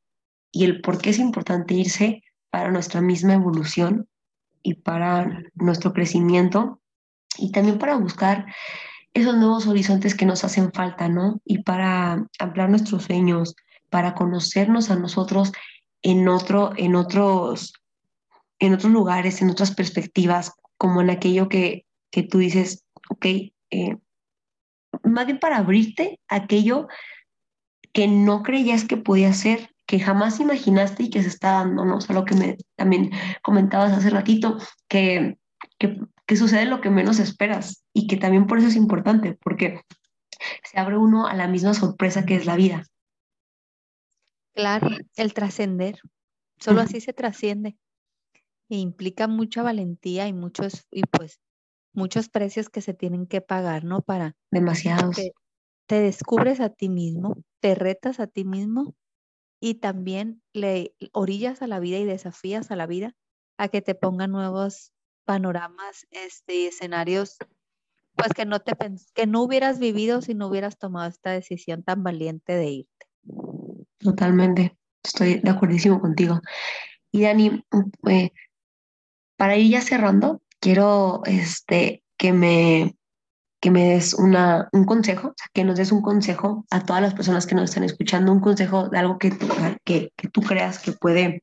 y 0.50 0.64
el 0.64 0.80
por 0.80 0.98
qué 0.98 1.10
es 1.10 1.18
importante 1.18 1.74
irse 1.74 2.22
para 2.50 2.70
nuestra 2.70 3.00
misma 3.02 3.34
evolución 3.34 4.08
y 4.62 4.74
para 4.74 5.42
nuestro 5.54 5.92
crecimiento 5.92 6.80
y 7.36 7.52
también 7.52 7.78
para 7.78 7.96
buscar 7.96 8.46
esos 9.16 9.36
nuevos 9.36 9.66
horizontes 9.66 10.14
que 10.14 10.26
nos 10.26 10.44
hacen 10.44 10.72
falta, 10.72 11.08
¿no? 11.08 11.40
Y 11.44 11.62
para 11.62 12.26
ampliar 12.38 12.68
nuestros 12.68 13.04
sueños, 13.04 13.56
para 13.88 14.14
conocernos 14.14 14.90
a 14.90 14.96
nosotros 14.96 15.52
en, 16.02 16.28
otro, 16.28 16.72
en 16.76 16.94
otros 16.96 17.72
en 18.58 18.74
otros 18.74 18.92
lugares, 18.92 19.42
en 19.42 19.50
otras 19.50 19.74
perspectivas, 19.74 20.52
como 20.78 21.00
en 21.00 21.10
aquello 21.10 21.48
que, 21.48 21.86
que 22.10 22.22
tú 22.22 22.38
dices, 22.38 22.84
ok, 23.10 23.26
eh, 23.70 23.96
más 25.02 25.26
bien 25.26 25.38
para 25.38 25.58
abrirte 25.58 26.20
aquello 26.28 26.88
que 27.92 28.08
no 28.08 28.42
creías 28.42 28.84
que 28.84 28.96
podía 28.96 29.32
ser, 29.32 29.70
que 29.86 30.00
jamás 30.00 30.40
imaginaste 30.40 31.04
y 31.04 31.10
que 31.10 31.22
se 31.22 31.28
está 31.28 31.52
dando, 31.52 31.84
¿no? 31.84 31.96
O 31.96 32.00
sea, 32.00 32.14
lo 32.14 32.24
que 32.24 32.34
me, 32.34 32.56
también 32.76 33.10
comentabas 33.42 33.92
hace 33.92 34.10
ratito, 34.10 34.58
que, 34.88 35.38
que, 35.78 36.00
que 36.26 36.36
sucede 36.36 36.66
lo 36.66 36.80
que 36.80 36.90
menos 36.90 37.18
esperas 37.20 37.84
y 37.92 38.06
que 38.06 38.16
también 38.16 38.46
por 38.46 38.58
eso 38.58 38.68
es 38.68 38.76
importante, 38.76 39.38
porque 39.40 39.80
se 40.64 40.78
abre 40.78 40.98
uno 40.98 41.26
a 41.26 41.34
la 41.34 41.48
misma 41.48 41.72
sorpresa 41.72 42.26
que 42.26 42.34
es 42.34 42.46
la 42.46 42.56
vida. 42.56 42.84
Claro, 44.54 44.88
el 45.16 45.34
trascender, 45.34 46.00
solo 46.58 46.80
así 46.80 47.00
se 47.00 47.12
trasciende 47.12 47.76
e 48.68 48.78
implica 48.78 49.28
mucha 49.28 49.62
valentía 49.62 50.26
y 50.26 50.32
muchos, 50.32 50.86
y 50.90 51.02
pues 51.02 51.38
muchos 51.92 52.28
precios 52.28 52.68
que 52.68 52.80
se 52.80 52.94
tienen 52.94 53.26
que 53.26 53.40
pagar, 53.40 53.84
¿no? 53.84 54.02
Para 54.02 54.34
demasiados. 54.50 55.16
Te 55.86 56.00
descubres 56.00 56.60
a 56.60 56.70
ti 56.70 56.88
mismo, 56.88 57.36
te 57.60 57.74
retas 57.76 58.18
a 58.18 58.26
ti 58.26 58.44
mismo 58.44 58.94
y 59.60 59.74
también 59.74 60.42
le 60.52 60.94
orillas 61.12 61.62
a 61.62 61.68
la 61.68 61.78
vida 61.78 61.98
y 61.98 62.04
desafías 62.04 62.70
a 62.70 62.76
la 62.76 62.86
vida 62.86 63.14
a 63.56 63.68
que 63.68 63.82
te 63.82 63.94
ponga 63.94 64.26
nuevos 64.26 64.92
panoramas, 65.26 66.06
este, 66.10 66.68
escenarios, 66.68 67.36
pues 68.14 68.32
que 68.32 68.46
no 68.46 68.60
te 68.60 68.72
que 69.14 69.26
no 69.26 69.42
hubieras 69.42 69.78
vivido 69.78 70.22
si 70.22 70.34
no 70.34 70.48
hubieras 70.48 70.78
tomado 70.78 71.10
esta 71.10 71.32
decisión 71.32 71.82
tan 71.82 72.02
valiente 72.02 72.54
de 72.54 72.66
irte. 72.66 73.06
Totalmente, 73.98 74.78
estoy 75.02 75.40
de 75.40 75.50
acuerdo 75.50 76.00
contigo. 76.00 76.40
Y 77.12 77.22
Dani, 77.22 77.64
eh, 78.08 78.30
para 79.36 79.56
ir 79.56 79.70
ya 79.70 79.80
cerrando, 79.80 80.42
quiero 80.60 81.22
este, 81.26 82.02
que, 82.16 82.32
me, 82.32 82.96
que 83.60 83.70
me 83.70 83.84
des 83.90 84.14
una, 84.14 84.68
un 84.72 84.84
consejo, 84.84 85.34
que 85.52 85.64
nos 85.64 85.76
des 85.76 85.92
un 85.92 86.02
consejo 86.02 86.64
a 86.70 86.84
todas 86.84 87.02
las 87.02 87.14
personas 87.14 87.46
que 87.46 87.54
nos 87.54 87.70
están 87.70 87.84
escuchando, 87.84 88.32
un 88.32 88.40
consejo 88.40 88.88
de 88.88 88.98
algo 88.98 89.18
que 89.18 89.30
que, 89.84 90.12
que 90.16 90.28
tú 90.28 90.40
creas 90.40 90.78
que 90.78 90.92
puede 90.92 91.42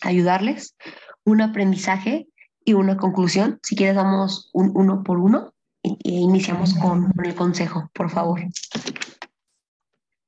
ayudarles, 0.00 0.76
un 1.24 1.40
aprendizaje 1.40 2.28
y 2.66 2.74
una 2.74 2.98
conclusión. 2.98 3.58
Si 3.62 3.76
quieres, 3.76 3.94
damos 3.94 4.50
un 4.52 4.72
uno 4.74 5.02
por 5.02 5.18
uno 5.18 5.54
e, 5.82 5.96
iniciamos 6.04 6.74
con, 6.74 7.12
con 7.12 7.24
el 7.24 7.34
consejo, 7.34 7.88
por 7.94 8.10
favor. 8.10 8.40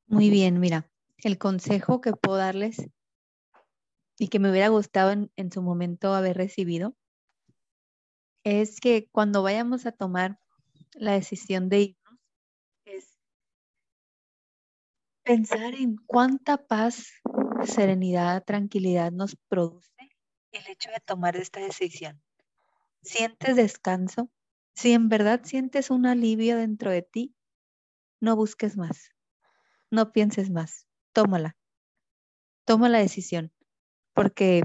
Muy 0.06 0.30
bien, 0.30 0.60
mira, 0.60 0.88
el 1.18 1.36
consejo 1.36 2.00
que 2.00 2.12
puedo 2.12 2.38
darles 2.38 2.88
y 4.18 4.28
que 4.28 4.38
me 4.38 4.50
hubiera 4.50 4.68
gustado 4.68 5.10
en, 5.10 5.52
su 5.52 5.62
momento 5.62 6.14
haber 6.14 6.36
recibido, 6.36 6.96
es 8.44 8.80
que 8.80 9.08
cuando 9.10 9.42
vayamos 9.42 9.84
a 9.84 9.92
tomar 9.92 10.38
la 10.94 11.12
decisión 11.12 11.68
de 11.68 11.80
irnos, 11.80 12.20
es 12.84 13.18
pensar 15.24 15.74
en 15.74 15.96
cuánta 16.06 16.56
paz 16.56 17.12
serenidad, 17.64 18.44
tranquilidad 18.44 19.12
nos 19.12 19.36
produce 19.48 19.92
el 20.52 20.66
hecho 20.68 20.90
de 20.90 21.00
tomar 21.00 21.36
esta 21.36 21.60
decisión. 21.60 22.22
¿Sientes 23.02 23.56
descanso? 23.56 24.30
Si 24.74 24.92
en 24.92 25.08
verdad 25.08 25.40
sientes 25.44 25.90
un 25.90 26.06
alivio 26.06 26.56
dentro 26.56 26.90
de 26.90 27.02
ti, 27.02 27.34
no 28.20 28.36
busques 28.36 28.76
más, 28.76 29.10
no 29.90 30.12
pienses 30.12 30.50
más, 30.50 30.86
tómala, 31.12 31.56
toma 32.64 32.88
la 32.88 32.98
decisión, 32.98 33.52
porque 34.14 34.62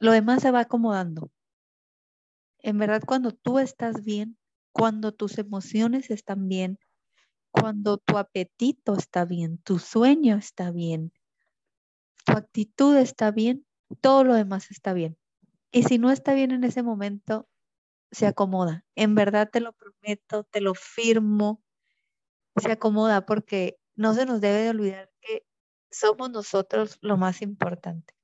lo 0.00 0.12
demás 0.12 0.42
se 0.42 0.50
va 0.50 0.60
acomodando. 0.60 1.30
En 2.58 2.78
verdad, 2.78 3.02
cuando 3.06 3.32
tú 3.32 3.58
estás 3.58 4.04
bien, 4.04 4.38
cuando 4.72 5.12
tus 5.12 5.38
emociones 5.38 6.10
están 6.10 6.48
bien, 6.48 6.78
cuando 7.50 7.98
tu 7.98 8.18
apetito 8.18 8.96
está 8.96 9.24
bien, 9.24 9.58
tu 9.58 9.78
sueño 9.78 10.36
está 10.36 10.72
bien, 10.72 11.12
tu 12.24 12.32
actitud 12.32 12.96
está 12.96 13.30
bien, 13.30 13.66
todo 14.00 14.24
lo 14.24 14.34
demás 14.34 14.70
está 14.70 14.92
bien. 14.92 15.16
Y 15.70 15.84
si 15.84 15.98
no 15.98 16.10
está 16.10 16.34
bien 16.34 16.50
en 16.50 16.64
ese 16.64 16.82
momento, 16.82 17.48
se 18.14 18.26
acomoda. 18.26 18.84
En 18.94 19.14
verdad 19.14 19.50
te 19.50 19.60
lo 19.60 19.72
prometo, 19.72 20.44
te 20.44 20.60
lo 20.60 20.74
firmo, 20.74 21.62
se 22.56 22.72
acomoda 22.72 23.26
porque 23.26 23.78
no 23.96 24.14
se 24.14 24.26
nos 24.26 24.40
debe 24.40 24.62
de 24.62 24.70
olvidar 24.70 25.10
que 25.20 25.44
somos 25.90 26.30
nosotros 26.30 26.98
lo 27.00 27.16
más 27.16 27.42
importante. 27.42 28.14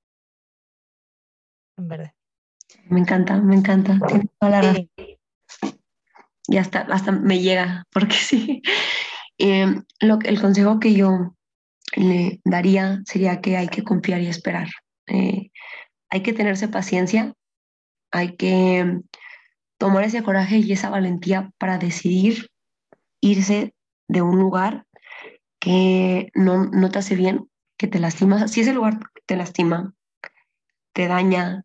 En 1.76 1.88
verdad. 1.88 2.14
Me 2.88 3.01
encanta, 3.01 3.41
me 3.41 3.57
encanta. 3.57 3.99
Y 6.47 6.57
hasta, 6.57 6.80
hasta 6.80 7.12
me 7.12 7.41
llega, 7.41 7.84
porque 7.93 8.14
sí. 8.16 8.62
Em, 9.38 9.84
lo, 10.01 10.18
el 10.24 10.41
consejo 10.41 10.78
que 10.80 10.95
yo 10.95 11.34
le 11.97 12.41
daría 12.45 13.03
sería 13.07 13.41
que 13.41 13.57
hay 13.57 13.68
que 13.68 13.82
confiar 13.82 14.20
y 14.20 14.26
esperar. 14.26 14.68
Eh, 15.07 15.51
hay 16.11 16.22
que 16.22 16.32
tenerse 16.32 16.68
paciencia, 16.68 17.34
hay 18.12 18.36
que 18.36 19.01
tomar 19.81 20.05
ese 20.05 20.22
coraje 20.22 20.59
y 20.59 20.72
esa 20.72 20.91
valentía 20.91 21.53
para 21.57 21.78
decidir 21.78 22.51
irse 23.22 23.74
de 24.09 24.20
un 24.20 24.39
lugar 24.39 24.85
que 25.59 26.31
no, 26.35 26.66
no 26.66 26.91
te 26.91 26.99
hace 26.99 27.16
bien, 27.16 27.51
que 27.78 27.89
te 27.89 27.99
lastima. 27.99 28.47
Si 28.47 28.61
ese 28.61 28.74
lugar 28.74 29.01
te 29.24 29.37
lastima, 29.37 29.95
te 30.93 31.09
daña, 31.09 31.64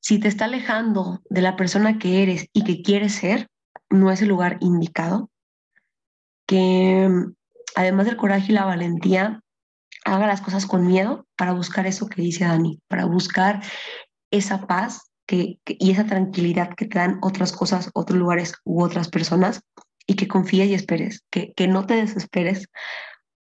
si 0.00 0.18
te 0.18 0.28
está 0.28 0.46
alejando 0.46 1.20
de 1.28 1.42
la 1.42 1.54
persona 1.54 1.98
que 1.98 2.22
eres 2.22 2.48
y 2.54 2.64
que 2.64 2.80
quieres 2.80 3.16
ser, 3.16 3.48
no 3.90 4.10
es 4.10 4.22
el 4.22 4.28
lugar 4.28 4.56
indicado. 4.60 5.30
Que 6.46 7.06
además 7.74 8.06
del 8.06 8.16
coraje 8.16 8.52
y 8.52 8.54
la 8.54 8.64
valentía, 8.64 9.42
haga 10.06 10.26
las 10.26 10.40
cosas 10.40 10.64
con 10.64 10.86
miedo 10.86 11.26
para 11.36 11.52
buscar 11.52 11.86
eso 11.86 12.08
que 12.08 12.22
dice 12.22 12.46
Dani, 12.46 12.80
para 12.88 13.04
buscar 13.04 13.62
esa 14.30 14.66
paz 14.66 15.11
y 15.32 15.90
esa 15.90 16.06
tranquilidad 16.06 16.74
que 16.74 16.86
te 16.86 16.98
dan 16.98 17.18
otras 17.22 17.52
cosas, 17.52 17.90
otros 17.94 18.18
lugares 18.18 18.54
u 18.64 18.82
otras 18.82 19.08
personas 19.08 19.62
y 20.06 20.14
que 20.14 20.28
confíes 20.28 20.68
y 20.68 20.74
esperes, 20.74 21.24
que, 21.30 21.52
que 21.54 21.68
no 21.68 21.86
te 21.86 21.94
desesperes, 21.94 22.68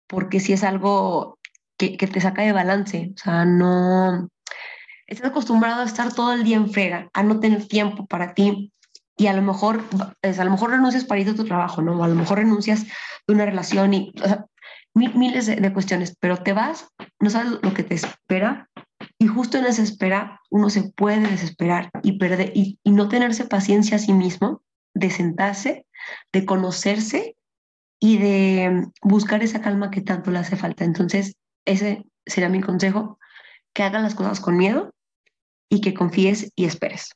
porque 0.07 0.39
si 0.39 0.53
es 0.53 0.63
algo 0.63 1.39
que, 1.77 1.97
que, 1.97 2.07
te 2.07 2.21
saca 2.21 2.41
de 2.41 2.51
balance, 2.51 3.13
o 3.15 3.17
sea, 3.17 3.45
no, 3.45 4.29
estás 5.07 5.31
acostumbrado 5.31 5.81
a 5.81 5.85
estar 5.85 6.13
todo 6.13 6.33
el 6.33 6.43
día 6.43 6.57
en 6.57 6.71
frega, 6.71 7.09
a 7.13 7.23
no 7.23 7.39
tener 7.39 7.67
tiempo 7.67 8.05
para 8.05 8.33
ti 8.33 8.71
y 9.17 9.27
a 9.27 9.33
lo 9.33 9.41
mejor, 9.41 9.83
es, 10.21 10.39
a 10.39 10.45
lo 10.45 10.51
mejor 10.51 10.71
renuncias 10.71 11.05
para 11.05 11.21
ir 11.21 11.29
a 11.29 11.35
tu 11.35 11.43
trabajo, 11.43 11.81
¿no? 11.81 11.97
O 11.97 12.03
a 12.03 12.07
lo 12.07 12.15
mejor 12.15 12.37
renuncias 12.37 12.85
de 13.27 13.33
una 13.33 13.45
relación 13.45 13.93
y 13.93 14.13
miles 14.93 15.45
de, 15.45 15.57
de 15.57 15.73
cuestiones, 15.73 16.15
pero 16.19 16.37
te 16.37 16.53
vas, 16.53 16.87
no 17.19 17.29
sabes 17.29 17.59
lo 17.61 17.73
que 17.73 17.83
te 17.83 17.95
espera 17.95 18.68
y 19.21 19.27
justo 19.27 19.57
en 19.57 19.65
esa 19.65 19.83
espera 19.83 20.41
uno 20.49 20.69
se 20.69 20.91
puede 20.93 21.19
desesperar 21.19 21.91
y, 22.03 22.17
perder, 22.17 22.53
y, 22.55 22.79
no 22.85 23.09
tenerse 23.09 23.45
paciencia 23.45 23.97
a 23.97 23.99
sí 23.99 24.13
mismo, 24.13 24.63
de 24.93 25.11
sentarse, 25.11 25.85
de 26.31 26.45
conocerse 26.45 27.35
y 27.99 28.17
de 28.17 28.87
buscar 29.03 29.43
esa 29.43 29.61
calma 29.61 29.91
que 29.91 30.01
tanto 30.01 30.31
le 30.31 30.39
hace 30.39 30.55
falta. 30.55 30.85
Entonces, 30.85 31.35
ese 31.65 32.05
sería 32.25 32.47
mi 32.47 32.61
consejo, 32.61 33.19
que 33.73 33.83
hagan 33.83 34.03
las 34.03 34.15
cosas 34.15 34.39
con 34.39 34.55
miedo 34.55 34.95
y 35.69 35.81
que 35.81 35.93
confíes 35.93 36.51
y 36.55 36.63
esperes. 36.63 37.11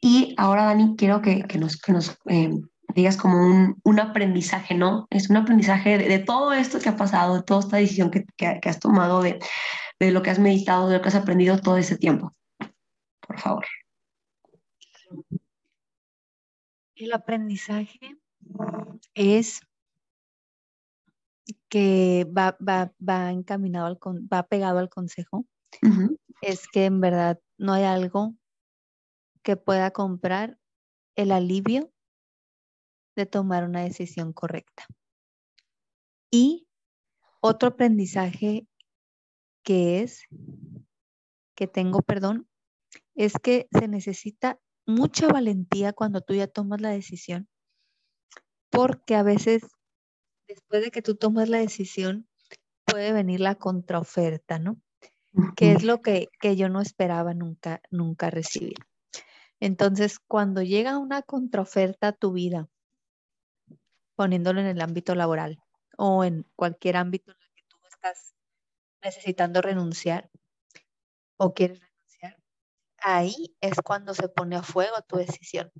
Y 0.00 0.34
ahora, 0.38 0.66
Dani, 0.66 0.94
quiero 0.96 1.22
que, 1.22 1.42
que 1.42 1.58
nos, 1.58 1.76
que 1.76 1.92
nos 1.92 2.16
eh, 2.26 2.50
digas 2.94 3.16
como 3.16 3.44
un, 3.44 3.80
un, 3.82 3.98
aprendizaje, 3.98 4.74
¿no? 4.74 5.08
Es 5.10 5.28
un 5.28 5.38
aprendizaje 5.38 5.98
de, 5.98 6.08
de, 6.08 6.18
todo 6.20 6.52
esto 6.52 6.78
que 6.78 6.90
ha 6.90 6.96
pasado, 6.96 7.36
de 7.36 7.42
toda 7.42 7.60
esta 7.60 7.78
decisión 7.78 8.10
que, 8.10 8.24
que, 8.36 8.60
que 8.60 8.68
has 8.68 8.78
tomado, 8.78 9.22
de, 9.22 9.40
de 9.98 10.10
lo 10.10 10.22
que 10.22 10.30
has 10.30 10.38
meditado, 10.38 10.88
de 10.88 10.96
lo 10.96 11.02
que 11.02 11.08
has 11.08 11.14
aprendido 11.14 11.58
todo 11.58 11.76
ese 11.76 11.96
tiempo. 11.96 12.34
Por 13.26 13.38
favor. 13.38 13.64
El 16.96 17.12
aprendizaje 17.12 18.18
es 19.14 19.60
que 21.68 22.26
va, 22.36 22.56
va, 22.66 22.92
va 23.06 23.30
encaminado 23.30 23.86
al, 23.86 23.98
va 24.32 24.44
pegado 24.44 24.78
al 24.78 24.88
consejo. 24.88 25.44
Es 26.40 26.68
que 26.68 26.84
en 26.86 27.00
verdad 27.00 27.40
no 27.58 27.72
hay 27.72 27.84
algo 27.84 28.34
que 29.42 29.56
pueda 29.56 29.90
comprar 29.90 30.58
el 31.16 31.32
alivio 31.32 31.92
de 33.16 33.26
tomar 33.26 33.64
una 33.64 33.82
decisión 33.82 34.32
correcta. 34.32 34.86
Y 36.30 36.66
otro 37.40 37.68
aprendizaje 37.68 38.66
que 39.64 40.02
es, 40.02 40.28
que 41.54 41.66
tengo, 41.66 42.02
perdón, 42.02 42.48
es 43.14 43.32
que 43.42 43.68
se 43.72 43.88
necesita 43.88 44.60
mucha 44.86 45.28
valentía 45.28 45.92
cuando 45.92 46.20
tú 46.20 46.34
ya 46.34 46.46
tomas 46.46 46.80
la 46.80 46.90
decisión, 46.90 47.48
porque 48.70 49.14
a 49.16 49.22
veces 49.22 49.62
después 50.46 50.82
de 50.82 50.90
que 50.90 51.02
tú 51.02 51.16
tomas 51.16 51.48
la 51.48 51.58
decisión 51.58 52.28
puede 52.84 53.12
venir 53.12 53.40
la 53.40 53.54
contraoferta, 53.54 54.58
¿no? 54.58 54.80
Que 55.56 55.72
es 55.72 55.82
lo 55.82 56.00
que, 56.00 56.28
que 56.38 56.54
yo 56.54 56.68
no 56.68 56.80
esperaba 56.80 57.34
nunca, 57.34 57.80
nunca 57.90 58.30
recibir. 58.30 58.76
Entonces, 59.58 60.20
cuando 60.20 60.62
llega 60.62 60.98
una 60.98 61.22
contraoferta 61.22 62.08
a 62.08 62.12
tu 62.12 62.32
vida, 62.32 62.68
poniéndolo 64.14 64.60
en 64.60 64.66
el 64.66 64.80
ámbito 64.80 65.14
laboral 65.14 65.60
o 65.96 66.24
en 66.24 66.46
cualquier 66.54 66.96
ámbito 66.96 67.32
en 67.32 67.38
el 67.40 67.54
que 67.54 67.62
tú 67.68 67.76
estás 67.88 68.34
necesitando 69.04 69.60
renunciar 69.60 70.30
o 71.36 71.54
quieres 71.54 71.80
renunciar, 71.80 72.42
ahí 72.98 73.54
es 73.60 73.80
cuando 73.84 74.14
se 74.14 74.28
pone 74.28 74.56
a 74.56 74.62
fuego 74.62 74.96
tu 75.06 75.16
decisión. 75.16 75.70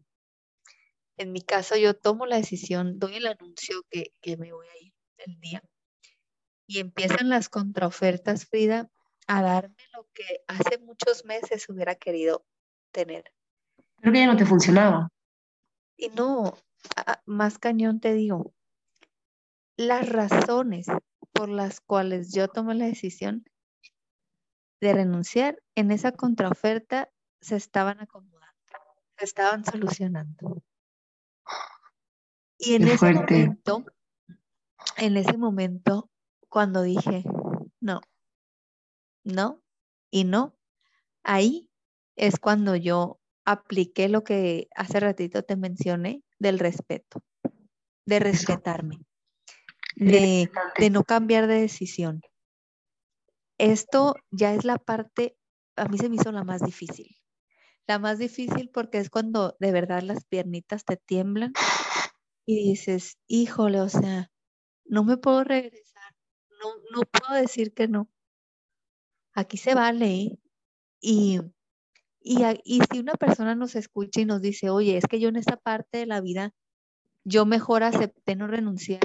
En 1.16 1.32
mi 1.32 1.40
caso, 1.42 1.76
yo 1.76 1.94
tomo 1.94 2.26
la 2.26 2.36
decisión, 2.36 2.98
doy 2.98 3.16
el 3.16 3.26
anuncio 3.26 3.82
que, 3.90 4.12
que 4.20 4.36
me 4.36 4.52
voy 4.52 4.66
a 4.68 4.82
ir 4.82 4.92
el 5.18 5.40
día 5.40 5.62
y 6.66 6.78
empiezan 6.78 7.28
las 7.28 7.48
contraofertas, 7.48 8.46
Frida, 8.46 8.90
a 9.26 9.42
darme 9.42 9.76
lo 9.94 10.08
que 10.12 10.42
hace 10.48 10.78
muchos 10.78 11.24
meses 11.24 11.68
hubiera 11.68 11.94
querido 11.94 12.44
tener. 12.90 13.24
Creo 13.96 14.12
que 14.12 14.18
ya 14.18 14.26
no 14.26 14.36
te 14.36 14.46
funcionaba. 14.46 15.08
Y 15.96 16.08
no, 16.08 16.54
más 17.24 17.58
cañón 17.58 18.00
te 18.00 18.12
digo, 18.14 18.54
las 19.76 20.08
razones 20.08 20.86
por 21.34 21.48
las 21.48 21.80
cuales 21.80 22.32
yo 22.32 22.48
tomé 22.48 22.74
la 22.74 22.86
decisión 22.86 23.44
de 24.80 24.92
renunciar, 24.92 25.60
en 25.74 25.90
esa 25.90 26.12
contraoferta 26.12 27.10
se 27.40 27.56
estaban 27.56 28.00
acomodando, 28.00 28.54
se 29.18 29.24
estaban 29.24 29.64
solucionando. 29.64 30.62
Y 32.56 32.74
en 32.74 32.88
ese 32.88 33.12
momento, 33.12 33.84
en 34.96 35.16
ese 35.16 35.36
momento, 35.36 36.08
cuando 36.48 36.82
dije, 36.82 37.24
no, 37.80 38.00
no 39.24 39.60
y 40.10 40.24
no, 40.24 40.56
ahí 41.24 41.68
es 42.16 42.38
cuando 42.38 42.76
yo 42.76 43.18
apliqué 43.44 44.08
lo 44.08 44.22
que 44.22 44.68
hace 44.76 45.00
ratito 45.00 45.42
te 45.42 45.56
mencioné 45.56 46.22
del 46.38 46.60
respeto, 46.60 47.22
de 48.06 48.20
respetarme 48.20 49.04
de, 49.96 50.50
no 50.90 51.04
cambiar 51.04 51.46
de 51.46 51.60
decisión. 51.60 52.20
Esto 53.58 54.16
ya 54.30 54.54
es 54.54 54.64
la 54.64 54.78
parte, 54.78 55.36
a 55.76 55.86
mí 55.86 55.98
se 55.98 56.08
me 56.08 56.16
hizo 56.16 56.32
la 56.32 56.44
más 56.44 56.62
difícil. 56.62 57.16
La 57.86 57.98
más 57.98 58.18
difícil 58.18 58.70
porque 58.72 58.98
es 58.98 59.10
cuando 59.10 59.56
de 59.60 59.72
verdad 59.72 60.02
las 60.02 60.24
piernitas 60.24 60.84
te 60.84 60.96
tiemblan 60.96 61.52
y 62.46 62.70
dices, 62.70 63.18
híjole, 63.26 63.80
o 63.80 63.88
sea, 63.88 64.30
no 64.84 65.04
me 65.04 65.16
puedo 65.16 65.44
regresar, 65.44 66.14
no, 66.62 66.74
no 66.92 67.02
puedo 67.02 67.40
decir 67.40 67.74
que 67.74 67.88
no. 67.88 68.08
Aquí 69.34 69.56
se 69.56 69.74
vale. 69.74 70.06
¿eh? 70.06 70.38
Y, 71.00 71.40
y, 72.20 72.42
y 72.64 72.80
si 72.90 72.98
una 72.98 73.14
persona 73.14 73.54
nos 73.54 73.76
escucha 73.76 74.20
y 74.20 74.24
nos 74.24 74.40
dice, 74.40 74.70
oye, 74.70 74.96
es 74.96 75.04
que 75.04 75.20
yo 75.20 75.28
en 75.28 75.36
esta 75.36 75.56
parte 75.56 75.98
de 75.98 76.06
la 76.06 76.20
vida, 76.20 76.54
yo 77.24 77.44
mejor 77.46 77.82
acepté 77.82 78.36
no 78.36 78.46
renunciar, 78.46 79.00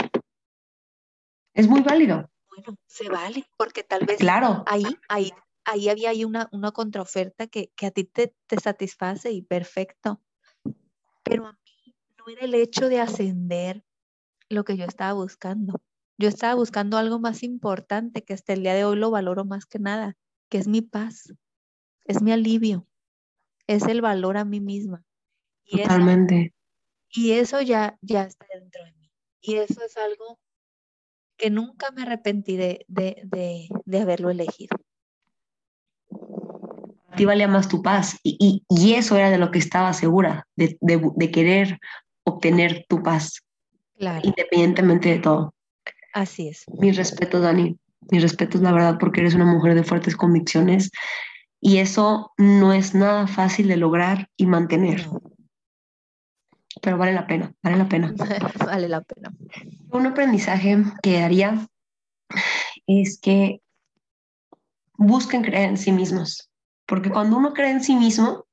es 1.54 1.68
muy 1.68 1.82
válido. 1.82 2.30
bueno, 2.50 2.78
se 2.88 3.10
vale, 3.10 3.45
porque 3.58 3.84
tal 3.84 4.06
vez 4.06 4.18
claro. 4.18 4.64
ahí, 4.68 4.84
ahí, 5.08 5.32
ahí 5.66 5.89
había 5.89 6.10
ahí 6.10 6.26
una, 6.26 6.50
una 6.52 6.72
contraoferta 6.72 7.47
que, 7.47 7.72
que 7.76 7.88
a 7.88 7.91
ti 7.91 8.04
te, 8.04 8.36
te 8.47 8.60
satisface 8.60 9.32
y 9.32 9.41
perfecto. 9.41 10.22
Pero 11.24 11.47
a 11.47 11.54
mí 11.54 11.95
no 12.18 12.28
era 12.30 12.45
el 12.45 12.56
hecho 12.56 12.89
de 12.89 13.00
ascender 13.00 13.84
lo 14.50 14.64
que 14.64 14.78
yo 14.78 14.86
estaba 14.86 15.14
buscando. 15.14 15.82
Yo 16.18 16.28
estaba 16.28 16.56
buscando 16.56 16.97
algo 16.97 17.20
más 17.20 17.43
importante 17.43 18.24
que 18.24 18.34
hasta 18.34 18.54
el 18.54 18.64
día 18.64 18.74
de 18.74 18.84
hoy 18.84 18.97
lo 18.97 19.12
valoro 19.12 19.45
más 19.45 19.66
que 19.66 19.80
nada, 19.80 20.18
que 20.50 20.58
es 20.58 20.68
mi 20.68 20.82
paz, 20.82 21.34
es 22.06 22.22
mi 22.22 22.32
alivio, 22.32 22.88
es 23.68 23.84
el 23.84 24.02
valor 24.02 24.36
a 24.36 24.43
mí 24.43 24.60
misma. 24.60 25.06
Y 25.64 25.82
Totalmente. 25.82 26.54
Eso, 27.10 27.22
y 27.22 27.32
eso 27.32 27.62
ya, 27.62 27.97
ya 28.02 28.24
está 28.24 28.45
dentro 28.54 28.84
de 28.84 28.91
mí. 28.93 29.12
Y 29.41 29.56
eso 29.56 29.82
es 29.84 29.95
algo 29.95 30.39
que 31.40 31.50
nunca 31.50 31.90
me 31.92 32.04
arrepentí 32.04 32.58
de, 32.58 32.86
de, 32.88 33.70
de, 33.86 34.00
haberlo 34.00 34.30
elegido. 34.30 34.78
A 37.08 37.16
ti 37.16 37.26
valía 37.26 37.48
más 37.48 37.68
tu 37.68 37.82
paz 37.82 38.18
y, 38.24 38.64
y, 38.70 38.94
eso 38.94 39.18
era 39.18 39.32
de 39.32 39.38
lo 39.38 39.50
que 39.50 39.60
estaba 39.60 39.94
segura, 39.94 40.46
de, 40.56 40.78
de 40.82 41.32
querer 41.32 41.80
obtener 42.24 42.86
tu 42.88 43.02
paz. 43.02 43.42
Claro. 43.98 44.22
Independientemente 44.24 45.10
de 45.10 45.20
todo. 45.20 45.54
Así 46.14 46.50
es. 46.50 46.66
Mi 46.80 46.92
respeto, 46.92 47.40
Dani. 47.40 47.78
Mi 48.12 48.20
respeto 48.20 48.58
es 48.58 48.64
la 48.64 48.72
verdad 48.72 48.98
porque 49.00 49.22
eres 49.22 49.36
una 49.36 49.46
mujer 49.46 49.76
de 49.76 49.84
fuertes 49.84 50.16
convicciones 50.16 50.92
y 51.62 51.78
eso 51.78 52.32
no 52.38 52.74
es 52.74 52.96
nada 52.96 53.28
fácil 53.28 53.68
de 53.68 53.78
lograr 53.78 54.30
y 54.36 54.46
mantener. 54.46 55.08
Pero 56.82 56.98
vale 56.98 57.14
la 57.14 57.28
pena, 57.28 57.54
vale 57.62 57.78
la 57.78 57.88
pena. 57.88 58.14
vale 58.66 58.88
la 58.88 59.02
pena. 59.02 59.34
Un 59.92 60.06
aprendizaje 60.06 60.78
que 61.02 61.22
haría 61.22 61.68
es 62.88 63.20
que 63.20 63.62
busquen 64.98 65.44
creer 65.44 65.70
en 65.70 65.78
sí 65.78 65.92
mismos, 65.92 66.50
porque 66.86 67.10
cuando 67.10 67.38
uno 67.38 67.54
cree 67.54 67.72
en 67.72 67.84
sí 67.84 67.96
mismo, 67.96 68.46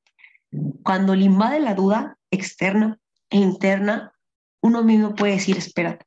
cuando 0.83 1.14
le 1.14 1.24
invade 1.24 1.61
la 1.61 1.74
duda 1.74 2.18
externa 2.31 2.99
e 3.31 3.39
interna, 3.39 4.12
uno 4.62 4.83
mismo 4.83 5.14
puede 5.14 5.35
decir, 5.35 5.57
espérate, 5.57 6.07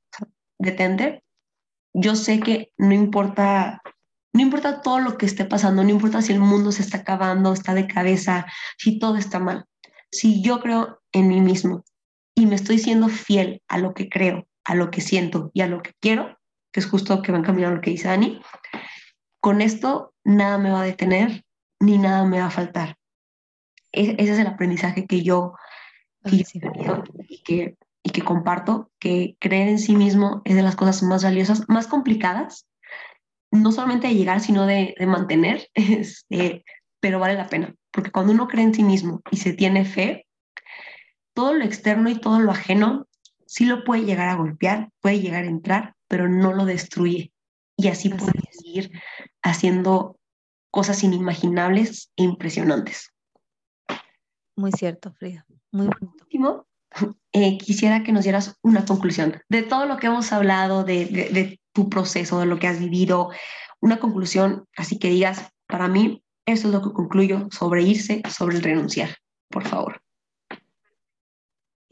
detente, 0.58 1.24
yo 1.94 2.16
sé 2.16 2.40
que 2.40 2.72
no 2.78 2.94
importa, 2.94 3.82
no 4.34 4.42
importa 4.42 4.82
todo 4.82 5.00
lo 5.00 5.18
que 5.18 5.26
esté 5.26 5.46
pasando, 5.46 5.84
no 5.84 5.90
importa 5.90 6.22
si 6.22 6.34
el 6.34 6.40
mundo 6.40 6.72
se 6.72 6.84
está 6.84 7.00
acabando, 7.00 7.54
está 7.54 7.74
de 7.74 7.88
cabeza, 7.88 8.46
si 8.78 9.00
todo 9.00 9.18
está 9.18 9.40
mal. 9.40 9.66
Si 10.12 10.42
yo 10.42 10.60
creo 10.60 11.02
en 11.12 11.28
mí 11.28 11.42
mismo 11.42 11.84
y 12.40 12.46
me 12.46 12.56
estoy 12.56 12.80
siendo 12.80 13.10
fiel 13.10 13.62
a 13.68 13.78
lo 13.78 13.94
que 13.94 14.10
creo, 14.10 14.48
a 14.66 14.76
lo 14.76 14.92
que 14.92 15.02
siento 15.02 15.52
y 15.54 15.62
a 15.62 15.68
lo 15.68 15.82
que 15.82 15.92
quiero, 16.00 16.38
que 16.72 16.80
es 16.80 16.86
justo 16.86 17.22
que 17.22 17.32
van 17.32 17.44
cambiando 17.44 17.76
lo 17.76 17.82
que 17.82 17.92
dice 17.92 18.10
Ani, 18.10 18.42
con 19.42 19.62
esto 19.62 20.14
nada 20.24 20.58
me 20.58 20.72
va 20.72 20.82
a 20.82 20.86
detener 20.86 21.44
ni 21.80 21.98
nada 21.98 22.26
me 22.26 22.40
va 22.40 22.48
a 22.48 22.52
faltar. 22.52 22.98
E-, 23.92 24.16
ese 24.18 24.34
es 24.34 24.40
el 24.40 24.48
aprendizaje 24.48 25.06
que 25.06 25.22
yo, 25.24 25.54
que 26.24 26.44
y 27.28 27.44
que 27.44 27.78
y 28.04 28.12
que 28.12 28.22
comparto, 28.22 28.92
que 29.00 29.36
creer 29.40 29.68
en 29.68 29.80
sí 29.80 29.96
mismo 29.96 30.42
es 30.46 30.56
de 30.56 30.64
las 30.64 30.76
cosas 30.76 31.04
más 31.04 31.24
valiosas, 31.24 31.68
más 31.68 31.88
complicadas, 31.88 32.66
no 33.52 33.72
solamente 33.72 34.08
de 34.08 34.16
llegar, 34.16 34.40
sino 34.40 34.66
de, 34.66 34.96
mantener, 35.06 35.70
este, 35.74 36.64
pero 37.00 37.20
vale 37.20 37.36
la 37.36 37.48
pena, 37.48 37.76
porque 37.92 38.12
cuando 38.12 38.34
uno 38.34 38.48
cree 38.48 38.64
en 38.64 38.74
sí 38.74 38.84
mismo 38.84 39.22
y 39.32 39.38
se 39.38 39.54
tiene 39.54 39.86
fe, 39.86 40.26
todo 41.40 41.54
lo 41.54 41.64
externo 41.64 42.10
y 42.10 42.20
todo 42.20 42.42
lo 42.42 42.52
ajeno 42.52 43.08
sí 43.46 43.64
lo 43.64 43.86
puede 43.86 44.04
llegar 44.04 44.28
a 44.28 44.36
golpear, 44.36 44.90
puede 45.00 45.22
llegar 45.22 45.46
a 45.46 45.48
entrar, 45.48 45.96
pero 46.10 46.28
no 46.28 46.52
lo 46.52 46.66
destruye. 46.66 47.32
Y 47.78 47.88
así, 47.88 48.10
puede 48.10 48.42
seguir 48.52 48.92
haciendo 49.42 50.20
cosas 50.70 51.02
inimaginables 51.02 52.12
e 52.18 52.24
impresionantes. 52.24 53.14
Muy 54.58 54.74
cierto, 54.74 55.14
Frida. 55.14 55.46
Muy 55.72 55.88
último, 56.02 56.68
eh, 57.32 57.58
quisiera 57.58 58.04
que 58.04 58.12
nos 58.12 58.26
dieras 58.26 58.58
una 58.62 58.84
conclusión 58.84 59.42
de 59.48 59.64
todo 59.64 59.86
lo 59.86 59.96
que 59.96 60.08
hemos 60.08 60.34
hablado, 60.34 60.84
de, 60.84 61.58
tu 61.72 61.90
proceso, 61.90 62.42
de 62.42 62.48
lo 62.48 62.60
que 62.60 62.68
has 62.68 62.82
vivido, 62.82 63.30
una 63.80 63.98
conclusión, 64.02 64.66
así 64.76 65.00
que 65.00 65.08
digas, 65.08 65.54
para 65.68 65.88
mí, 65.88 66.22
eso 66.46 66.68
es 66.68 66.74
lo 66.74 66.82
que 66.82 66.92
concluyo 66.92 67.48
sobre 67.50 67.84
irse, 67.84 68.24
sobre 68.30 68.58
el 68.58 68.64
renunciar, 68.64 69.16
por 69.50 69.66
favor. 69.66 70.02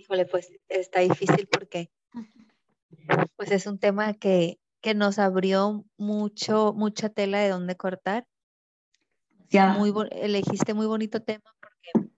Híjole, 0.07 0.25
pues 0.25 0.53
está 0.69 1.01
difícil 1.01 1.49
porque 1.51 1.91
pues 3.35 3.51
es 3.51 3.67
un 3.67 3.77
tema 3.77 4.13
que, 4.13 4.57
que 4.81 4.93
nos 4.93 5.19
abrió 5.19 5.85
mucho, 5.97 6.73
mucha 6.73 7.09
tela 7.09 7.39
de 7.39 7.49
dónde 7.49 7.75
cortar. 7.75 8.25
Ya. 9.49 9.73
Muy, 9.73 9.93
elegiste 10.11 10.73
muy 10.73 10.85
bonito 10.85 11.21
tema 11.21 11.53
porque 11.59 12.09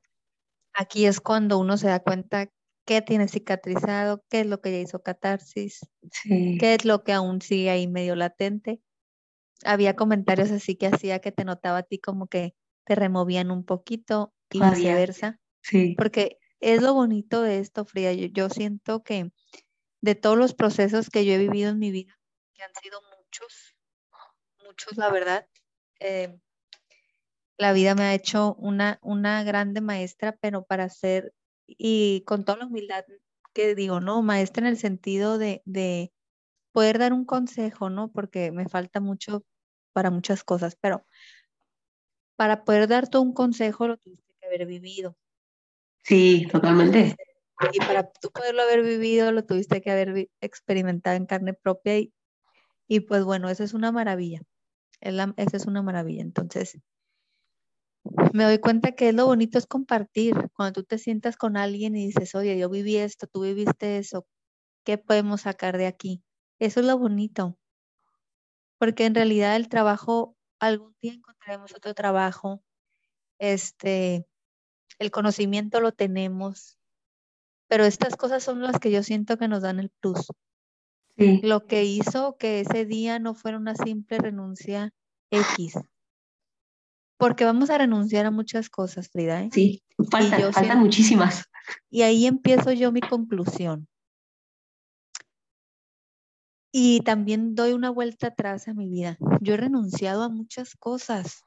aquí 0.73 1.07
es 1.07 1.19
cuando 1.19 1.57
uno 1.57 1.77
se 1.77 1.87
da 1.87 1.99
cuenta 1.99 2.51
qué 2.85 3.01
tiene 3.01 3.27
cicatrizado, 3.27 4.23
qué 4.29 4.41
es 4.41 4.45
lo 4.45 4.61
que 4.61 4.71
ya 4.71 4.79
hizo 4.79 5.01
catarsis, 5.01 5.79
qué 6.23 6.75
es 6.75 6.85
lo 6.85 7.03
que 7.03 7.13
aún 7.13 7.41
sigue 7.41 7.71
ahí 7.71 7.87
medio 7.87 8.15
latente. 8.15 8.81
Había 9.65 9.95
comentarios 9.95 10.51
así 10.51 10.75
que 10.75 10.87
hacía 10.87 11.19
que 11.19 11.31
te 11.31 11.43
notaba 11.43 11.79
a 11.79 11.83
ti 11.83 11.97
como 11.97 12.27
que 12.27 12.53
te 12.85 12.93
removían 12.93 13.49
un 13.49 13.65
poquito 13.65 14.31
y 14.51 14.61
viceversa. 14.61 15.39
Sí. 15.61 15.95
Porque 15.97 16.37
es 16.60 16.82
lo 16.82 16.93
bonito 16.93 17.41
de 17.41 17.60
esto, 17.60 17.86
Frida. 17.86 18.14
Yo, 18.14 18.49
siento 18.49 19.03
que 19.03 19.32
de 20.01 20.16
todos 20.16 20.38
los 20.38 20.53
procesos 20.53 21.10
que 21.10 21.26
yo 21.26 21.34
he 21.34 21.38
vivido 21.38 21.70
en 21.70 21.80
mi 21.80 21.91
vida, 21.91 22.18
que 22.53 22.64
han 22.64 22.72
sido 22.82 23.01
muchos, 23.18 23.76
muchos, 24.66 24.97
la 24.97 25.10
verdad, 25.10 25.47
eh, 25.99 26.39
la 27.57 27.74
vida 27.74 27.95
me 27.95 28.03
ha 28.03 28.14
hecho 28.14 28.55
una, 28.55 28.99
una 29.01 29.43
grande 29.43 29.82
maestra, 29.82 30.38
pero 30.39 30.64
para 30.64 30.89
ser 30.89 31.34
y 31.68 32.24
con 32.26 32.45
toda 32.45 32.60
la 32.60 32.66
humildad 32.66 33.05
que 33.53 33.76
digo, 33.76 33.99
no, 33.99 34.22
maestra 34.22 34.62
en 34.62 34.68
el 34.68 34.78
sentido 34.78 35.38
de, 35.38 35.62
de 35.66 36.14
poder 36.72 36.99
dar 36.99 37.14
un 37.14 37.26
consejo, 37.26 37.89
¿no? 37.89 38.12
Porque 38.12 38.51
me 38.51 38.68
falta 38.70 38.99
mucho 38.99 39.43
para 39.93 40.12
muchas 40.12 40.43
cosas, 40.43 40.78
pero 40.80 41.05
para 42.38 42.64
poder 42.64 42.88
dar 42.88 43.10
todo 43.10 43.22
un 43.22 43.34
consejo 43.34 43.88
lo 43.88 43.97
tuviste 43.97 44.34
que 44.39 44.47
haber 44.47 44.66
vivido. 44.66 45.18
Sí, 46.04 46.47
totalmente. 46.52 47.16
Y 47.74 47.80
para 47.80 48.10
tú 48.10 48.30
poderlo 48.32 48.62
haber 48.62 48.84
vivido, 48.84 49.32
lo 49.32 49.45
tuviste 49.45 49.82
que 49.82 49.91
haber 49.91 50.30
experimentado 50.41 51.18
en 51.18 51.26
carne 51.26 51.54
propia 51.54 52.00
y, 52.00 52.14
y 52.88 53.02
pues 53.02 53.24
bueno, 53.24 53.50
eso 53.50 53.64
es 53.64 53.74
una 53.74 53.91
maravilla. 53.91 54.41
esa 55.02 55.58
es 55.58 55.66
una 55.66 55.82
maravilla. 55.82 56.22
Entonces, 56.22 56.80
me 58.34 58.43
doy 58.43 58.60
cuenta 58.60 58.93
que 58.93 59.12
lo 59.14 59.26
bonito 59.26 59.58
es 59.58 59.68
compartir. 59.68 60.36
Cuando 60.54 60.82
tú 60.82 60.84
te 60.84 60.97
sientas 60.97 61.38
con 61.38 61.58
alguien 61.58 61.95
y 61.95 62.08
dices, 62.08 62.34
oye, 62.36 62.58
yo 62.58 62.70
viví 62.70 62.97
esto, 62.97 63.28
tú 63.28 63.41
viviste 63.41 63.97
eso, 63.97 64.26
¿qué 64.86 64.97
podemos 64.97 65.41
sacar 65.41 65.78
de 65.78 65.88
aquí? 65.88 66.24
Eso 66.60 66.80
es 66.80 66.86
lo 66.86 66.97
bonito. 66.97 67.58
Porque 68.78 69.06
en 69.06 69.16
realidad 69.16 69.56
el 69.56 69.68
trabajo, 69.68 70.36
algún 70.60 70.95
día 71.02 71.14
encontraremos 71.14 71.74
otro 71.76 71.93
trabajo, 71.93 72.64
este, 73.39 74.26
el 74.97 75.11
conocimiento 75.11 75.81
lo 75.81 75.91
tenemos, 75.91 76.77
pero 77.67 77.85
estas 77.85 78.15
cosas 78.15 78.43
son 78.43 78.61
las 78.61 78.79
que 78.79 78.91
yo 78.91 79.03
siento 79.03 79.37
que 79.37 79.47
nos 79.47 79.61
dan 79.61 79.79
el 79.79 79.89
plus. 80.01 80.27
Lo 81.17 81.67
que 81.67 81.83
hizo 81.83 82.37
que 82.37 82.61
ese 82.61 82.85
día 82.85 83.19
no 83.19 83.35
fuera 83.35 83.57
una 83.57 83.75
simple 83.75 84.19
renuncia 84.19 84.93
X, 85.31 85.75
porque 87.19 87.43
vamos 87.43 87.69
a 87.69 87.77
renunciar 87.77 88.25
a 88.25 88.31
muchas 88.31 88.69
cosas, 88.69 89.09
Frida. 89.09 89.43
¿eh? 89.43 89.49
Sí, 89.51 89.83
faltan, 90.09 90.79
muchísimas. 90.79 91.43
Y 91.89 92.03
ahí 92.03 92.25
empiezo 92.25 92.71
yo 92.71 92.93
mi 92.93 93.01
conclusión. 93.01 93.89
Y 96.71 97.01
también 97.01 97.55
doy 97.55 97.73
una 97.73 97.89
vuelta 97.89 98.27
atrás 98.27 98.69
a 98.69 98.73
mi 98.73 98.87
vida. 98.87 99.17
Yo 99.41 99.55
he 99.55 99.57
renunciado 99.57 100.23
a 100.23 100.29
muchas 100.29 100.75
cosas. 100.75 101.43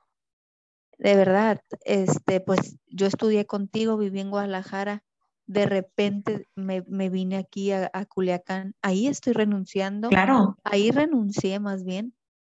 De 0.98 1.16
verdad, 1.16 1.60
este, 1.84 2.40
pues 2.40 2.76
yo 2.86 3.06
estudié 3.06 3.46
contigo, 3.46 3.96
viví 3.96 4.20
en 4.20 4.30
Guadalajara, 4.30 5.02
de 5.46 5.66
repente 5.66 6.48
me, 6.54 6.80
vine 7.10 7.36
aquí 7.36 7.72
a, 7.72 7.90
a, 7.92 8.04
Culiacán, 8.06 8.74
ahí 8.82 9.08
estoy 9.08 9.32
renunciando. 9.32 10.08
Claro. 10.08 10.56
Ahí 10.64 10.90
renuncié 10.90 11.58
más 11.58 11.84
bien 11.84 12.14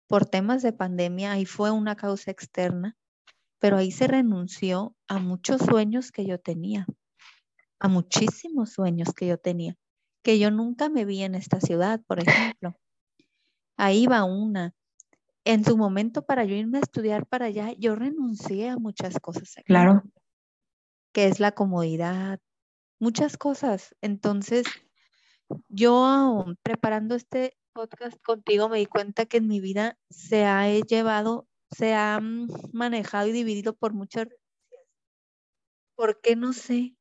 por 0.08 0.26
temas 0.26 0.62
de 0.62 0.72
pandemia, 0.72 1.32
ahí 1.32 1.46
fue 1.46 1.70
una 1.70 1.96
causa 1.96 2.30
externa 2.30 2.96
pero 3.62 3.76
ahí 3.76 3.92
se 3.92 4.08
renunció 4.08 4.96
a 5.06 5.20
muchos 5.20 5.60
sueños 5.60 6.10
que 6.10 6.26
yo 6.26 6.40
tenía, 6.40 6.84
a 7.78 7.86
muchísimos 7.86 8.72
sueños 8.72 9.14
que 9.14 9.28
yo 9.28 9.38
tenía, 9.38 9.76
que 10.24 10.40
yo 10.40 10.50
nunca 10.50 10.88
me 10.88 11.04
vi 11.04 11.22
en 11.22 11.36
esta 11.36 11.60
ciudad, 11.60 12.00
por 12.08 12.18
ejemplo. 12.18 12.76
Ahí 13.76 14.08
va 14.08 14.24
una. 14.24 14.74
En 15.44 15.64
su 15.64 15.76
momento 15.76 16.24
para 16.24 16.44
yo 16.44 16.54
irme 16.54 16.78
a 16.78 16.82
estudiar 16.82 17.26
para 17.26 17.46
allá, 17.46 17.72
yo 17.78 17.96
renuncié 17.96 18.68
a 18.68 18.76
muchas 18.76 19.18
cosas. 19.18 19.54
Claro. 19.64 20.02
Que 21.12 21.26
es 21.26 21.40
la 21.40 21.52
comodidad, 21.52 22.40
muchas 23.00 23.36
cosas. 23.36 23.94
Entonces, 24.00 24.66
yo 25.68 26.44
preparando 26.62 27.14
este, 27.14 27.56
podcast 27.72 28.20
contigo 28.22 28.68
me 28.68 28.78
di 28.78 28.86
cuenta 28.86 29.26
que 29.26 29.38
en 29.38 29.48
mi 29.48 29.60
vida 29.60 29.98
se 30.10 30.44
ha 30.44 30.68
llevado, 30.68 31.48
se 31.70 31.94
ha 31.94 32.20
mm, 32.20 32.48
manejado 32.72 33.28
y 33.28 33.32
dividido 33.32 33.74
por 33.74 33.94
muchas 33.94 34.28
¿Por 35.94 36.20
qué 36.20 36.36
no 36.36 36.52
sé? 36.52 36.96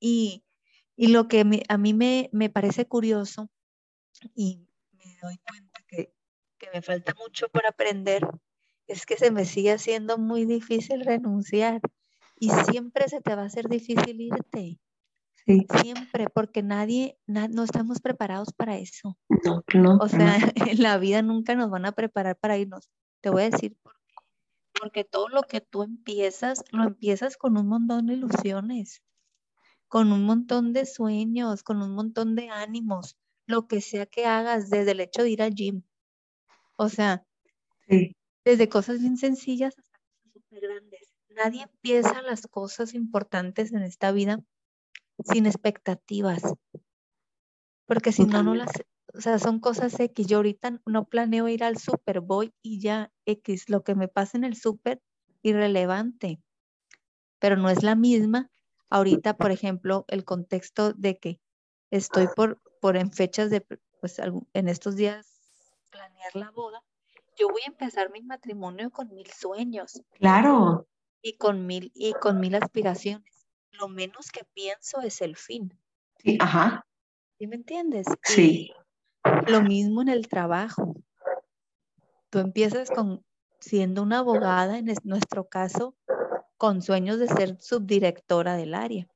Y, 0.00 0.44
lo 0.96 1.28
que 1.28 1.40
a 1.68 1.78
mí 1.78 1.94
me, 1.94 2.30
me, 2.32 2.50
parece 2.50 2.86
curioso 2.86 3.50
y 4.34 4.66
me 4.92 5.16
doy 5.22 5.38
cuenta 5.38 5.67
que, 6.58 6.68
me 6.72 6.82
falta 6.82 7.14
mucho 7.14 7.48
por 7.48 7.66
aprender 7.66 8.26
es 8.86 9.06
que 9.06 9.16
se 9.16 9.30
me 9.30 9.44
sigue 9.44 9.72
haciendo 9.72 10.18
muy 10.18 10.44
difícil 10.44 11.04
renunciar 11.04 11.80
y 12.40 12.50
siempre 12.70 13.08
se 13.08 13.20
te 13.20 13.34
va 13.34 13.42
a 13.42 13.46
hacer 13.46 13.68
difícil 13.68 14.20
irte. 14.20 14.78
Siempre, 15.80 16.26
porque 16.28 16.62
nadie, 16.62 17.18
no 17.26 17.64
estamos 17.64 18.00
preparados 18.00 18.52
para 18.52 18.76
eso. 18.76 19.16
No, 19.44 19.62
no. 19.74 19.96
O 19.96 20.08
sea, 20.36 20.36
en 20.54 20.82
la 20.82 20.98
vida 20.98 21.22
nunca 21.22 21.54
nos 21.54 21.70
van 21.70 21.86
a 21.86 21.92
preparar 21.92 22.36
para 22.36 22.58
irnos. 22.58 22.90
Te 23.22 23.30
voy 23.30 23.42
a 23.42 23.50
decir 23.50 23.76
por 23.82 23.94
qué. 24.06 24.14
Porque 24.78 25.04
todo 25.04 25.28
lo 25.28 25.42
que 25.42 25.60
tú 25.60 25.82
empiezas, 25.82 26.64
lo 26.70 26.84
empiezas 26.84 27.36
con 27.36 27.56
un 27.56 27.66
montón 27.66 28.06
de 28.06 28.14
ilusiones, 28.14 29.02
con 29.88 30.12
un 30.12 30.24
montón 30.24 30.72
de 30.72 30.84
sueños, 30.84 31.62
con 31.62 31.82
un 31.82 31.94
montón 31.94 32.36
de 32.36 32.50
ánimos, 32.50 33.16
lo 33.46 33.66
que 33.66 33.80
sea 33.80 34.04
que 34.06 34.26
hagas, 34.26 34.68
desde 34.68 34.92
el 34.92 35.00
hecho 35.00 35.22
de 35.22 35.30
ir 35.30 35.42
al 35.42 35.54
gym. 35.54 35.82
O 36.80 36.88
sea, 36.88 37.26
desde 38.44 38.68
cosas 38.68 39.00
bien 39.00 39.16
sencillas 39.16 39.76
hasta 39.76 39.98
cosas 39.98 40.32
súper 40.32 40.60
grandes. 40.60 41.12
Nadie 41.30 41.62
empieza 41.62 42.22
las 42.22 42.46
cosas 42.46 42.94
importantes 42.94 43.72
en 43.72 43.82
esta 43.82 44.12
vida 44.12 44.38
sin 45.24 45.46
expectativas. 45.46 46.42
Porque 47.84 48.12
si 48.12 48.24
no, 48.26 48.44
no 48.44 48.54
las, 48.54 48.70
o 49.12 49.20
sea, 49.20 49.40
son 49.40 49.58
cosas 49.58 49.98
X. 49.98 50.28
Yo 50.28 50.36
ahorita 50.36 50.80
no 50.86 51.06
planeo 51.06 51.48
ir 51.48 51.64
al 51.64 51.78
súper, 51.78 52.20
voy 52.20 52.54
y 52.62 52.80
ya 52.80 53.10
X. 53.26 53.68
Lo 53.68 53.82
que 53.82 53.96
me 53.96 54.06
pasa 54.06 54.38
en 54.38 54.44
el 54.44 54.54
súper, 54.54 55.02
irrelevante. 55.42 56.40
Pero 57.40 57.56
no 57.56 57.70
es 57.70 57.82
la 57.82 57.96
misma. 57.96 58.52
Ahorita, 58.88 59.36
por 59.36 59.50
ejemplo, 59.50 60.04
el 60.06 60.24
contexto 60.24 60.92
de 60.92 61.18
que 61.18 61.40
estoy 61.90 62.28
por, 62.36 62.62
por 62.80 62.96
en 62.96 63.10
fechas 63.10 63.50
de, 63.50 63.66
pues 64.00 64.20
en 64.52 64.68
estos 64.68 64.94
días 64.94 65.37
planear 65.90 66.34
la 66.34 66.50
boda. 66.50 66.82
Yo 67.36 67.48
voy 67.48 67.62
a 67.62 67.70
empezar 67.70 68.10
mi 68.10 68.22
matrimonio 68.22 68.90
con 68.90 69.14
mil 69.14 69.30
sueños. 69.30 70.02
Claro. 70.12 70.88
Y 71.22 71.36
con 71.36 71.66
mil, 71.66 71.90
y 71.94 72.12
con 72.14 72.40
mil 72.40 72.54
aspiraciones 72.54 73.38
lo 73.78 73.88
menos 73.88 74.30
que 74.30 74.44
pienso 74.54 75.00
es 75.00 75.22
el 75.22 75.36
fin. 75.36 75.78
Sí, 76.18 76.36
ajá. 76.40 76.86
¿Sí 77.38 77.46
me 77.46 77.56
entiendes? 77.56 78.06
Sí. 78.24 78.72
lo 79.46 79.62
mismo 79.62 80.02
en 80.02 80.08
el 80.08 80.28
trabajo. 80.28 80.94
Tú 82.30 82.40
empiezas 82.40 82.90
con 82.90 83.24
siendo 83.60 84.02
una 84.02 84.18
abogada, 84.18 84.78
en 84.78 84.86
nuestro 85.04 85.48
caso, 85.48 85.96
con 86.56 86.82
sueños 86.82 87.18
de 87.18 87.28
ser 87.28 87.60
subdirectora 87.60 88.56
del 88.56 88.74
área. 88.74 89.08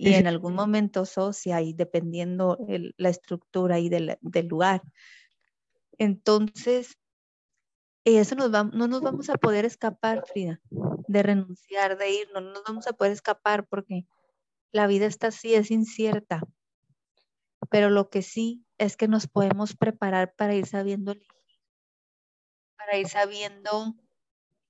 Y 0.00 0.14
en 0.14 0.28
algún 0.28 0.54
momento 0.54 1.04
socia 1.04 1.60
y 1.60 1.72
dependiendo 1.72 2.56
la 2.96 3.08
estructura 3.08 3.80
y 3.80 3.88
del, 3.88 4.16
lugar. 4.44 4.82
Entonces, 5.98 6.96
eso 8.04 8.34
no 8.34 8.48
nos 8.88 9.02
vamos 9.02 9.28
a 9.28 9.34
poder 9.34 9.64
escapar, 9.64 10.24
Frida 10.26 10.60
de 11.08 11.22
renunciar, 11.22 11.96
de 11.96 12.10
ir, 12.10 12.28
no 12.32 12.40
nos 12.40 12.62
vamos 12.64 12.86
a 12.86 12.92
poder 12.92 13.12
escapar 13.12 13.66
porque 13.66 14.06
la 14.70 14.86
vida 14.86 15.06
está 15.06 15.28
así, 15.28 15.54
es 15.54 15.70
incierta. 15.70 16.42
Pero 17.70 17.90
lo 17.90 18.10
que 18.10 18.22
sí 18.22 18.64
es 18.76 18.96
que 18.96 19.08
nos 19.08 19.26
podemos 19.26 19.74
preparar 19.74 20.34
para 20.36 20.54
ir 20.54 20.66
sabiendo 20.66 21.14
para 22.76 22.96
ir 22.96 23.08
sabiendo 23.08 23.96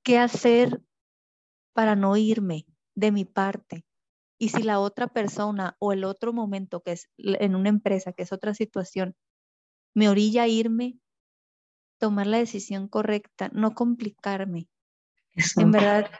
qué 0.03 0.18
hacer 0.18 0.81
para 1.74 1.95
no 1.95 2.16
irme 2.16 2.66
de 2.95 3.12
mi 3.12 3.24
parte. 3.24 3.85
Y 4.39 4.51
si 4.51 4.62
la 4.62 4.81
otra 4.81 5.09
persona 5.09 5.76
o 5.81 5.93
el 5.93 6.05
otro 6.05 6.33
momento 6.33 6.83
que 6.83 6.93
es 6.93 7.11
en 7.18 7.57
una 7.57 7.68
empresa, 7.68 8.12
que 8.12 8.22
es 8.22 8.33
otra 8.33 8.55
situación, 8.55 9.16
me 9.95 10.09
orilla 10.09 10.45
a 10.45 10.49
irme, 10.49 10.99
tomar 11.99 12.27
la 12.27 12.39
decisión 12.39 12.89
correcta, 12.89 13.51
no 13.53 13.75
complicarme. 13.75 14.69
En 15.57 15.71
verdad, 15.71 16.11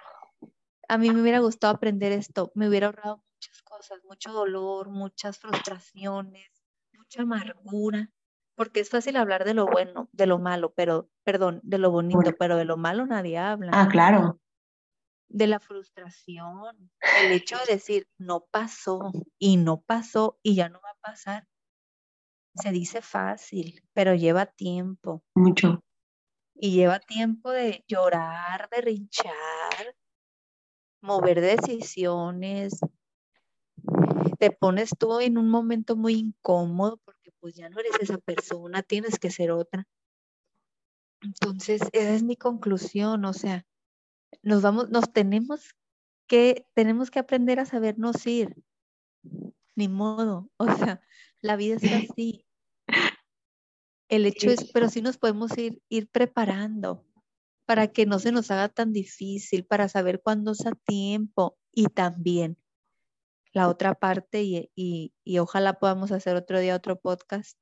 a 0.89 0.99
mí 0.99 1.11
me 1.11 1.23
hubiera 1.23 1.41
gustado 1.41 1.75
aprender 1.75 2.13
esto, 2.13 2.51
me 2.55 2.69
hubiera 2.69 2.87
ahorrado 2.87 3.23
muchas 3.35 3.63
cosas, 3.63 4.01
mucho 4.05 4.33
dolor, 4.33 4.91
muchas 4.91 5.39
frustraciones, 5.39 6.51
mucha 6.97 7.23
amargura, 7.23 8.11
porque 8.57 8.81
es 8.81 8.91
fácil 8.91 9.17
hablar 9.17 9.45
de 9.45 9.55
lo 9.55 9.67
bueno, 9.67 10.09
de 10.13 10.27
lo 10.27 10.39
malo, 10.39 10.73
pero, 10.75 11.09
perdón, 11.25 11.61
de 11.63 11.79
lo 11.79 11.91
bonito, 11.91 12.35
pero 12.39 12.57
de 12.57 12.65
lo 12.65 12.77
malo 12.77 13.07
nadie 13.07 13.39
habla. 13.39 13.71
Ah, 13.73 13.89
claro. 13.89 14.41
De 15.29 15.47
la 15.47 15.61
frustración, 15.61 16.91
el 17.21 17.33
hecho 17.33 17.57
de 17.59 17.75
decir, 17.75 18.09
no 18.19 18.47
pasó 18.51 19.13
y 19.39 19.59
no 19.59 19.83
pasó 19.83 20.39
y 20.43 20.55
ya 20.55 20.69
no 20.69 20.81
va 20.81 20.91
a 20.91 20.99
pasar. 21.01 21.47
Se 22.61 22.71
dice 22.73 23.03
fácil, 23.03 23.83
pero 23.93 24.15
lleva 24.15 24.47
tiempo. 24.47 25.23
Mucho. 25.35 25.85
Y 26.55 26.73
lleva 26.73 26.99
tiempo 26.99 27.51
de 27.51 27.85
llorar, 27.87 28.69
de 28.71 28.81
rinchar, 28.81 29.95
mover 31.01 31.41
decisiones, 31.41 32.81
te 34.39 34.51
pones 34.51 34.91
tú 34.99 35.21
en 35.21 35.39
un 35.39 35.49
momento 35.49 35.97
muy 35.97 36.15
incómodo 36.15 36.99
porque 37.05 37.33
pues 37.41 37.55
ya 37.55 37.69
no 37.69 37.79
eres 37.81 37.93
esa 38.01 38.19
persona, 38.19 38.83
tienes 38.83 39.19
que 39.19 39.31
ser 39.31 39.51
otra. 39.51 39.87
Entonces, 41.21 41.83
esa 41.93 42.15
es 42.15 42.23
mi 42.23 42.37
conclusión, 42.37 43.25
o 43.25 43.33
sea, 43.33 43.67
nos 44.43 44.63
vamos, 44.63 44.91
nos 44.91 45.13
tenemos 45.13 45.75
que, 46.29 46.67
tenemos 46.75 47.11
que 47.11 47.19
aprender 47.19 47.59
a 47.59 47.67
sabernos 47.67 48.25
ir. 48.27 48.55
Ni 49.75 49.89
modo, 49.89 50.51
o 50.57 50.67
sea, 50.77 51.01
la 51.41 51.57
vida 51.57 51.77
es 51.77 51.83
así. 52.17 52.45
El 54.09 54.27
hecho 54.27 54.51
es, 54.51 54.71
pero 54.73 54.89
sí 54.89 55.03
nos 55.03 55.19
podemos 55.19 55.57
ir, 55.59 55.83
ir 55.89 56.09
preparando 56.09 57.05
para 57.67 57.89
que 57.89 58.07
no 58.07 58.19
se 58.19 58.33
nos 58.33 58.51
haga 58.51 58.69
tan 58.69 58.93
difícil, 58.93 59.67
para 59.67 59.89
saber 59.89 60.23
cuándo 60.23 60.53
es 60.53 60.65
a 60.67 60.73
tiempo 60.73 61.59
y 61.73 61.87
también 61.87 62.57
la 63.53 63.69
otra 63.69 63.95
parte, 63.95 64.71
y, 64.75 65.13
ojalá 65.39 65.79
podamos 65.79 66.13
hacer 66.13 66.37
otro 66.37 66.61
día 66.61 66.75
otro 66.75 66.99
podcast, 66.99 67.59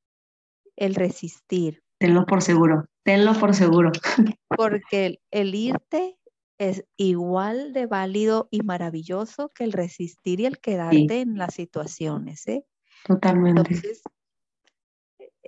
el 0.76 0.94
resistir. 0.94 1.82
Tenlo 1.99 2.26
por 2.26 2.42
seguro, 2.42 2.86
tenlo 3.03 3.32
por 3.34 3.55
seguro. 3.55 3.92
Porque 4.49 5.20
el, 5.30 5.55
irte 5.55 6.18
es 6.59 6.84
igual 6.97 7.72
de 7.72 7.86
válido 7.86 8.49
y 8.51 8.61
maravilloso 8.61 9.51
que 9.55 9.64
el 9.64 9.72
resistir 9.72 10.40
y 10.40 10.47
el 10.47 10.59
quedarte 10.59 11.20
en 11.20 11.38
las 11.38 11.55
situaciones. 11.55 12.47
¿eh? 12.47 12.64
Totalmente. 13.07 13.61
Entonces, 13.61 14.03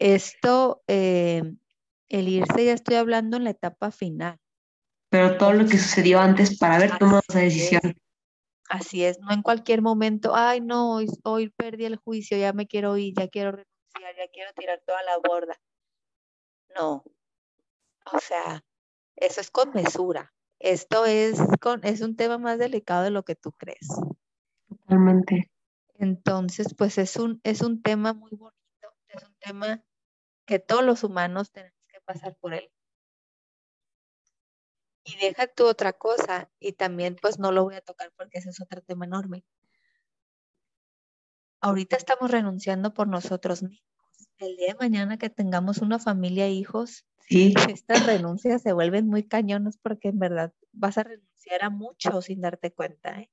esto, 0.00 0.82
eh, 0.86 1.42
el 2.08 2.28
irse 2.28 2.64
ya 2.64 2.72
estoy 2.72 2.96
hablando 2.96 3.36
en 3.36 3.44
la 3.44 3.50
etapa 3.50 3.90
final 3.90 4.38
pero 5.10 5.38
todo 5.38 5.52
lo 5.52 5.66
que 5.66 5.78
sucedió 5.78 6.20
antes 6.20 6.58
para 6.58 6.76
haber 6.76 6.98
tomado 6.98 7.22
esa 7.28 7.40
decisión. 7.40 7.80
Así 8.68 9.04
es, 9.04 9.18
no 9.20 9.32
en 9.32 9.42
cualquier 9.42 9.80
momento, 9.80 10.34
ay 10.34 10.60
no, 10.60 10.96
hoy, 10.96 11.06
hoy 11.24 11.48
perdí 11.48 11.86
el 11.86 11.96
juicio, 11.96 12.36
ya 12.36 12.52
me 12.52 12.66
quiero 12.66 12.98
ir, 12.98 13.14
ya 13.16 13.28
quiero 13.28 13.52
renunciar, 13.52 14.16
ya 14.16 14.28
quiero 14.30 14.52
tirar 14.52 14.82
toda 14.84 15.02
la 15.04 15.16
borda. 15.16 15.58
No, 16.78 17.02
o 18.12 18.18
sea, 18.20 18.62
eso 19.16 19.40
es 19.40 19.50
con 19.50 19.72
mesura. 19.72 20.34
Esto 20.58 21.06
es, 21.06 21.38
con, 21.60 21.82
es 21.84 22.02
un 22.02 22.16
tema 22.16 22.36
más 22.36 22.58
delicado 22.58 23.04
de 23.04 23.10
lo 23.10 23.22
que 23.22 23.36
tú 23.36 23.52
crees. 23.52 23.88
Totalmente. 24.68 25.50
Entonces, 25.94 26.74
pues 26.76 26.98
es 26.98 27.16
un, 27.16 27.40
es 27.44 27.62
un 27.62 27.80
tema 27.80 28.12
muy 28.12 28.32
bonito, 28.32 28.94
es 29.08 29.22
un 29.22 29.34
tema 29.40 29.82
que 30.48 30.58
todos 30.58 30.82
los 30.82 31.04
humanos 31.04 31.52
tenemos 31.52 31.76
que 31.88 32.00
pasar 32.00 32.34
por 32.36 32.54
él. 32.54 32.72
Y 35.04 35.14
deja 35.18 35.46
tú 35.46 35.66
otra 35.66 35.92
cosa, 35.92 36.50
y 36.58 36.72
también 36.72 37.16
pues 37.20 37.38
no 37.38 37.52
lo 37.52 37.64
voy 37.64 37.74
a 37.74 37.82
tocar 37.82 38.10
porque 38.16 38.38
ese 38.38 38.48
es 38.48 38.60
otro 38.60 38.80
tema 38.80 39.04
enorme. 39.04 39.44
Ahorita 41.60 41.96
estamos 41.96 42.30
renunciando 42.30 42.94
por 42.94 43.08
nosotros 43.08 43.62
mismos. 43.62 43.84
El 44.38 44.56
día 44.56 44.68
de 44.68 44.78
mañana 44.80 45.18
que 45.18 45.28
tengamos 45.28 45.78
una 45.78 45.98
familia 45.98 46.46
e 46.46 46.52
hijos, 46.52 47.04
sí. 47.28 47.54
estas 47.68 48.06
renuncias 48.06 48.62
se 48.62 48.72
vuelven 48.72 49.06
muy 49.06 49.24
cañones 49.24 49.76
porque 49.76 50.08
en 50.08 50.18
verdad 50.18 50.54
vas 50.72 50.96
a 50.96 51.02
renunciar 51.02 51.62
a 51.62 51.68
mucho 51.68 52.22
sin 52.22 52.40
darte 52.40 52.72
cuenta. 52.72 53.20
¿eh? 53.20 53.30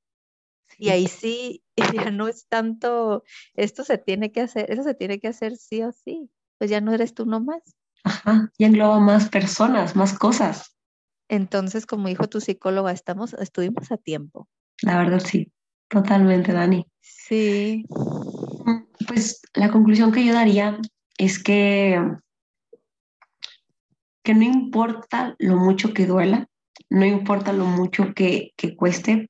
Y 0.78 0.90
ahí 0.90 1.08
sí, 1.08 1.64
ya 2.10 2.12
no 2.12 2.28
es 2.28 2.48
tanto, 2.48 3.24
esto 3.54 3.86
se 3.86 3.98
tiene 3.98 4.34
que 4.34 4.42
hacer, 4.42 4.70
eso 4.70 4.84
se 4.84 4.96
tiene 4.96 5.20
que 5.20 5.28
hacer 5.30 5.56
sí 5.56 5.82
o 5.84 5.92
sí, 5.92 6.30
pues 6.58 6.70
ya 6.70 6.82
no 6.82 6.94
eres 6.94 7.14
tú 7.14 7.26
nomás. 7.26 7.62
Ajá, 8.04 8.52
y 8.58 8.66
engloba 8.66 9.00
más 9.00 9.30
personas, 9.30 9.96
más 9.96 10.18
cosas. 10.18 10.76
Entonces, 11.28 11.86
como 11.86 12.08
dijo 12.08 12.28
tu 12.28 12.40
psicóloga, 12.40 12.92
estamos, 12.92 13.34
estuvimos 13.34 13.92
a 13.92 13.98
tiempo. 13.98 14.48
La 14.82 14.98
verdad, 15.00 15.20
sí, 15.20 15.52
totalmente, 15.90 16.54
Dani. 16.54 16.86
Sí. 17.02 17.86
Mm, 17.90 18.84
pues 19.08 19.42
la 19.54 19.72
conclusión 19.72 20.12
que 20.12 20.26
yo 20.26 20.34
daría 20.34 20.80
es 21.18 21.42
que 21.42 22.00
que 24.26 24.34
no 24.34 24.44
importa 24.44 25.36
lo 25.38 25.56
mucho 25.56 25.94
que 25.94 26.08
duela, 26.08 26.48
no 26.90 27.06
importa 27.06 27.54
lo 27.54 27.66
mucho 27.66 28.14
que, 28.16 28.52
que 28.58 28.76
cueste, 28.76 29.30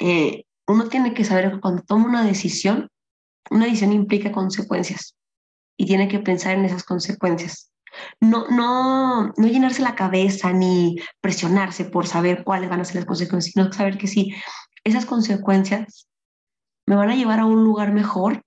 eh, 0.00 0.44
uno 0.66 0.88
tiene 0.88 1.14
que 1.14 1.24
saber 1.24 1.52
que 1.52 1.60
cuando 1.60 1.82
toma 1.82 2.06
una 2.06 2.24
decisión, 2.24 2.88
una 3.50 3.66
decisión 3.66 3.92
implica 3.92 4.32
consecuencias 4.32 5.14
y 5.82 5.86
tiene 5.86 6.06
que 6.06 6.20
pensar 6.20 6.54
en 6.54 6.64
esas 6.64 6.84
consecuencias. 6.84 7.72
No, 8.20 8.46
no, 8.46 9.32
no 9.36 9.48
llenarse 9.48 9.82
la 9.82 9.96
cabeza 9.96 10.52
ni 10.52 10.94
presionarse 11.20 11.84
por 11.84 12.06
saber 12.06 12.44
cuáles 12.44 12.70
van 12.70 12.80
a 12.80 12.84
ser 12.84 12.96
las 12.96 13.04
consecuencias, 13.04 13.52
sino 13.52 13.72
saber 13.72 13.98
que 13.98 14.06
si 14.06 14.32
esas 14.84 15.06
consecuencias 15.06 16.08
me 16.86 16.94
van 16.94 17.10
a 17.10 17.16
llevar 17.16 17.40
a 17.40 17.46
un 17.46 17.64
lugar 17.64 17.92
mejor, 17.92 18.44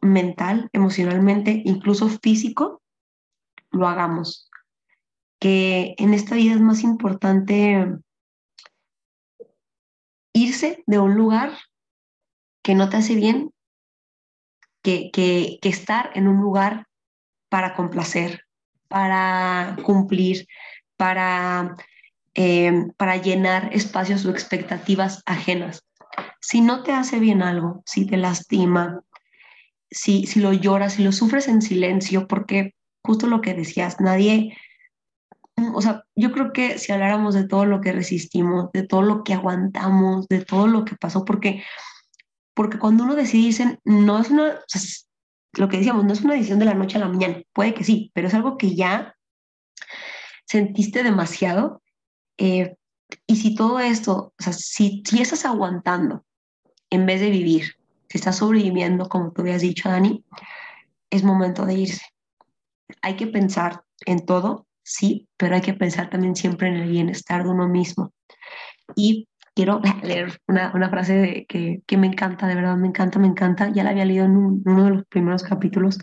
mental, 0.00 0.70
emocionalmente, 0.72 1.62
incluso 1.64 2.08
físico, 2.08 2.80
lo 3.72 3.88
hagamos. 3.88 4.48
Que 5.40 5.96
en 5.98 6.14
esta 6.14 6.36
vida 6.36 6.52
es 6.52 6.60
más 6.60 6.84
importante 6.84 7.88
irse 10.32 10.84
de 10.86 11.00
un 11.00 11.16
lugar 11.16 11.58
que 12.62 12.76
no 12.76 12.88
te 12.88 12.98
hace 12.98 13.16
bien 13.16 13.52
que, 14.82 15.10
que, 15.12 15.58
estar 15.62 16.10
en 16.14 16.28
un 16.28 16.40
lugar 16.40 16.86
para 17.48 17.74
complacer, 17.74 18.44
para 18.88 19.76
cumplir, 19.84 20.46
para, 20.96 21.76
eh, 22.34 22.86
para 22.96 23.16
llenar 23.16 23.70
espacios 23.72 24.24
o 24.24 24.30
expectativas 24.30 25.22
ajenas. 25.26 25.84
Si 26.40 26.60
no 26.60 26.82
te 26.82 26.92
hace 26.92 27.18
bien 27.20 27.42
algo, 27.42 27.82
si 27.86 28.06
te 28.06 28.16
lastima, 28.16 29.02
si, 29.90 30.26
si 30.26 30.40
lo 30.40 30.52
lloras, 30.52 30.94
si 30.94 31.04
lo 31.04 31.12
sufres 31.12 31.48
en 31.48 31.62
silencio, 31.62 32.26
porque 32.26 32.74
justo 33.04 33.26
lo 33.26 33.40
que 33.40 33.54
decías, 33.54 34.00
nadie, 34.00 34.56
o 35.74 35.82
sea, 35.82 36.04
yo 36.16 36.32
creo 36.32 36.52
que 36.52 36.78
si 36.78 36.92
habláramos 36.92 37.34
de 37.34 37.46
todo 37.46 37.66
lo 37.66 37.80
que 37.80 37.92
resistimos, 37.92 38.72
de 38.72 38.86
todo 38.86 39.02
lo 39.02 39.22
que 39.22 39.34
aguantamos, 39.34 40.26
de 40.28 40.44
todo 40.44 40.66
lo 40.66 40.84
que 40.84 40.96
pasó, 40.96 41.24
porque, 41.24 41.62
porque 42.54 42.78
cuando 42.78 43.04
uno 43.04 43.14
decide 43.14 43.46
dicen, 43.46 43.80
no 43.84 44.18
es 44.18 44.30
una, 44.30 44.60
lo 45.54 45.68
que 45.68 45.78
decíamos, 45.78 46.04
no 46.04 46.12
es 46.12 46.22
una 46.22 46.34
decisión 46.34 46.58
de 46.58 46.66
la 46.66 46.74
noche 46.74 46.96
a 46.96 47.00
la 47.00 47.08
mañana, 47.08 47.42
puede 47.52 47.74
que 47.74 47.84
sí, 47.84 48.10
pero 48.14 48.28
es 48.28 48.34
algo 48.34 48.56
que 48.56 48.74
ya 48.74 49.16
sentiste 50.46 51.02
demasiado. 51.02 51.82
Eh, 52.38 52.76
y 53.26 53.36
si 53.36 53.54
todo 53.54 53.80
esto, 53.80 54.34
o 54.38 54.42
sea, 54.42 54.52
si, 54.52 55.02
si 55.06 55.20
estás 55.20 55.44
aguantando 55.44 56.24
en 56.90 57.06
vez 57.06 57.20
de 57.20 57.30
vivir, 57.30 57.76
si 58.08 58.18
estás 58.18 58.36
sobreviviendo, 58.36 59.08
como 59.08 59.32
tú 59.32 59.42
habías 59.42 59.62
dicho, 59.62 59.88
Dani, 59.88 60.24
es 61.10 61.24
momento 61.24 61.64
de 61.64 61.74
irse. 61.74 62.04
Hay 63.00 63.16
que 63.16 63.26
pensar 63.26 63.84
en 64.06 64.24
todo, 64.26 64.66
sí, 64.82 65.28
pero 65.36 65.54
hay 65.54 65.62
que 65.62 65.74
pensar 65.74 66.10
también 66.10 66.36
siempre 66.36 66.68
en 66.68 66.74
el 66.74 66.90
bienestar 66.90 67.44
de 67.44 67.50
uno 67.50 67.68
mismo. 67.68 68.12
Y 68.94 69.28
quiero 69.54 69.80
leer 70.02 70.40
una, 70.46 70.72
una 70.74 70.90
frase 70.90 71.46
que, 71.48 71.82
que, 71.86 71.96
me 71.96 72.06
encanta, 72.06 72.46
de 72.46 72.54
verdad, 72.54 72.76
me 72.76 72.88
encanta, 72.88 73.18
me 73.18 73.28
encanta. 73.28 73.70
Ya 73.70 73.84
la 73.84 73.90
había 73.90 74.04
leído 74.04 74.24
en, 74.24 74.32
en 74.32 74.62
uno 74.64 74.84
de 74.84 74.90
los 74.90 75.06
primeros 75.06 75.42
capítulos, 75.42 75.98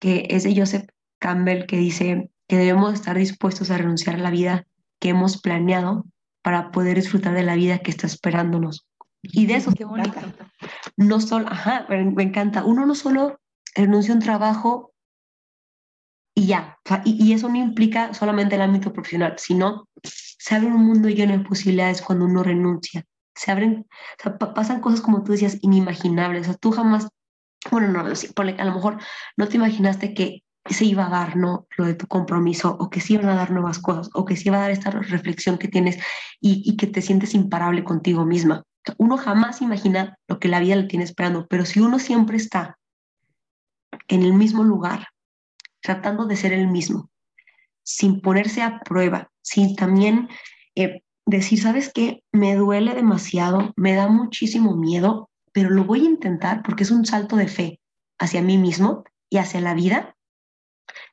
que 0.00 0.26
es 0.30 0.44
de 0.44 0.56
Joseph 0.56 0.88
Campbell, 1.18 1.66
que 1.66 1.76
dice 1.76 2.30
que 2.48 2.56
debemos 2.56 2.94
estar 2.94 3.16
dispuestos 3.16 3.70
a 3.70 3.78
renunciar 3.78 4.16
a 4.16 4.18
la 4.18 4.30
vida 4.30 4.66
que 5.00 5.10
hemos 5.10 5.40
planeado 5.40 6.04
para 6.42 6.70
poder 6.70 6.96
disfrutar 6.96 7.34
de 7.34 7.42
la 7.42 7.54
vida 7.54 7.78
que 7.78 7.90
está 7.90 8.06
esperándonos. 8.06 8.86
Y 9.22 9.46
de 9.46 9.54
eso 9.54 9.72
Qué 9.72 9.84
bonito. 9.84 10.20
No 10.96 11.20
solo, 11.20 11.48
ajá, 11.48 11.86
me 11.88 12.22
encanta. 12.22 12.64
Uno 12.64 12.84
no 12.84 12.94
solo 12.94 13.40
renuncia 13.74 14.12
a 14.12 14.16
un 14.16 14.22
trabajo 14.22 14.94
y 16.34 16.46
ya. 16.46 16.78
y, 17.04 17.32
eso 17.32 17.48
no 17.48 17.56
implica 17.56 18.12
solamente 18.12 18.56
el 18.56 18.62
ámbito 18.62 18.92
profesional, 18.92 19.34
sino 19.38 19.88
se 20.44 20.54
abre 20.54 20.66
un 20.66 20.84
mundo 20.84 21.08
lleno 21.08 21.32
de 21.32 21.42
posibilidades 21.42 22.02
cuando 22.02 22.26
uno 22.26 22.42
renuncia. 22.42 23.02
Se 23.34 23.50
abren, 23.50 23.86
pasan 24.54 24.82
cosas 24.82 25.00
como 25.00 25.24
tú 25.24 25.32
decías, 25.32 25.56
inimaginables. 25.62 26.42
O 26.42 26.44
sea, 26.44 26.54
tú 26.54 26.70
jamás, 26.70 27.08
bueno, 27.70 27.88
no, 27.88 28.00
a 28.00 28.64
lo 28.64 28.74
mejor 28.74 28.98
no 29.38 29.48
te 29.48 29.56
imaginaste 29.56 30.12
que 30.12 30.42
se 30.68 30.84
iba 30.84 31.06
a 31.06 31.08
dar, 31.08 31.36
¿no? 31.36 31.66
Lo 31.78 31.86
de 31.86 31.94
tu 31.94 32.06
compromiso, 32.06 32.76
o 32.78 32.90
que 32.90 33.00
se 33.00 33.14
iban 33.14 33.30
a 33.30 33.36
dar 33.36 33.52
nuevas 33.52 33.78
cosas, 33.78 34.10
o 34.12 34.26
que 34.26 34.36
se 34.36 34.50
iba 34.50 34.58
a 34.58 34.60
dar 34.60 34.70
esta 34.70 34.90
reflexión 34.90 35.56
que 35.56 35.68
tienes 35.68 35.96
y 36.42 36.76
que 36.76 36.88
te 36.88 37.00
sientes 37.00 37.32
imparable 37.32 37.82
contigo 37.82 38.26
misma. 38.26 38.64
Uno 38.98 39.16
jamás 39.16 39.62
imagina 39.62 40.18
lo 40.28 40.38
que 40.40 40.48
la 40.48 40.60
vida 40.60 40.76
le 40.76 40.88
tiene 40.88 41.06
esperando, 41.06 41.46
pero 41.46 41.64
si 41.64 41.80
uno 41.80 41.98
siempre 41.98 42.36
está 42.36 42.78
en 44.08 44.22
el 44.22 44.34
mismo 44.34 44.62
lugar, 44.62 45.08
tratando 45.80 46.26
de 46.26 46.36
ser 46.36 46.52
el 46.52 46.68
mismo, 46.68 47.08
sin 47.84 48.20
ponerse 48.20 48.62
a 48.62 48.80
prueba, 48.80 49.30
sin 49.42 49.76
también 49.76 50.28
eh, 50.74 51.02
decir, 51.26 51.60
¿sabes 51.60 51.92
qué? 51.92 52.24
Me 52.32 52.56
duele 52.56 52.94
demasiado, 52.94 53.72
me 53.76 53.94
da 53.94 54.08
muchísimo 54.08 54.76
miedo, 54.76 55.30
pero 55.52 55.70
lo 55.70 55.84
voy 55.84 56.00
a 56.00 56.10
intentar 56.10 56.62
porque 56.62 56.82
es 56.82 56.90
un 56.90 57.06
salto 57.06 57.36
de 57.36 57.48
fe 57.48 57.80
hacia 58.18 58.42
mí 58.42 58.58
mismo 58.58 59.04
y 59.30 59.38
hacia 59.38 59.60
la 59.60 59.74
vida. 59.74 60.16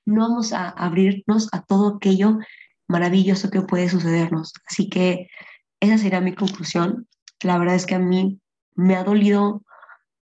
No 0.05 0.21
vamos 0.27 0.53
a 0.53 0.69
abrirnos 0.69 1.49
a 1.51 1.61
todo 1.63 1.95
aquello 1.95 2.39
maravilloso 2.87 3.49
que 3.49 3.61
puede 3.61 3.89
sucedernos. 3.89 4.53
Así 4.67 4.89
que 4.89 5.27
esa 5.79 5.97
sería 5.97 6.21
mi 6.21 6.33
conclusión. 6.33 7.07
La 7.41 7.57
verdad 7.57 7.75
es 7.75 7.85
que 7.85 7.95
a 7.95 7.99
mí 7.99 8.39
me 8.75 8.95
ha 8.95 9.03
dolido 9.03 9.63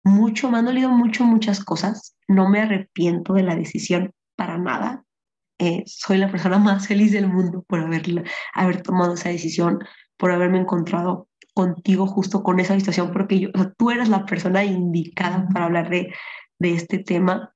mucho, 0.04 0.50
me 0.50 0.60
han 0.60 0.66
dolido 0.66 0.90
mucho 0.90 1.26
muchas 1.26 1.64
cosas. 1.64 2.16
No 2.28 2.50
me 2.50 2.62
arrepiento 2.62 3.34
de 3.34 3.44
la 3.44 3.56
decisión 3.56 4.14
para 4.36 4.58
nada. 4.58 5.04
Eh, 5.64 5.86
soy 5.86 6.18
la 6.18 6.30
persona 6.30 6.60
más 6.60 6.88
feliz 6.88 7.14
del 7.14 7.30
mundo 7.30 7.64
por 7.66 7.80
haber, 7.80 8.26
haber 8.54 8.82
tomado 8.82 9.14
esa 9.14 9.30
decisión, 9.30 9.80
por 10.18 10.30
haberme 10.30 10.60
encontrado 10.60 11.30
contigo 11.54 12.06
justo 12.06 12.44
con 12.44 12.60
esa 12.60 12.76
situación, 12.76 13.14
porque 13.14 13.40
yo, 13.40 13.50
tú 13.78 13.90
eres 13.90 14.10
la 14.10 14.26
persona 14.26 14.66
indicada 14.66 15.48
para 15.54 15.64
hablar 15.64 15.90
de, 15.90 16.14
de 16.60 16.74
este 16.74 17.00
tema, 17.00 17.54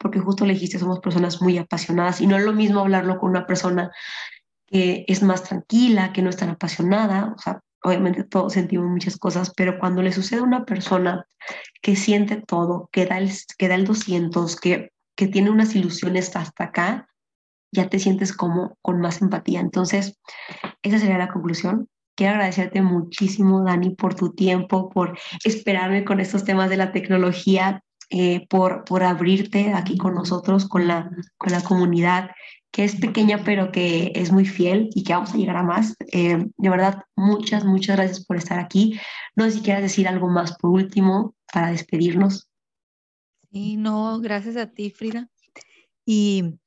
porque 0.00 0.18
justo 0.18 0.46
le 0.46 0.54
dijiste, 0.54 0.80
somos 0.80 0.98
personas 0.98 1.40
muy 1.40 1.58
apasionadas 1.58 2.20
y 2.20 2.26
no 2.26 2.36
es 2.36 2.42
lo 2.42 2.52
mismo 2.54 2.80
hablarlo 2.80 3.20
con 3.20 3.30
una 3.30 3.46
persona 3.46 3.92
que 4.66 5.04
es 5.06 5.22
más 5.22 5.44
tranquila, 5.44 6.12
que 6.12 6.22
no 6.22 6.30
es 6.30 6.36
tan 6.38 6.50
apasionada, 6.50 7.34
o 7.36 7.38
sea, 7.38 7.60
obviamente 7.84 8.24
todos 8.24 8.54
sentimos 8.54 8.88
muchas 8.88 9.16
cosas, 9.16 9.52
pero 9.56 9.78
cuando 9.78 10.02
le 10.02 10.10
sucede 10.10 10.40
a 10.40 10.42
una 10.42 10.64
persona 10.64 11.24
que 11.82 11.94
siente 11.94 12.42
todo, 12.44 12.88
que 12.90 13.06
da 13.06 13.18
el, 13.18 13.30
que 13.56 13.68
da 13.68 13.76
el 13.76 13.84
200, 13.84 14.56
que, 14.56 14.90
que 15.14 15.28
tiene 15.28 15.50
unas 15.50 15.76
ilusiones 15.76 16.34
hasta 16.34 16.64
acá, 16.64 17.08
ya 17.72 17.88
te 17.88 17.98
sientes 17.98 18.32
como 18.32 18.76
con 18.82 19.00
más 19.00 19.22
empatía. 19.22 19.60
Entonces, 19.60 20.18
esa 20.82 20.98
sería 20.98 21.18
la 21.18 21.28
conclusión. 21.28 21.88
Quiero 22.16 22.34
agradecerte 22.34 22.82
muchísimo, 22.82 23.62
Dani, 23.62 23.90
por 23.90 24.14
tu 24.14 24.32
tiempo, 24.32 24.90
por 24.90 25.18
esperarme 25.44 26.04
con 26.04 26.20
estos 26.20 26.44
temas 26.44 26.68
de 26.68 26.76
la 26.76 26.92
tecnología, 26.92 27.82
eh, 28.10 28.46
por, 28.48 28.84
por 28.84 29.04
abrirte 29.04 29.72
aquí 29.72 29.96
con 29.96 30.14
nosotros, 30.14 30.66
con 30.66 30.88
la, 30.88 31.10
con 31.36 31.52
la 31.52 31.62
comunidad 31.62 32.30
que 32.70 32.84
es 32.84 32.96
pequeña 32.96 33.42
pero 33.44 33.72
que 33.72 34.12
es 34.14 34.30
muy 34.30 34.44
fiel 34.44 34.90
y 34.94 35.02
que 35.02 35.14
vamos 35.14 35.32
a 35.32 35.36
llegar 35.36 35.56
a 35.56 35.62
más. 35.62 35.96
Eh, 36.12 36.46
de 36.56 36.70
verdad, 36.70 37.02
muchas, 37.16 37.64
muchas 37.64 37.96
gracias 37.96 38.24
por 38.24 38.36
estar 38.36 38.58
aquí. 38.58 38.98
No 39.36 39.44
sé 39.44 39.52
si 39.52 39.60
quieras 39.62 39.82
decir 39.82 40.06
algo 40.08 40.28
más 40.28 40.56
por 40.58 40.70
último 40.70 41.34
para 41.52 41.70
despedirnos. 41.70 42.48
Sí, 43.50 43.76
no, 43.76 44.20
gracias 44.20 44.56
a 44.56 44.70
ti, 44.70 44.90
Frida. 44.90 45.30
Y 46.04 46.58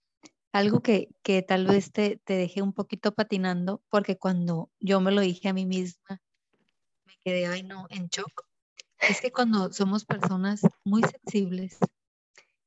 algo 0.52 0.82
que, 0.82 1.10
que 1.24 1.42
tal 1.42 1.66
vez 1.66 1.92
te, 1.92 2.18
te 2.18 2.34
dejé 2.34 2.62
un 2.62 2.74
poquito 2.74 3.14
patinando, 3.14 3.82
porque 3.90 4.18
cuando 4.18 4.70
yo 4.80 5.00
me 5.00 5.12
lo 5.12 5.22
dije 5.22 5.50
a 5.50 5.54
mí 5.54 5.66
misma, 5.66 6.22
me 7.06 7.14
quedé, 7.24 7.48
ay 7.48 7.64
no, 7.64 7.88
en 7.90 8.08
shock. 8.08 8.46
Es 9.00 9.22
que 9.22 9.32
cuando 9.32 9.72
somos 9.72 10.06
personas 10.06 10.62
muy 10.84 11.02
sensibles 11.04 11.78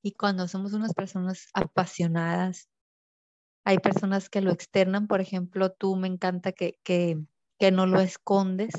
y 0.03 0.13
cuando 0.13 0.49
somos 0.49 0.73
unas 0.73 0.95
personas 0.95 1.49
apasionadas, 1.53 2.69
hay 3.65 3.79
personas 3.79 4.29
que 4.29 4.41
lo 4.41 4.51
externan, 4.51 5.07
por 5.07 5.21
ejemplo, 5.21 5.73
tú 5.73 5.97
me 5.97 6.09
encanta 6.09 6.53
que, 6.53 6.79
que, 6.83 7.19
que 7.59 7.71
no 7.71 7.87
lo 7.87 8.01
escondes 8.01 8.75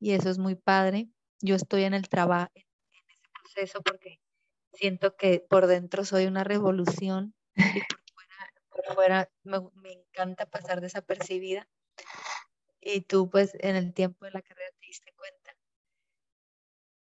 y 0.00 0.12
eso 0.12 0.30
es 0.30 0.38
muy 0.38 0.54
padre. 0.54 1.08
Yo 1.40 1.54
estoy 1.54 1.84
en 1.84 1.94
el 1.94 2.08
trabajo, 2.08 2.50
en 2.54 3.04
ese 3.10 3.28
proceso 3.42 3.82
porque 3.82 4.20
siento 4.72 5.16
que 5.16 5.44
por 5.48 5.66
dentro 5.66 6.04
soy 6.04 6.26
una 6.26 6.44
revolución 6.44 7.34
por 8.70 8.94
fuera, 8.94 9.30
me, 9.42 9.60
me, 9.74 9.92
encanta 9.92 10.46
pasar 10.46 10.80
desapercibida. 10.80 11.68
Y 12.80 13.02
tú 13.02 13.30
pues 13.30 13.52
en 13.60 13.76
el 13.76 13.94
tiempo 13.94 14.24
de 14.24 14.32
la 14.32 14.42
carrera 14.42 14.70
te 14.80 14.86
diste 14.86 15.12
cuenta. 15.16 15.56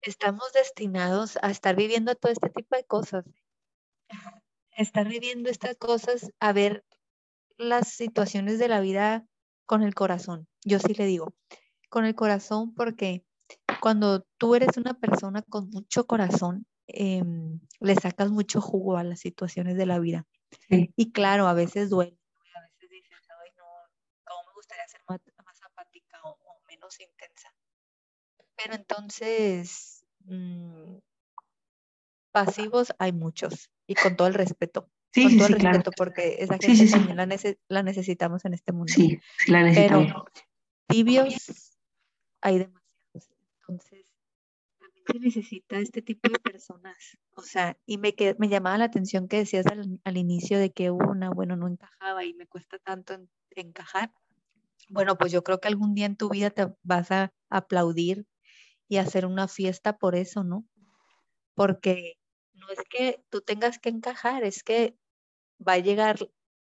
Estamos 0.02 0.52
destinados 0.52 1.38
a 1.42 1.50
estar 1.50 1.76
viviendo 1.76 2.14
todo 2.14 2.32
este 2.32 2.50
tipo 2.50 2.76
de 2.76 2.84
cosas 2.84 3.24
estar 4.78 5.08
viviendo 5.08 5.50
estas 5.50 5.76
cosas, 5.76 6.32
a 6.38 6.52
ver 6.52 6.84
las 7.58 7.88
situaciones 7.88 8.58
de 8.58 8.68
la 8.68 8.80
vida 8.80 9.26
con 9.66 9.82
el 9.82 9.94
corazón. 9.94 10.46
Yo 10.64 10.78
sí 10.78 10.94
le 10.94 11.04
digo, 11.04 11.34
con 11.90 12.04
el 12.04 12.14
corazón 12.14 12.72
porque 12.74 13.24
cuando 13.80 14.24
tú 14.38 14.54
eres 14.54 14.76
una 14.76 14.94
persona 14.94 15.42
con 15.42 15.68
mucho 15.70 16.06
corazón, 16.06 16.64
em, 16.86 17.60
le 17.80 17.94
sacas 17.96 18.30
mucho 18.30 18.60
jugo 18.60 18.96
a 18.96 19.04
las 19.04 19.18
situaciones 19.18 19.76
de 19.76 19.86
la 19.86 19.98
vida. 19.98 20.26
Y 20.96 21.12
claro, 21.12 21.46
a 21.46 21.54
veces 21.54 21.90
duele, 21.90 22.18
a 22.54 22.60
veces 22.62 22.90
dices, 22.90 23.18
ay, 23.42 23.50
no, 23.56 23.64
¿cómo 24.24 24.48
me 24.48 24.54
gustaría 24.54 24.86
ser 24.88 25.00
más, 25.06 25.20
apática 25.62 26.20
o, 26.24 26.38
menos 26.68 26.98
intensa? 27.00 27.54
Pero 28.56 28.74
entonces, 28.74 30.04
mm, 30.20 30.98
pasivos 32.32 32.92
hay 32.98 33.12
muchos 33.12 33.70
y 33.86 33.94
con 33.94 34.16
todo 34.16 34.28
el 34.28 34.34
respeto. 34.34 34.90
Sí, 35.12 35.22
con 35.22 35.30
sí, 35.32 35.38
todo 35.38 35.46
sí, 35.46 35.52
el 35.54 35.58
claro. 35.60 35.76
respeto, 35.78 35.90
porque 35.96 36.36
esa 36.40 36.58
gente 36.58 36.90
también 36.90 37.16
la, 37.16 37.26
la, 37.68 37.82
necesitamos 37.82 38.44
en 38.44 38.54
este 38.54 38.72
mundo. 38.72 38.92
Sí, 38.92 39.18
sí 39.38 39.50
la 39.50 39.62
necesitamos. 39.62 40.06
Pero 40.06 40.24
tibios 40.86 41.78
hay 42.40 42.58
demasiados. 42.58 42.77
Se 45.10 45.18
necesita 45.18 45.78
este 45.78 46.02
tipo 46.02 46.28
de 46.28 46.38
personas. 46.38 47.18
O 47.34 47.42
sea, 47.42 47.78
y 47.86 47.98
me, 47.98 48.14
me 48.38 48.48
llamaba 48.48 48.78
la 48.78 48.84
atención 48.84 49.26
que 49.26 49.38
decías 49.38 49.64
al, 49.66 50.16
inicio 50.16 50.58
de 50.58 50.70
que 50.70 50.90
una, 50.90 51.30
bueno, 51.30 51.56
no 51.56 51.66
encajaba 51.66 52.24
y 52.24 52.34
me 52.34 52.46
cuesta 52.46 52.78
tanto 52.78 53.14
encajar. 53.50 54.12
Bueno, 54.90 55.16
pues 55.16 55.32
yo 55.32 55.42
creo 55.42 55.60
que 55.60 55.68
algún 55.68 55.94
día 55.94 56.06
en 56.06 56.16
tu 56.16 56.28
vida 56.28 56.50
te 56.50 56.68
vas 56.82 57.10
a 57.10 57.32
aplaudir 57.48 58.26
y 58.88 58.98
hacer 58.98 59.26
una 59.26 59.48
fiesta 59.48 59.96
por 59.96 60.14
eso, 60.14 60.44
¿no? 60.44 60.66
Porque 61.54 62.14
no 62.54 62.68
es 62.70 62.78
que 62.90 63.22
tú 63.30 63.40
tengas 63.40 63.78
que 63.78 63.88
encajar, 63.88 64.44
es 64.44 64.62
que 64.62 64.96
va 65.66 65.74
a 65.74 65.78
llegar 65.78 66.18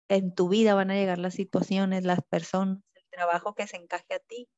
en 0.09 0.35
tu 0.35 0.49
vida, 0.49 0.75
van 0.75 0.91
a 0.91 0.95
llegar 0.95 1.19
las 1.19 1.35
situaciones, 1.35 2.05
las 2.05 2.23
personas, 2.23 2.83
el 2.95 3.05
trabajo 3.11 3.55
que 3.55 3.67
se 3.67 3.77
encaje 3.77 4.15
a 4.15 4.19
ti. 4.19 4.49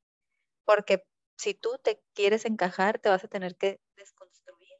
Porque 0.64 1.04
si 1.42 1.54
tú 1.54 1.70
te 1.82 2.00
quieres 2.14 2.44
encajar, 2.44 3.00
te 3.00 3.08
vas 3.08 3.24
a 3.24 3.28
tener 3.28 3.56
que 3.56 3.80
desconstruir, 3.96 4.76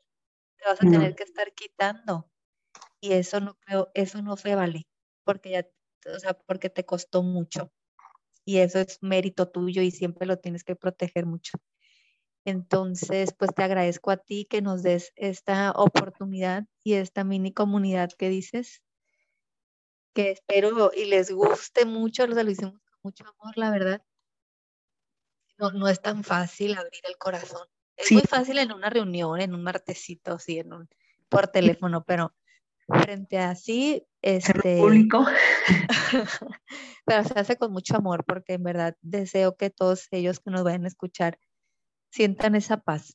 te 0.57 0.65
vas 0.69 0.81
a 0.81 0.85
tener 0.85 1.17
que 1.17 1.25
estar 1.25 1.53
quitando. 1.55 2.31
Y 3.01 3.15
eso 3.15 3.41
no 3.41 3.57
creo, 3.59 3.91
eso 3.95 4.23
no 4.23 4.37
se 4.37 4.55
vale, 4.55 4.87
porque 5.25 5.51
ya, 5.51 5.67
o 6.15 6.19
sea, 6.21 6.35
porque 6.35 6.71
te 6.71 6.87
costó 6.87 7.25
mucho. 7.25 7.73
Y 8.45 8.59
eso 8.59 8.79
es 8.79 8.99
mérito 9.03 9.49
tuyo 9.51 9.83
y 9.83 9.91
siempre 9.91 10.27
lo 10.27 10.39
tienes 10.39 10.63
que 10.63 10.77
proteger 10.77 11.27
mucho. 11.27 11.59
Entonces, 12.45 13.35
pues 13.37 13.53
te 13.55 13.65
agradezco 13.65 14.13
a 14.13 14.19
ti 14.19 14.47
que 14.49 14.63
nos 14.63 14.85
des 14.85 15.13
esta 15.17 15.73
oportunidad 15.73 16.65
y 16.85 16.95
esta 16.95 17.25
mini 17.25 17.53
comunidad 17.53 18.11
que 18.17 18.29
dices, 18.29 18.83
que 20.15 20.31
espero 20.31 20.93
y 20.95 21.07
les 21.07 21.33
guste 21.33 21.87
mucho, 21.87 22.27
lo 22.27 22.41
hicimos 22.49 22.75
con 22.75 22.99
mucho 23.03 23.25
amor, 23.25 23.59
la 23.59 23.71
verdad. 23.71 24.03
No, 25.59 25.71
no 25.71 25.89
es 25.89 26.01
tan 26.01 26.25
fácil 26.25 26.77
abrir 26.77 27.03
el 27.09 27.17
corazón. 27.19 27.67
Es 27.97 28.11
muy 28.11 28.23
fácil 28.23 28.59
en 28.59 28.73
una 28.73 28.91
reunión, 28.91 29.41
en 29.41 29.55
un 29.55 29.63
martesito, 29.63 30.39
sí, 30.39 30.59
en 30.59 30.73
un, 30.73 30.89
por 31.29 31.49
teléfono, 31.49 32.05
pero 32.05 32.35
frente 32.89 33.39
a 33.39 33.51
así, 33.51 34.05
este... 34.23 34.79
público. 34.79 35.25
pero 37.05 37.25
se 37.25 37.39
hace 37.39 37.57
con 37.57 37.73
mucho 37.73 37.97
amor, 37.97 38.25
porque 38.25 38.55
en 38.55 38.63
verdad 38.63 38.97
deseo 39.03 39.57
que 39.57 39.71
todos 39.71 40.09
ellos 40.11 40.41
que 40.41 40.51
nos 40.51 40.65
vayan 40.65 40.85
a 40.85 40.89
escuchar 40.89 41.39
sientan 42.11 42.55
esa 42.55 42.79
paz, 42.79 43.15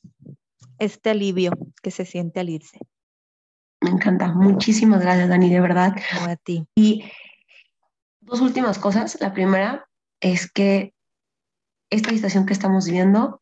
este 0.78 1.10
alivio 1.10 1.52
que 1.82 1.90
se 1.90 2.04
siente 2.04 2.40
al 2.40 2.50
irse. 2.50 2.78
Me 3.80 3.90
encanta. 3.90 4.28
Muchísimas 4.28 5.00
gracias, 5.00 5.28
Dani, 5.28 5.50
de 5.50 5.60
verdad. 5.60 5.94
a 6.26 6.36
ti. 6.36 6.66
Y 6.74 7.04
dos 8.20 8.40
últimas 8.40 8.78
cosas. 8.78 9.18
La 9.20 9.32
primera 9.32 9.88
es 10.20 10.50
que 10.50 10.94
esta 11.90 12.10
situación 12.10 12.46
que 12.46 12.52
estamos 12.52 12.86
viviendo 12.86 13.40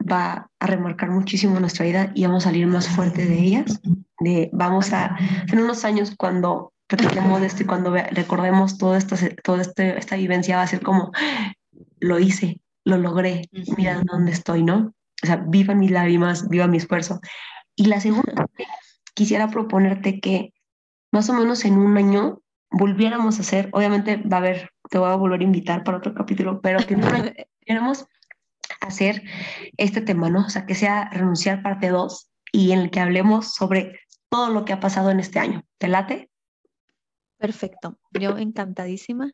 va 0.00 0.50
a 0.60 0.66
remarcar 0.66 1.10
muchísimo 1.10 1.58
nuestra 1.58 1.84
vida 1.84 2.12
y 2.14 2.26
vamos 2.26 2.44
a 2.44 2.50
salir 2.50 2.66
más 2.66 2.88
fuerte 2.88 3.26
de 3.26 3.38
ellas. 3.38 3.80
De, 4.20 4.50
vamos 4.52 4.92
a, 4.92 5.16
en 5.50 5.58
unos 5.58 5.84
años, 5.84 6.14
cuando 6.16 6.72
recordemos 6.88 7.42
esto 7.42 7.62
y 7.62 7.66
cuando 7.66 7.94
recordemos 7.94 8.78
toda 8.78 8.98
esta, 8.98 9.16
toda 9.42 9.62
este, 9.62 9.98
esta 9.98 10.16
vivencia, 10.16 10.56
va 10.56 10.62
a 10.62 10.66
ser 10.66 10.82
como, 10.82 11.12
lo 12.00 12.18
hice, 12.18 12.60
lo 12.84 12.98
logré, 12.98 13.48
mira 13.76 14.02
dónde 14.04 14.32
estoy, 14.32 14.62
¿no? 14.62 14.92
O 15.22 15.26
sea, 15.26 15.36
viva 15.36 15.74
mis 15.74 15.90
lágrimas, 15.90 16.48
viva 16.48 16.66
mi 16.66 16.76
esfuerzo. 16.76 17.20
Y 17.74 17.86
la 17.86 18.00
segunda, 18.00 18.46
quisiera 19.14 19.48
proponerte 19.48 20.20
que 20.20 20.52
más 21.12 21.28
o 21.30 21.34
menos 21.34 21.64
en 21.64 21.78
un 21.78 21.96
año 21.96 22.40
volviéramos 22.70 23.38
a 23.38 23.40
hacer, 23.42 23.70
obviamente 23.72 24.16
va 24.16 24.36
a 24.36 24.40
haber, 24.40 24.70
te 24.90 24.98
voy 24.98 25.10
a 25.10 25.16
volver 25.16 25.40
a 25.40 25.44
invitar 25.44 25.82
para 25.84 25.98
otro 25.98 26.14
capítulo, 26.14 26.60
pero 26.60 26.78
que 26.86 26.96
volviéramos 26.96 27.32
a 27.68 28.86
hacer 28.86 29.22
este 29.76 30.00
tema, 30.00 30.30
¿no? 30.30 30.46
O 30.46 30.50
sea, 30.50 30.66
que 30.66 30.74
sea 30.74 31.08
renunciar 31.10 31.62
parte 31.62 31.88
2 31.88 32.30
y 32.52 32.72
en 32.72 32.80
el 32.80 32.90
que 32.90 33.00
hablemos 33.00 33.54
sobre 33.54 34.00
todo 34.28 34.50
lo 34.50 34.64
que 34.64 34.72
ha 34.72 34.80
pasado 34.80 35.10
en 35.10 35.20
este 35.20 35.38
año. 35.38 35.64
¿Te 35.78 35.88
late? 35.88 36.30
Perfecto. 37.38 37.98
Yo 38.12 38.38
encantadísima 38.38 39.32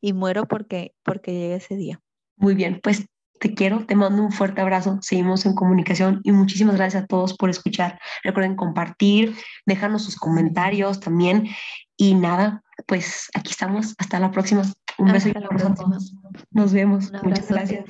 y 0.00 0.12
muero 0.12 0.46
porque, 0.46 0.94
porque 1.02 1.32
llegue 1.32 1.56
ese 1.56 1.76
día. 1.76 2.00
Muy 2.36 2.54
bien, 2.54 2.80
pues 2.82 3.06
te 3.38 3.54
quiero, 3.54 3.84
te 3.86 3.96
mando 3.96 4.22
un 4.22 4.32
fuerte 4.32 4.60
abrazo, 4.60 4.98
seguimos 5.02 5.44
en 5.46 5.54
comunicación 5.54 6.20
y 6.22 6.30
muchísimas 6.30 6.76
gracias 6.76 7.02
a 7.02 7.06
todos 7.06 7.36
por 7.36 7.50
escuchar. 7.50 8.00
Recuerden 8.22 8.56
compartir, 8.56 9.36
déjanos 9.66 10.04
sus 10.04 10.16
comentarios 10.16 11.00
también 11.00 11.48
y 11.96 12.14
nada, 12.14 12.62
pues 12.86 13.28
aquí 13.34 13.50
estamos, 13.50 13.94
hasta 13.98 14.20
la 14.20 14.30
próxima. 14.30 14.62
Un 14.98 15.12
beso 15.12 15.28
y 15.28 15.32
un 15.36 15.44
abrazo 15.44 15.68
a 15.68 15.74
todos. 15.74 16.14
Nos 16.50 16.72
vemos. 16.72 17.12
Muchas 17.22 17.48
gracias. 17.48 17.84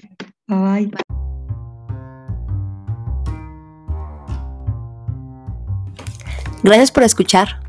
Bye 0.46 0.88
bye. 0.88 0.90
Gracias 6.62 6.92
por 6.92 7.02
escuchar. 7.02 7.60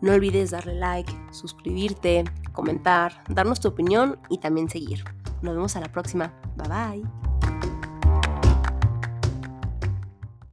No 0.00 0.12
olvides 0.12 0.50
darle 0.50 0.74
like, 0.74 1.12
suscribirte, 1.32 2.24
comentar, 2.52 3.24
darnos 3.28 3.60
tu 3.60 3.68
opinión 3.68 4.18
y 4.28 4.38
también 4.38 4.68
seguir. 4.68 5.02
Nos 5.42 5.54
vemos 5.54 5.76
a 5.76 5.80
la 5.80 5.90
próxima. 5.90 6.32
Bye 6.56 6.68
bye. 6.68 7.25